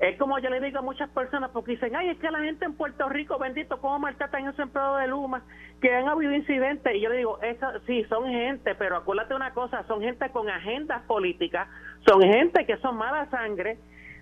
Es 0.00 0.16
como 0.16 0.38
yo 0.38 0.48
le 0.48 0.60
digo 0.60 0.78
a 0.78 0.82
muchas 0.82 1.10
personas, 1.10 1.50
porque 1.50 1.72
dicen, 1.72 1.96
ay, 1.96 2.10
es 2.10 2.18
que 2.18 2.30
la 2.30 2.38
gente 2.38 2.64
en 2.64 2.74
Puerto 2.74 3.08
Rico, 3.08 3.36
bendito, 3.36 3.80
¿cómo 3.80 3.98
maltratan 3.98 4.46
a 4.46 4.50
esos 4.50 4.60
empleados 4.60 5.00
de 5.00 5.08
Luma? 5.08 5.42
Que 5.80 5.92
han 5.92 6.08
habido 6.08 6.32
incidentes. 6.32 6.94
Y 6.94 7.00
yo 7.00 7.10
le 7.10 7.16
digo, 7.16 7.40
eso, 7.42 7.66
sí, 7.86 8.04
son 8.04 8.28
gente, 8.28 8.76
pero 8.76 8.96
acuérdate 8.96 9.34
una 9.34 9.52
cosa, 9.52 9.84
son 9.88 10.00
gente 10.00 10.30
con 10.30 10.48
agendas 10.48 11.02
políticas, 11.02 11.68
son 12.06 12.22
gente 12.22 12.64
que 12.64 12.76
son 12.76 12.96
mala 12.96 13.28
sangre, 13.30 13.78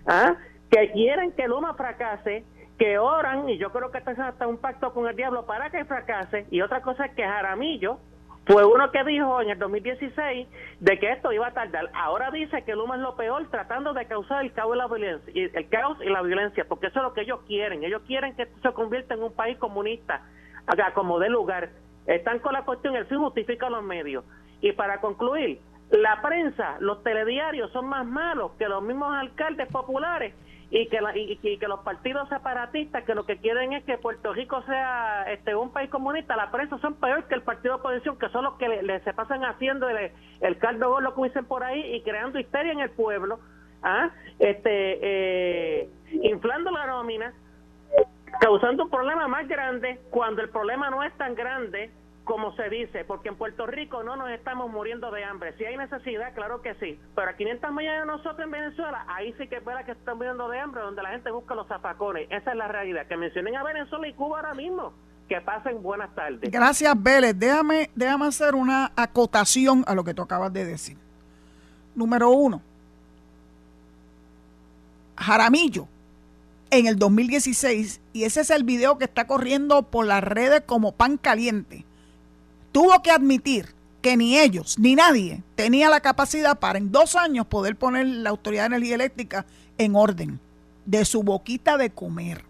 ¿ah? 0.07 0.35
que 0.71 0.91
quieren 0.93 1.31
que 1.33 1.47
Luma 1.47 1.75
fracase, 1.75 2.43
que 2.79 2.97
oran, 2.97 3.47
y 3.47 3.59
yo 3.59 3.71
creo 3.71 3.91
que 3.91 3.99
están 3.99 4.19
hasta 4.19 4.47
un 4.47 4.57
pacto 4.57 4.93
con 4.93 5.07
el 5.07 5.15
diablo 5.15 5.45
para 5.45 5.69
que 5.69 5.85
fracase. 5.85 6.47
Y 6.49 6.61
otra 6.61 6.81
cosa 6.81 7.05
es 7.05 7.11
que 7.13 7.23
Jaramillo 7.23 7.99
fue 8.47 8.63
uno 8.63 8.91
que 8.91 9.03
dijo 9.03 9.41
en 9.41 9.49
el 9.49 9.59
2016 9.59 10.47
de 10.79 10.99
que 10.99 11.11
esto 11.11 11.33
iba 11.33 11.47
a 11.47 11.53
tardar. 11.53 11.89
Ahora 11.93 12.31
dice 12.31 12.63
que 12.63 12.75
Luma 12.75 12.95
es 12.95 13.01
lo 13.01 13.17
peor 13.17 13.45
tratando 13.49 13.93
de 13.93 14.05
causar 14.05 14.45
el 14.45 14.53
caos 14.53 14.73
y 14.73 14.77
la 14.77 14.87
violencia, 14.87 15.33
el 15.53 15.69
caos 15.69 15.97
y 16.01 16.09
la 16.09 16.21
violencia, 16.21 16.65
porque 16.67 16.87
eso 16.87 16.99
es 16.99 17.03
lo 17.03 17.13
que 17.13 17.21
ellos 17.21 17.41
quieren. 17.45 17.83
Ellos 17.83 18.01
quieren 18.07 18.35
que 18.37 18.43
esto 18.43 18.57
se 18.61 18.73
convierta 18.73 19.15
en 19.15 19.23
un 19.23 19.33
país 19.33 19.57
comunista, 19.57 20.21
acá 20.65 20.93
como 20.93 21.19
de 21.19 21.29
lugar. 21.29 21.71
Están 22.05 22.39
con 22.39 22.53
la 22.53 22.63
cuestión, 22.63 22.95
el 22.95 23.05
fin 23.07 23.17
justifica 23.17 23.69
los 23.69 23.83
medios. 23.83 24.23
Y 24.61 24.71
para 24.71 25.01
concluir, 25.01 25.59
la 25.91 26.21
prensa, 26.21 26.77
los 26.79 27.03
telediarios 27.03 27.69
son 27.71 27.87
más 27.87 28.05
malos 28.05 28.53
que 28.57 28.69
los 28.69 28.81
mismos 28.81 29.13
alcaldes 29.13 29.67
populares 29.67 30.33
y 30.69 30.87
que, 30.89 30.99
y, 31.15 31.57
que 31.57 31.67
los 31.67 31.79
partidos 31.79 32.27
separatistas 32.27 33.03
que 33.05 33.15
lo 33.15 33.25
que 33.25 33.37
quieren 33.37 33.73
es 33.73 33.83
que 33.85 33.97
Puerto 33.97 34.33
Rico 34.33 34.61
sea 34.63 35.23
este 35.31 35.55
un 35.55 35.71
país 35.71 35.89
comunista, 35.89 36.35
la 36.35 36.51
prensa 36.51 36.77
son 36.79 36.95
peor 36.95 37.23
que 37.25 37.35
el 37.35 37.41
partido 37.41 37.75
de 37.75 37.79
oposición, 37.79 38.19
que 38.19 38.29
son 38.29 38.43
los 38.43 38.55
que 38.55 38.67
le, 38.67 38.99
se 39.01 39.13
pasan 39.13 39.45
haciendo 39.45 39.87
el, 39.87 40.11
el 40.41 40.57
caldo 40.57 40.89
gordo, 40.89 41.13
como 41.13 41.25
dicen 41.25 41.45
por 41.45 41.63
ahí, 41.63 41.95
y 41.95 42.01
creando 42.01 42.39
histeria 42.39 42.73
en 42.73 42.81
el 42.81 42.89
pueblo, 42.89 43.39
¿ah? 43.81 44.09
este 44.39 44.99
eh, 45.01 45.89
inflando 46.21 46.69
la 46.71 46.85
nómina, 46.85 47.33
causando 48.41 48.83
un 48.83 48.89
problema 48.89 49.27
más 49.29 49.47
grande 49.47 50.01
cuando 50.09 50.41
el 50.41 50.49
problema 50.49 50.89
no 50.89 51.01
es 51.01 51.13
tan 51.13 51.33
grande 51.33 51.91
como 52.27 52.53
se 52.57 52.69
dice, 52.69 53.05
porque 53.05 53.29
en 53.29 53.37
Puerto 53.37 53.65
Rico 53.65 54.03
no 54.03 54.17
nos 54.17 54.29
estamos 54.29 54.69
muriendo 54.69 55.09
de 55.11 55.23
hambre. 55.23 55.55
Si 55.57 55.63
hay 55.63 55.77
necesidad, 55.77 56.35
claro 56.35 56.61
que 56.61 56.75
sí, 56.75 56.99
pero 57.15 57.29
a 57.29 57.37
500 57.37 57.71
millones 57.71 58.01
de 58.01 58.05
nosotros 58.05 58.39
en 58.41 58.51
Venezuela, 58.51 59.05
ahí 59.07 59.33
sí 59.39 59.47
que 59.47 59.55
es 59.55 59.65
verdad 59.65 59.85
que 59.85 59.93
están 59.93 60.17
muriendo 60.17 60.49
de 60.49 60.59
hambre, 60.59 60.81
donde 60.81 61.01
la 61.01 61.11
gente 61.11 61.31
busca 61.31 61.55
los 61.55 61.67
zapacones. 61.67 62.27
Esa 62.29 62.51
es 62.51 62.57
la 62.57 62.67
realidad. 62.67 63.07
Que 63.07 63.15
mencionen 63.15 63.55
a 63.55 63.63
Venezuela 63.63 64.07
y 64.09 64.13
Cuba 64.13 64.39
ahora 64.39 64.53
mismo. 64.53 64.93
Que 65.29 65.39
pasen 65.39 65.81
buenas 65.81 66.13
tardes. 66.15 66.51
Gracias, 66.51 67.01
Vélez. 67.01 67.33
Déjame, 67.37 67.89
déjame 67.95 68.25
hacer 68.25 68.55
una 68.55 68.91
acotación 68.97 69.85
a 69.87 69.95
lo 69.95 70.03
que 70.03 70.13
tú 70.13 70.21
acabas 70.21 70.51
de 70.51 70.65
decir. 70.65 70.97
Número 71.95 72.29
uno, 72.29 72.61
Jaramillo 75.17 75.87
en 76.69 76.87
el 76.87 76.99
2016, 76.99 78.01
y 78.11 78.25
ese 78.25 78.41
es 78.41 78.49
el 78.49 78.65
video 78.65 78.97
que 78.97 79.05
está 79.05 79.25
corriendo 79.25 79.83
por 79.83 80.05
las 80.05 80.21
redes 80.21 80.61
como 80.65 80.91
pan 80.91 81.15
caliente 81.15 81.86
tuvo 82.77 83.01
que 83.01 83.09
admitir 83.09 83.73
que 84.03 84.15
ni 84.15 84.37
ellos 84.37 84.77
ni 84.77 84.93
nadie 84.93 85.41
tenía 85.55 85.89
la 85.89 85.99
capacidad 85.99 86.59
para 86.59 86.77
en 86.77 86.91
dos 86.91 87.15
años 87.15 87.47
poder 87.47 87.75
poner 87.75 88.05
la 88.05 88.29
Autoridad 88.29 88.69
de 88.69 88.75
Energía 88.75 88.93
Eléctrica 88.93 89.47
en 89.79 89.95
orden 89.95 90.39
de 90.85 91.03
su 91.03 91.23
boquita 91.23 91.75
de 91.77 91.89
comer. 91.89 92.45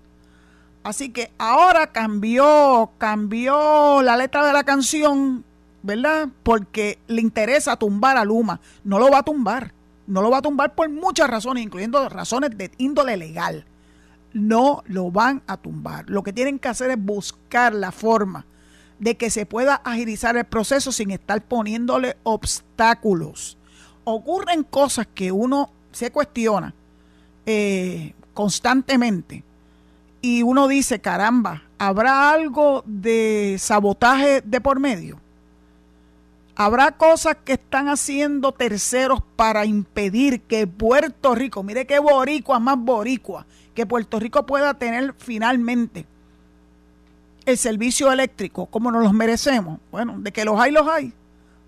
Así 0.83 1.11
que 1.11 1.31
ahora 1.37 1.93
cambió, 1.93 2.91
cambió 2.97 4.01
la 4.01 4.17
letra 4.17 4.45
de 4.45 4.51
la 4.51 4.65
canción, 4.65 5.45
¿verdad? 5.81 6.27
Porque 6.43 6.99
le 7.07 7.21
interesa 7.21 7.77
tumbar 7.77 8.17
a 8.17 8.25
Luma. 8.25 8.59
No 8.83 8.99
lo 8.99 9.09
va 9.09 9.19
a 9.19 9.23
tumbar. 9.23 9.71
No 10.07 10.21
lo 10.21 10.29
va 10.29 10.39
a 10.39 10.41
tumbar 10.41 10.75
por 10.75 10.89
muchas 10.89 11.29
razones, 11.29 11.63
incluyendo 11.63 12.09
razones 12.09 12.49
de 12.57 12.69
índole 12.79 13.15
legal. 13.15 13.63
No 14.33 14.83
lo 14.87 15.09
van 15.09 15.41
a 15.47 15.55
tumbar. 15.55 16.09
Lo 16.09 16.21
que 16.21 16.33
tienen 16.33 16.59
que 16.59 16.67
hacer 16.67 16.89
es 16.89 17.01
buscar 17.01 17.73
la 17.73 17.93
forma 17.93 18.45
de 18.99 19.15
que 19.15 19.29
se 19.29 19.45
pueda 19.45 19.75
agilizar 19.75 20.37
el 20.37 20.45
proceso 20.45 20.91
sin 20.91 21.11
estar 21.11 21.41
poniéndole 21.43 22.17
obstáculos. 22.23 23.57
Ocurren 24.03 24.63
cosas 24.63 25.07
que 25.13 25.31
uno 25.31 25.71
se 25.91 26.11
cuestiona 26.11 26.73
eh, 27.45 28.13
constantemente 28.33 29.43
y 30.21 30.41
uno 30.41 30.67
dice, 30.67 30.99
caramba, 30.99 31.63
¿habrá 31.77 32.31
algo 32.31 32.83
de 32.85 33.57
sabotaje 33.59 34.41
de 34.41 34.61
por 34.61 34.79
medio? 34.79 35.19
¿Habrá 36.55 36.93
cosas 36.93 37.37
que 37.45 37.53
están 37.53 37.87
haciendo 37.87 38.51
terceros 38.51 39.21
para 39.35 39.65
impedir 39.65 40.41
que 40.41 40.65
Puerto 40.65 41.35
Rico, 41.35 41.61
mire 41.61 41.85
qué 41.85 41.99
boricua 41.99 42.59
más 42.59 42.79
boricua, 42.79 43.45
que 43.75 43.85
Puerto 43.85 44.19
Rico 44.19 44.43
pueda 44.47 44.73
tener 44.73 45.13
finalmente 45.19 46.07
el 47.47 47.57
servicio 47.57 48.11
eléctrico 48.11 48.65
como 48.65 48.91
nos 48.91 49.03
los 49.03 49.13
merecemos. 49.13 49.79
Bueno, 49.89 50.19
de 50.19 50.31
que 50.31 50.45
los 50.45 50.59
hay, 50.59 50.71
los 50.71 50.87
hay. 50.87 51.13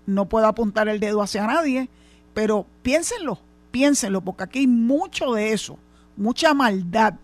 No 0.06 0.26
puedo 0.26 0.46
apuntar 0.46 0.88
el 0.88 1.00
dedo 1.00 1.22
hacia 1.22 1.46
nadie, 1.46 1.88
pero 2.34 2.66
piénsenlo, 2.82 3.40
piénsenlo, 3.70 4.20
porque 4.20 4.44
aquí 4.44 4.58
hay 4.60 4.66
mucho 4.66 5.32
de 5.32 5.52
eso, 5.52 5.78
mucha 6.16 6.52
maldad, 6.52 7.14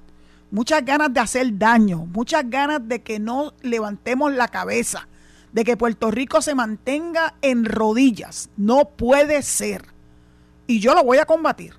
muchas 0.50 0.82
ganas 0.84 1.12
de 1.12 1.20
hacer 1.20 1.58
daño, 1.58 2.06
muchas 2.06 2.48
ganas 2.48 2.80
de 2.88 3.02
que 3.02 3.18
no 3.18 3.52
levantemos 3.60 4.32
la 4.32 4.48
cabeza, 4.48 5.06
de 5.52 5.62
que 5.62 5.76
Puerto 5.76 6.10
Rico 6.10 6.40
se 6.40 6.54
mantenga 6.54 7.34
en 7.42 7.66
rodillas. 7.66 8.48
No 8.56 8.86
puede 8.88 9.42
ser. 9.42 9.84
Y 10.66 10.80
yo 10.80 10.94
lo 10.94 11.04
voy 11.04 11.18
a 11.18 11.26
combatir. 11.26 11.74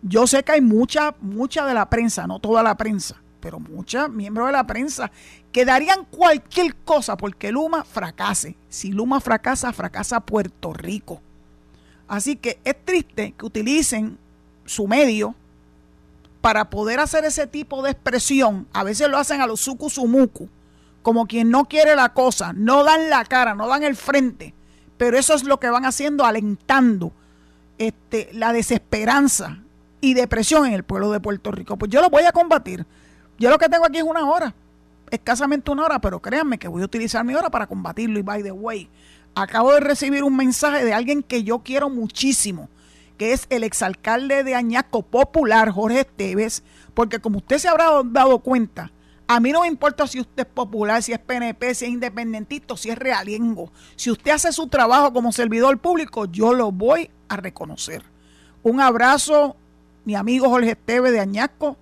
Yo 0.00 0.26
sé 0.26 0.42
que 0.44 0.52
hay 0.52 0.60
mucha, 0.62 1.14
mucha 1.20 1.66
de 1.66 1.74
la 1.74 1.90
prensa, 1.90 2.26
no 2.26 2.38
toda 2.38 2.62
la 2.62 2.76
prensa, 2.76 3.20
pero 3.46 3.60
muchos 3.60 4.10
miembros 4.10 4.48
de 4.48 4.54
la 4.54 4.66
prensa 4.66 5.12
que 5.52 5.64
darían 5.64 6.04
cualquier 6.06 6.74
cosa 6.74 7.16
porque 7.16 7.52
Luma 7.52 7.84
fracase. 7.84 8.56
Si 8.68 8.90
Luma 8.90 9.20
fracasa, 9.20 9.72
fracasa 9.72 10.18
Puerto 10.18 10.72
Rico. 10.72 11.20
Así 12.08 12.34
que 12.34 12.58
es 12.64 12.74
triste 12.84 13.34
que 13.38 13.46
utilicen 13.46 14.18
su 14.64 14.88
medio 14.88 15.36
para 16.40 16.70
poder 16.70 16.98
hacer 16.98 17.24
ese 17.24 17.46
tipo 17.46 17.84
de 17.84 17.92
expresión. 17.92 18.66
A 18.72 18.82
veces 18.82 19.08
lo 19.08 19.16
hacen 19.16 19.40
a 19.40 19.46
los 19.46 19.60
suku 19.60 19.88
como 21.02 21.26
quien 21.26 21.48
no 21.48 21.66
quiere 21.66 21.94
la 21.94 22.14
cosa, 22.14 22.52
no 22.52 22.82
dan 22.82 23.10
la 23.10 23.24
cara, 23.26 23.54
no 23.54 23.68
dan 23.68 23.84
el 23.84 23.94
frente, 23.94 24.54
pero 24.96 25.16
eso 25.16 25.34
es 25.34 25.44
lo 25.44 25.60
que 25.60 25.70
van 25.70 25.84
haciendo, 25.84 26.24
alentando 26.24 27.12
este, 27.78 28.28
la 28.32 28.52
desesperanza 28.52 29.60
y 30.00 30.14
depresión 30.14 30.66
en 30.66 30.72
el 30.72 30.82
pueblo 30.82 31.12
de 31.12 31.20
Puerto 31.20 31.52
Rico. 31.52 31.76
Pues 31.76 31.92
yo 31.92 32.00
lo 32.00 32.10
voy 32.10 32.24
a 32.24 32.32
combatir 32.32 32.84
yo 33.38 33.50
lo 33.50 33.58
que 33.58 33.68
tengo 33.68 33.84
aquí 33.84 33.98
es 33.98 34.04
una 34.04 34.28
hora, 34.28 34.54
escasamente 35.10 35.70
una 35.70 35.84
hora, 35.84 35.98
pero 36.00 36.20
créanme 36.20 36.58
que 36.58 36.68
voy 36.68 36.82
a 36.82 36.86
utilizar 36.86 37.24
mi 37.24 37.34
hora 37.34 37.50
para 37.50 37.66
combatirlo. 37.66 38.18
Y 38.18 38.22
by 38.22 38.42
the 38.42 38.52
way, 38.52 38.88
acabo 39.34 39.72
de 39.72 39.80
recibir 39.80 40.24
un 40.24 40.36
mensaje 40.36 40.84
de 40.84 40.94
alguien 40.94 41.22
que 41.22 41.44
yo 41.44 41.60
quiero 41.60 41.90
muchísimo, 41.90 42.68
que 43.18 43.32
es 43.32 43.46
el 43.50 43.64
exalcalde 43.64 44.44
de 44.44 44.54
Añasco 44.54 45.02
Popular, 45.02 45.70
Jorge 45.70 46.00
Esteves, 46.00 46.62
porque 46.94 47.20
como 47.20 47.38
usted 47.38 47.58
se 47.58 47.68
habrá 47.68 47.90
dado 48.04 48.38
cuenta, 48.38 48.90
a 49.28 49.40
mí 49.40 49.50
no 49.50 49.62
me 49.62 49.68
importa 49.68 50.06
si 50.06 50.20
usted 50.20 50.46
es 50.46 50.52
popular, 50.52 51.02
si 51.02 51.12
es 51.12 51.18
PNP, 51.18 51.74
si 51.74 51.84
es 51.84 51.90
independentista, 51.90 52.76
si 52.76 52.90
es 52.90 52.98
realiengo. 52.98 53.72
Si 53.96 54.10
usted 54.10 54.30
hace 54.30 54.52
su 54.52 54.68
trabajo 54.68 55.12
como 55.12 55.32
servidor 55.32 55.78
público, 55.78 56.26
yo 56.26 56.54
lo 56.54 56.70
voy 56.70 57.10
a 57.28 57.36
reconocer. 57.36 58.04
Un 58.62 58.80
abrazo, 58.80 59.56
mi 60.04 60.14
amigo 60.14 60.48
Jorge 60.48 60.70
Esteves 60.72 61.12
de 61.12 61.20
Añasco 61.20 61.76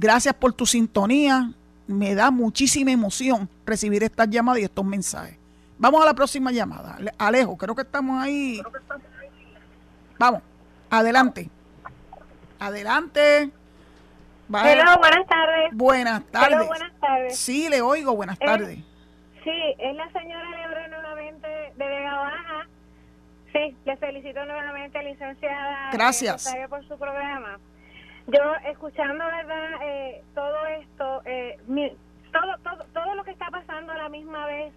Gracias 0.00 0.32
por 0.32 0.54
tu 0.54 0.64
sintonía. 0.64 1.50
Me 1.86 2.14
da 2.14 2.30
muchísima 2.30 2.90
emoción 2.90 3.50
recibir 3.66 4.02
estas 4.02 4.30
llamadas 4.30 4.60
y 4.60 4.64
estos 4.64 4.82
mensajes. 4.82 5.36
Vamos 5.76 6.00
a 6.02 6.06
la 6.06 6.14
próxima 6.14 6.50
llamada. 6.50 6.96
Alejo, 7.18 7.58
creo 7.58 7.74
que 7.74 7.82
estamos 7.82 8.18
ahí. 8.22 8.62
Vamos, 10.18 10.40
adelante. 10.88 11.50
Adelante. 12.58 13.50
Hola, 14.48 14.96
buenas 14.96 15.26
tardes. 15.28 15.70
Buenas 15.72 16.24
tardes. 16.30 16.66
buenas 16.66 16.92
tardes. 16.98 17.38
Sí, 17.38 17.68
le 17.68 17.82
oigo, 17.82 18.16
buenas 18.16 18.40
eh, 18.40 18.46
tardes. 18.46 18.78
sí, 19.44 19.74
es 19.78 19.96
la 19.96 20.10
señora 20.12 20.50
Lebrón 20.50 20.90
nuevamente 20.92 21.46
de 21.76 21.86
Vega 21.86 22.14
Baja. 22.14 22.66
Sí, 23.52 23.76
le 23.84 23.96
felicito 23.98 24.46
nuevamente, 24.46 25.02
licenciada. 25.02 25.90
Gracias. 25.92 26.54
Por 26.70 26.88
su 26.88 26.96
programa. 26.96 27.58
Yo 28.26 28.40
escuchando, 28.66 29.24
¿verdad? 29.24 29.70
Eh, 29.82 30.22
todo 30.34 30.66
esto, 30.66 31.22
eh, 31.24 31.58
todo, 32.32 32.58
todo, 32.62 32.84
todo 32.92 33.14
lo 33.14 33.24
que 33.24 33.30
está 33.30 33.50
pasando 33.50 33.92
a 33.92 33.96
la 33.96 34.08
misma 34.08 34.46
vez, 34.46 34.72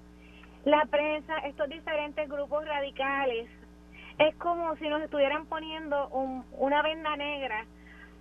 la 0.65 0.85
prensa, 0.85 1.37
estos 1.39 1.69
diferentes 1.69 2.29
grupos 2.29 2.65
radicales, 2.65 3.49
es 4.17 4.35
como 4.35 4.75
si 4.77 4.87
nos 4.87 5.01
estuvieran 5.01 5.45
poniendo 5.47 6.07
una 6.53 6.81
venda 6.81 7.15
negra 7.17 7.65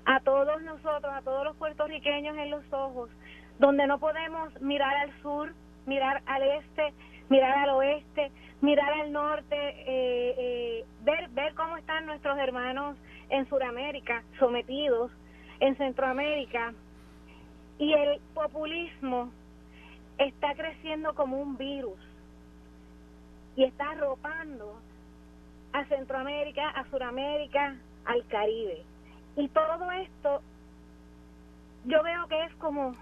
a 0.04 0.20
todos 0.20 0.60
nosotros, 0.62 1.12
a 1.12 1.22
todos 1.22 1.44
los 1.44 1.56
puertorriqueños 1.56 2.36
en 2.36 2.50
los 2.50 2.64
ojos, 2.72 3.10
donde 3.58 3.86
no 3.86 3.98
podemos 3.98 4.60
mirar 4.60 4.96
al 4.96 5.22
sur, 5.22 5.54
mirar 5.86 6.22
al 6.26 6.42
este, 6.42 6.92
mirar 7.28 7.56
al 7.58 7.70
oeste, 7.70 8.32
mirar 8.60 8.92
al 8.92 9.12
norte, 9.12 9.56
eh, 9.56 10.34
eh 10.38 10.84
ver, 11.02 11.28
ver 11.30 11.54
cómo 11.54 11.76
están 11.76 12.06
nuestros 12.06 12.38
hermanos 12.38 12.96
en 13.28 13.48
Sudamérica 13.48 14.22
sometidos, 14.38 15.10
en 15.60 15.76
Centroamérica, 15.76 16.72
y 17.78 17.92
el 17.92 18.20
populismo 18.34 19.30
está 20.18 20.54
creciendo 20.54 21.14
como 21.14 21.38
un 21.38 21.56
virus 21.56 21.98
y 23.56 23.64
está 23.64 23.90
arropando 23.90 24.78
a 25.72 25.84
Centroamérica, 25.86 26.68
a 26.70 26.88
Sudamérica, 26.90 27.76
al 28.04 28.26
Caribe. 28.26 28.82
Y 29.36 29.48
todo 29.48 29.90
esto 29.92 30.42
yo 31.84 32.02
veo 32.02 32.28
que 32.28 32.44
es 32.44 32.54
como 32.56 32.94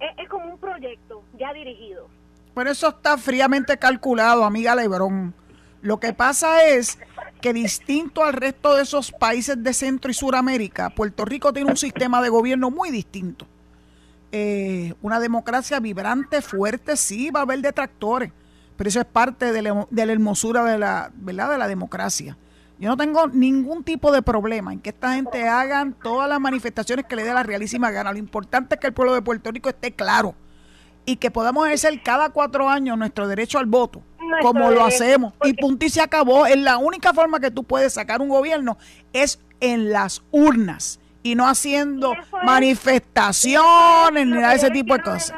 es, 0.00 0.28
como 0.28 0.52
un 0.52 0.58
proyecto 0.58 1.22
ya 1.38 1.52
dirigido. 1.52 2.08
Pero 2.54 2.70
eso 2.70 2.88
está 2.88 3.16
fríamente 3.18 3.78
calculado, 3.78 4.44
amiga 4.44 4.74
Lebrón. 4.74 5.34
Lo 5.82 6.00
que 6.00 6.12
pasa 6.12 6.64
es 6.64 6.98
que 7.40 7.52
distinto 7.52 8.24
al 8.24 8.34
resto 8.34 8.74
de 8.74 8.82
esos 8.82 9.12
países 9.12 9.62
de 9.62 9.72
Centro 9.74 10.10
y 10.10 10.14
Suramérica, 10.14 10.90
Puerto 10.90 11.24
Rico 11.24 11.52
tiene 11.52 11.70
un 11.70 11.76
sistema 11.76 12.22
de 12.22 12.28
gobierno 12.28 12.70
muy 12.70 12.90
distinto. 12.90 13.46
Eh, 14.32 14.94
una 15.02 15.18
democracia 15.18 15.80
vibrante, 15.80 16.40
fuerte, 16.42 16.96
sí, 16.96 17.30
va 17.30 17.40
a 17.40 17.42
haber 17.42 17.60
detractores, 17.60 18.32
pero 18.76 18.88
eso 18.88 19.00
es 19.00 19.06
parte 19.06 19.52
de 19.52 19.62
la, 19.62 20.12
hermosura 20.12 20.64
de 20.64 20.78
la, 20.78 21.10
¿verdad? 21.14 21.50
de 21.50 21.58
la 21.58 21.66
democracia. 21.66 22.36
Yo 22.78 22.88
no 22.88 22.96
tengo 22.96 23.26
ningún 23.26 23.84
tipo 23.84 24.10
de 24.10 24.22
problema 24.22 24.72
en 24.72 24.80
que 24.80 24.90
esta 24.90 25.14
gente 25.14 25.46
hagan 25.46 25.92
todas 25.92 26.28
las 26.28 26.40
manifestaciones 26.40 27.04
que 27.04 27.14
le 27.14 27.24
dé 27.24 27.34
la 27.34 27.42
realísima 27.42 27.90
gana. 27.90 28.12
Lo 28.12 28.18
importante 28.18 28.76
es 28.76 28.80
que 28.80 28.86
el 28.86 28.94
pueblo 28.94 29.12
de 29.12 29.20
Puerto 29.20 29.50
Rico 29.50 29.68
esté 29.68 29.92
claro 29.92 30.34
y 31.04 31.16
que 31.16 31.30
podamos 31.30 31.66
ejercer 31.66 32.02
cada 32.02 32.30
cuatro 32.30 32.70
años 32.70 32.96
nuestro 32.96 33.28
derecho 33.28 33.58
al 33.58 33.66
voto, 33.66 34.02
como 34.42 34.70
lo 34.70 34.84
hacemos. 34.84 35.34
Y 35.44 35.54
punto 35.54 35.86
y 35.86 35.90
se 35.90 36.00
acabó. 36.00 36.46
Es 36.46 36.56
la 36.56 36.78
única 36.78 37.12
forma 37.12 37.40
que 37.40 37.50
tú 37.50 37.64
puedes 37.64 37.92
sacar 37.94 38.20
un 38.20 38.28
gobierno 38.28 38.78
es 39.12 39.40
en 39.60 39.90
las 39.90 40.22
urnas 40.30 41.00
y 41.22 41.34
no 41.34 41.46
haciendo 41.46 42.14
manifestaciones 42.44 44.26
ni 44.26 44.32
nada 44.32 44.50
de 44.50 44.56
ese 44.56 44.70
tipo 44.70 44.94
de 44.94 45.02
cosas. 45.02 45.34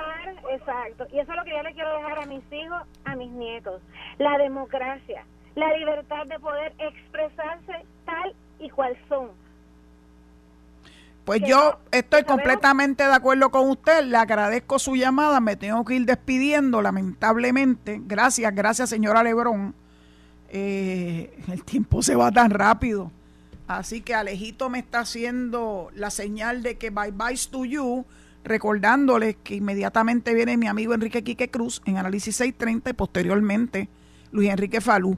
Exacto. 0.50 1.06
Y 1.12 1.18
eso 1.18 1.30
es 1.32 1.36
lo 1.36 1.44
que 1.44 1.50
yo 1.50 1.62
le 1.62 1.72
quiero 1.72 1.96
dejar 1.96 2.18
a 2.20 2.26
mis 2.26 2.42
hijos, 2.52 2.82
a 3.04 3.16
mis 3.16 3.30
nietos. 3.30 3.80
La 4.18 4.38
democracia, 4.38 5.24
la 5.54 5.76
libertad 5.76 6.26
de 6.26 6.38
poder 6.38 6.72
expresarse 6.78 7.84
tal 8.04 8.34
y 8.58 8.70
cual 8.70 8.96
son. 9.08 9.30
Pues 11.24 11.40
yo 11.46 11.78
estoy 11.92 12.24
completamente 12.24 13.04
de 13.04 13.12
acuerdo 13.12 13.50
con 13.50 13.68
usted, 13.70 14.04
le 14.04 14.16
agradezco 14.16 14.80
su 14.80 14.96
llamada, 14.96 15.38
me 15.38 15.54
tengo 15.54 15.84
que 15.84 15.94
ir 15.94 16.04
despidiendo 16.04 16.82
lamentablemente. 16.82 18.00
Gracias, 18.04 18.52
gracias 18.52 18.90
señora 18.90 19.22
Lebrón. 19.22 19.74
Eh, 20.48 21.38
el 21.50 21.64
tiempo 21.64 22.02
se 22.02 22.16
va 22.16 22.32
tan 22.32 22.50
rápido. 22.50 23.12
Así 23.68 24.00
que 24.00 24.14
Alejito 24.14 24.68
me 24.68 24.80
está 24.80 25.00
haciendo 25.00 25.90
la 25.94 26.10
señal 26.10 26.62
de 26.62 26.76
que 26.76 26.90
bye 26.90 27.12
bye 27.12 27.38
to 27.50 27.64
you, 27.64 28.04
recordándoles 28.42 29.36
que 29.44 29.54
inmediatamente 29.54 30.34
viene 30.34 30.56
mi 30.56 30.66
amigo 30.66 30.92
Enrique 30.92 31.22
Quique 31.22 31.50
Cruz 31.50 31.80
en 31.84 31.98
Análisis 31.98 32.34
630 32.34 32.90
y 32.90 32.92
posteriormente 32.94 33.88
Luis 34.32 34.50
Enrique 34.50 34.80
Falú. 34.80 35.16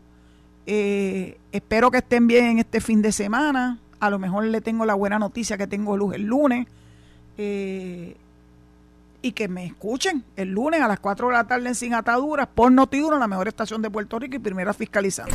Eh, 0.66 1.38
espero 1.50 1.90
que 1.90 1.98
estén 1.98 2.26
bien 2.26 2.44
en 2.44 2.58
este 2.58 2.80
fin 2.80 3.00
de 3.00 3.10
semana. 3.10 3.80
A 4.00 4.10
lo 4.10 4.18
mejor 4.18 4.44
le 4.44 4.60
tengo 4.60 4.84
la 4.84 4.94
buena 4.94 5.18
noticia 5.18 5.56
que 5.56 5.66
tengo 5.66 5.96
luz 5.96 6.14
el 6.14 6.22
lunes. 6.22 6.66
Eh, 7.36 8.16
y 9.24 9.32
que 9.32 9.48
me 9.48 9.64
escuchen 9.64 10.22
el 10.36 10.50
lunes 10.50 10.82
a 10.82 10.88
las 10.88 11.00
4 11.00 11.28
de 11.28 11.32
la 11.32 11.44
tarde 11.44 11.68
en 11.68 11.74
Sin 11.74 11.94
Ataduras 11.94 12.46
por 12.54 12.70
Notiuno, 12.70 13.18
la 13.18 13.26
mejor 13.26 13.48
estación 13.48 13.80
de 13.80 13.88
Puerto 13.88 14.18
Rico 14.18 14.36
y 14.36 14.38
primera 14.38 14.74
fiscalizando. 14.74 15.34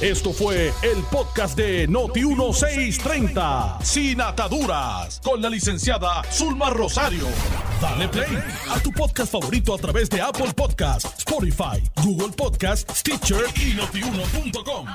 Esto 0.00 0.32
fue 0.32 0.72
el 0.82 1.02
podcast 1.12 1.56
de 1.56 1.88
Noti1630, 1.88 3.82
Sin 3.82 4.20
Ataduras, 4.20 5.20
con 5.22 5.40
la 5.40 5.48
licenciada 5.48 6.24
Zulma 6.32 6.70
Rosario. 6.70 7.26
Dale 7.80 8.08
play 8.08 8.38
a 8.68 8.80
tu 8.80 8.90
podcast 8.90 9.30
favorito 9.30 9.74
a 9.74 9.78
través 9.78 10.10
de 10.10 10.20
Apple 10.20 10.52
Podcasts, 10.56 11.18
Spotify, 11.18 11.88
Google 12.02 12.32
Podcasts, 12.36 12.98
Stitcher 12.98 13.44
y 13.56 13.74
notiuno.com. 13.74 14.86